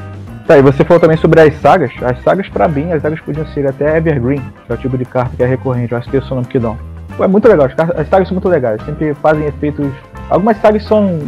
Tá, 0.51 0.59
e 0.59 0.63
você 0.63 0.83
falou 0.83 0.99
também 0.99 1.17
sobre 1.17 1.41
as 1.41 1.55
sagas. 1.61 1.93
As 2.03 2.21
sagas, 2.25 2.49
pra 2.49 2.67
mim, 2.67 2.91
as 2.91 3.01
sagas 3.01 3.21
podiam 3.21 3.47
ser 3.47 3.69
até 3.69 3.99
Evergreen, 3.99 4.43
que 4.67 4.73
é 4.73 4.75
o 4.75 4.77
tipo 4.77 4.99
de 4.99 5.05
carta 5.05 5.37
que 5.37 5.45
é 5.45 5.47
recorrente. 5.47 5.93
Eu 5.93 5.99
acho 5.99 6.11
que 6.11 6.17
é 6.17 6.21
o 6.21 6.35
nome 6.35 6.49
que 6.49 6.59
dão. 6.59 6.77
É 7.21 7.29
muito 7.29 7.47
legal, 7.47 7.67
as, 7.67 7.75
cartas- 7.75 7.97
as 8.01 8.09
sagas 8.09 8.27
são 8.27 8.35
muito 8.35 8.49
legais. 8.49 8.83
Sempre 8.85 9.15
fazem 9.15 9.47
efeitos. 9.47 9.87
Algumas 10.29 10.57
sagas 10.57 10.83
são. 10.83 11.21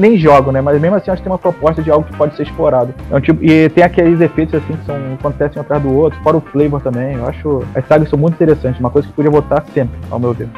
nem 0.00 0.16
jogam, 0.16 0.50
né? 0.50 0.62
Mas 0.62 0.80
mesmo 0.80 0.96
assim, 0.96 1.10
acho 1.10 1.20
que 1.20 1.24
tem 1.28 1.30
uma 1.30 1.38
proposta 1.38 1.82
de 1.82 1.90
algo 1.90 2.06
que 2.06 2.16
pode 2.16 2.36
ser 2.36 2.44
explorado. 2.44 2.94
É 3.10 3.14
um 3.14 3.20
tipo, 3.20 3.44
e 3.44 3.68
tem 3.68 3.84
aqueles 3.84 4.18
efeitos 4.22 4.54
assim 4.54 4.74
que 4.74 4.86
são, 4.86 4.96
acontecem 5.12 5.58
um 5.58 5.60
atrás 5.60 5.82
do 5.82 5.94
outro, 5.94 6.18
fora 6.22 6.38
o 6.38 6.40
flavor 6.40 6.80
também. 6.80 7.16
Eu 7.16 7.28
acho. 7.28 7.62
As 7.74 7.86
sagas 7.86 8.08
são 8.08 8.18
muito 8.18 8.32
interessantes, 8.32 8.80
uma 8.80 8.88
coisa 8.88 9.06
que 9.06 9.12
podia 9.12 9.30
votar 9.30 9.62
sempre, 9.74 9.94
ao 10.10 10.18
meu 10.18 10.32
ver. 10.32 10.48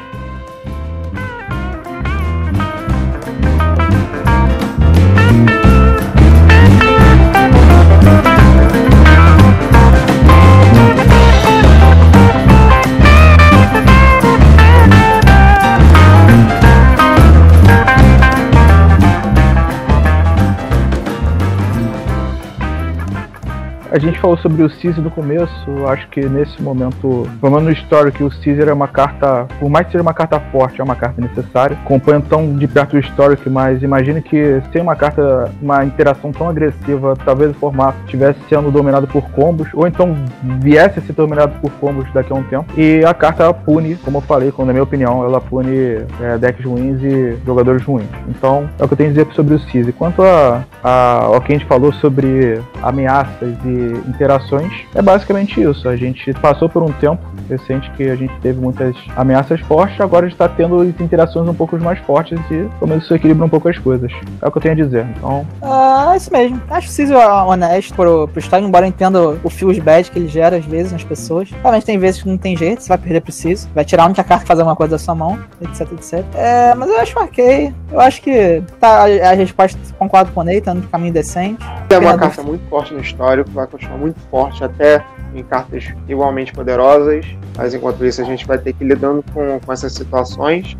A 23.97 23.99
gente 23.99 24.19
falou 24.19 24.37
sobre 24.37 24.61
o 24.61 24.69
Caesar 24.69 25.01
no 25.01 25.09
começo, 25.09 25.87
acho 25.87 26.07
que 26.09 26.23
nesse 26.23 26.61
momento, 26.61 27.27
pelo 27.41 27.51
menos 27.53 27.63
no 27.63 27.71
Historic, 27.71 28.23
o 28.23 28.29
Caesar 28.29 28.67
é 28.67 28.73
uma 28.73 28.87
carta, 28.87 29.47
por 29.59 29.71
mais 29.71 29.87
que 29.87 29.93
seja 29.93 30.03
uma 30.03 30.13
carta 30.13 30.39
forte, 30.51 30.79
é 30.79 30.83
uma 30.83 30.95
carta 30.95 31.19
necessária. 31.19 31.75
Acompanho 31.83 32.21
tão 32.21 32.55
de 32.55 32.67
perto 32.67 32.95
o 32.95 32.99
Historic, 32.99 33.49
mas 33.49 33.81
imagine 33.81 34.21
que 34.21 34.61
sem 34.71 34.83
uma 34.83 34.95
carta, 34.95 35.49
uma 35.59 35.83
interação 35.83 36.31
tão 36.31 36.47
agressiva, 36.47 37.15
talvez 37.25 37.49
o 37.49 37.53
formato 37.55 37.97
estivesse 38.05 38.39
sendo 38.47 38.69
dominado 38.69 39.07
por 39.07 39.31
combos, 39.31 39.67
ou 39.73 39.87
então 39.87 40.15
viesse 40.61 40.99
a 40.99 41.01
ser 41.01 41.13
dominado 41.13 41.59
por 41.59 41.71
combos 41.71 42.05
daqui 42.13 42.31
a 42.31 42.35
um 42.35 42.43
tempo. 42.43 42.71
E 42.79 43.03
a 43.03 43.15
carta 43.15 43.51
pune, 43.51 43.95
como 43.95 44.19
eu 44.19 44.21
falei, 44.21 44.53
na 44.59 44.73
minha 44.73 44.83
opinião, 44.83 45.23
ela 45.23 45.41
pune 45.41 46.05
é, 46.21 46.37
decks 46.37 46.63
ruins 46.63 47.01
e 47.01 47.35
jogadores 47.43 47.83
ruins. 47.83 48.05
Então, 48.29 48.69
é 48.77 48.83
o 48.83 48.87
que 48.87 48.93
eu 48.93 48.97
tenho 48.97 49.09
a 49.09 49.13
dizer 49.13 49.27
sobre 49.33 49.55
o 49.55 49.59
Caesar. 49.59 49.93
Quanto 49.93 50.21
a, 50.21 50.63
a, 50.83 51.23
ao 51.23 51.41
que 51.41 51.51
a 51.51 51.57
gente 51.57 51.67
falou 51.67 51.91
sobre 51.93 52.61
ameaças 52.83 53.55
e 53.65 53.86
interações, 54.07 54.71
é 54.93 55.01
basicamente 55.01 55.61
isso. 55.61 55.87
A 55.87 55.95
gente 55.95 56.33
passou 56.35 56.69
por 56.69 56.83
um 56.83 56.91
tempo 56.93 57.21
recente 57.49 57.89
que 57.91 58.03
a 58.09 58.15
gente 58.15 58.33
teve 58.41 58.59
muitas 58.59 58.95
ameaças 59.15 59.59
fortes, 59.61 59.99
agora 60.01 60.25
a 60.25 60.29
gente 60.29 60.37
tá 60.37 60.47
tendo 60.47 60.83
interações 60.83 61.47
um 61.47 61.53
pouco 61.53 61.77
mais 61.77 61.99
fortes 61.99 62.39
e 62.51 62.67
pelo 62.79 62.87
menos 62.87 63.03
isso 63.05 63.13
equilibra 63.15 63.45
um 63.45 63.49
pouco 63.49 63.69
as 63.69 63.77
coisas. 63.77 64.11
É 64.41 64.47
o 64.47 64.51
que 64.51 64.57
eu 64.57 64.61
tenho 64.61 64.73
a 64.73 64.77
dizer. 64.77 65.07
Então. 65.17 65.45
Ah, 65.61 66.11
é 66.13 66.17
isso 66.17 66.31
mesmo. 66.31 66.61
Acho 66.69 66.93
que 66.93 67.13
honesto 67.13 67.93
pro, 67.93 68.27
pro 68.27 68.39
história, 68.39 68.65
embora 68.65 68.85
eu 68.85 68.89
entenda 68.89 69.19
o 69.43 69.49
feels 69.49 69.79
bad 69.79 70.09
que 70.09 70.19
ele 70.19 70.27
gera 70.27 70.57
às 70.57 70.65
vezes 70.65 70.91
nas 70.91 71.03
pessoas. 71.03 71.49
Realmente 71.61 71.85
tem 71.85 71.97
vezes 71.97 72.21
que 72.21 72.29
não 72.29 72.37
tem 72.37 72.55
jeito, 72.55 72.81
você 72.81 72.89
vai 72.89 72.97
perder 72.97 73.21
pro 73.21 73.31
Ciso, 73.31 73.69
vai 73.73 73.85
tirar 73.85 74.03
a 74.03 74.05
única 74.07 74.23
carta 74.23 74.45
fazer 74.45 74.61
alguma 74.61 74.75
coisa 74.75 74.91
da 74.91 74.99
sua 74.99 75.15
mão, 75.15 75.39
etc, 75.61 75.91
etc. 75.93 76.25
É, 76.35 76.73
mas 76.75 76.89
eu 76.89 76.99
acho 76.99 77.19
ok. 77.19 77.73
Eu 77.91 77.99
acho 77.99 78.21
que 78.21 78.61
tá, 78.79 79.05
a, 79.05 79.29
a 79.29 79.33
resposta 79.33 79.79
concordo 79.97 80.31
com 80.31 80.41
o 80.41 80.43
Ney, 80.43 80.61
tá 80.61 80.73
no 80.73 80.81
caminho 80.83 81.13
decente. 81.13 81.63
É 81.89 81.97
uma 81.97 82.17
carta 82.17 82.43
muito 82.43 82.67
forte 82.69 82.93
no 82.93 82.99
histórico, 82.99 83.49
vai 83.51 83.65
continuar 83.77 83.97
muito 83.97 84.19
forte 84.31 84.63
até 84.63 85.03
em 85.35 85.43
cartas 85.43 85.85
igualmente 86.07 86.51
poderosas, 86.51 87.25
mas 87.55 87.73
enquanto 87.73 88.03
isso 88.03 88.21
a 88.21 88.23
gente 88.23 88.45
vai 88.47 88.57
ter 88.57 88.73
que 88.73 88.83
ir 88.83 88.87
lidando 88.87 89.23
com, 89.33 89.59
com 89.59 89.71
essas 89.71 89.93
situações. 89.93 90.75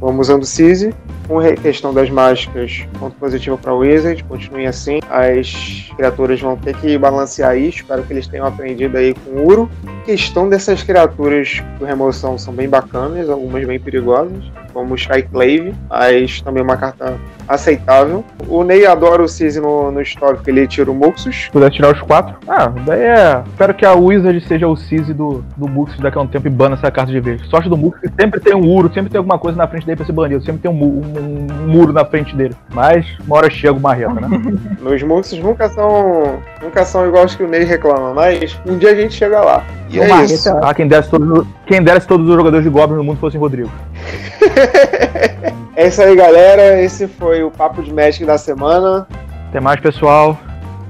Vamos 0.00 0.28
usando 0.28 0.44
Cise, 0.44 0.94
com 1.26 1.38
a 1.38 1.52
questão 1.54 1.92
das 1.94 2.10
mágicas, 2.10 2.86
ponto 2.98 3.16
positivo 3.16 3.56
para 3.56 3.72
o 3.72 3.78
Wizard, 3.78 4.22
continue 4.24 4.66
assim. 4.66 5.00
As 5.08 5.90
criaturas 5.96 6.40
vão 6.40 6.56
ter 6.56 6.76
que 6.76 6.96
balancear 6.98 7.56
isso, 7.56 7.78
espero 7.78 8.02
que 8.02 8.12
eles 8.12 8.26
tenham 8.26 8.46
aprendido 8.46 8.96
aí 8.96 9.14
com 9.14 9.30
o 9.30 9.46
Uro. 9.46 9.70
A 9.86 10.04
questão 10.04 10.48
dessas 10.48 10.82
criaturas 10.82 11.62
de 11.78 11.84
remoção 11.84 12.36
são 12.36 12.52
bem 12.52 12.68
bacanas, 12.68 13.28
algumas 13.30 13.64
bem 13.66 13.80
perigosas, 13.80 14.44
como 14.74 14.92
o 14.92 14.96
Skyclave, 14.96 15.72
mas 15.88 16.42
também 16.42 16.62
uma 16.62 16.76
carta 16.76 17.14
aceitável. 17.46 18.24
O 18.48 18.64
Ney 18.64 18.84
adora 18.84 19.22
o 19.22 19.28
Cise 19.28 19.60
no, 19.60 19.90
no 19.90 20.00
histórico, 20.02 20.42
ele 20.48 20.66
tira 20.66 20.90
o 20.90 20.94
Muxus. 20.94 21.44
Se 21.44 21.50
puder 21.50 21.70
tirar 21.70 21.92
os 21.92 22.00
quatro. 22.00 22.34
Ah, 22.48 22.72
daí 22.84 23.00
é. 23.00 23.42
Espero 23.46 23.74
que 23.74 23.86
a 23.86 23.94
Wizard 23.94 24.40
seja 24.42 24.66
o 24.66 24.76
Cise 24.76 25.14
do, 25.14 25.44
do 25.56 25.68
Muxus 25.68 26.00
daqui 26.00 26.18
a 26.18 26.20
um 26.20 26.26
tempo 26.26 26.48
e 26.48 26.50
bana 26.50 26.74
essa 26.74 26.90
carta 26.90 27.12
de 27.12 27.20
vez. 27.20 27.40
Sorte 27.46 27.68
do 27.68 27.76
Muxus 27.76 28.10
sempre 28.18 28.40
tem 28.40 28.54
um 28.54 28.66
Uro, 28.66 28.92
sempre 28.92 29.10
tem 29.10 29.18
alguma 29.18 29.38
coisa 29.38 29.56
na 29.56 29.68
frente 29.68 29.86
dele 29.86 29.96
pra 29.96 30.06
ser 30.06 30.12
banido, 30.12 30.44
sempre 30.44 30.62
tem 30.62 30.70
um, 30.70 30.74
um, 30.74 31.46
um 31.62 31.68
muro 31.68 31.92
na 31.92 32.04
frente 32.04 32.34
dele. 32.34 32.54
Mas 32.72 33.06
uma 33.24 33.36
hora 33.36 33.50
chega 33.50 33.72
uma 33.72 33.94
reta, 33.94 34.14
né? 34.14 34.28
Nos 34.80 35.02
Muxus 35.02 35.38
nunca 35.38 35.68
são. 35.68 36.40
nunca 36.60 36.84
são 36.84 37.06
iguais 37.06 37.36
que 37.36 37.44
o 37.44 37.48
Ney 37.48 37.64
reclama, 37.64 38.12
mas 38.12 38.58
um 38.66 38.76
dia 38.76 38.90
a 38.90 38.94
gente 38.94 39.14
chega 39.14 39.40
lá. 39.40 39.64
E 39.90 40.00
é 40.00 40.06
Uma 40.06 40.24
isso. 40.24 40.48
Ah, 40.62 40.74
quem 40.74 40.88
dera, 40.88 41.02
se 41.02 41.10
todos, 41.10 41.46
quem 41.66 41.82
dera 41.82 42.00
se 42.00 42.06
todos 42.06 42.28
os 42.28 42.34
jogadores 42.34 42.64
de 42.64 42.70
Goblin 42.70 42.96
no 42.96 43.04
mundo 43.04 43.18
fossem 43.18 43.38
Rodrigo. 43.38 43.70
é 45.76 45.86
isso 45.88 46.02
aí, 46.02 46.14
galera. 46.16 46.80
Esse 46.80 47.06
foi 47.08 47.42
o 47.42 47.50
Papo 47.50 47.82
de 47.82 47.92
Magic 47.92 48.24
da 48.24 48.38
semana. 48.38 49.06
Até 49.48 49.60
mais, 49.60 49.80
pessoal. 49.80 50.38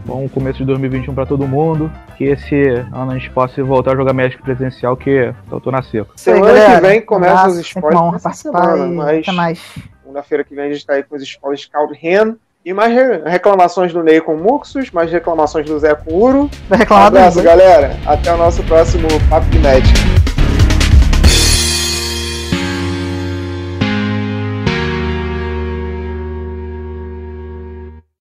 Bom 0.07 0.29
começo 0.29 0.59
de 0.59 0.64
2021 0.66 1.14
pra 1.14 1.24
todo 1.27 1.46
mundo. 1.46 1.90
Que 2.16 2.24
esse 2.24 2.55
ano 2.92 3.11
a 3.11 3.14
gente 3.14 3.31
possa 3.31 3.62
voltar 3.64 3.92
a 3.92 3.96
jogar 3.96 4.12
Magic 4.12 4.40
presencial, 4.42 4.96
que 4.96 5.33
eu 5.50 5.61
tô 5.61 5.70
na 5.70 5.83
seca. 5.83 6.07
Isso 6.14 6.31
aí, 6.31 6.37
Semana 6.37 6.74
que 6.77 6.81
vem 6.87 7.00
começa 7.00 7.44
Um 7.46 7.48
os 7.48 7.59
spoilers 7.59 8.22
participar 8.22 8.62
semana, 8.62 8.87
mas 8.87 9.18
Até 9.22 9.33
mais. 9.33 9.61
segunda-feira 10.03 10.44
que 10.44 10.55
vem 10.55 10.66
a 10.66 10.72
gente 10.72 10.87
tá 10.87 10.92
aí 10.94 11.03
com 11.03 11.16
os 11.16 11.22
spoilers 11.22 11.61
de 11.62 11.70
Cald 11.70 11.92
Ren. 12.00 12.35
E 12.64 12.72
mais 12.72 12.94
re- 12.94 13.20
reclamações 13.27 13.92
do 13.92 14.03
Ney 14.03 14.22
com 14.22 14.37
Muxus, 14.37 14.90
mais 14.90 15.11
reclamações 15.12 15.66
do 15.66 15.79
Zé 15.79 15.94
com 15.94 16.14
Uro. 16.14 16.50
Vai 16.68 16.79
Um 16.90 16.94
abraço, 17.03 17.40
Igor. 17.40 17.50
galera. 17.50 17.94
Até 18.07 18.33
o 18.33 18.37
nosso 18.38 18.62
próximo 18.62 19.07
Papo 19.29 19.46
de 19.50 19.59
Magic. 19.59 20.13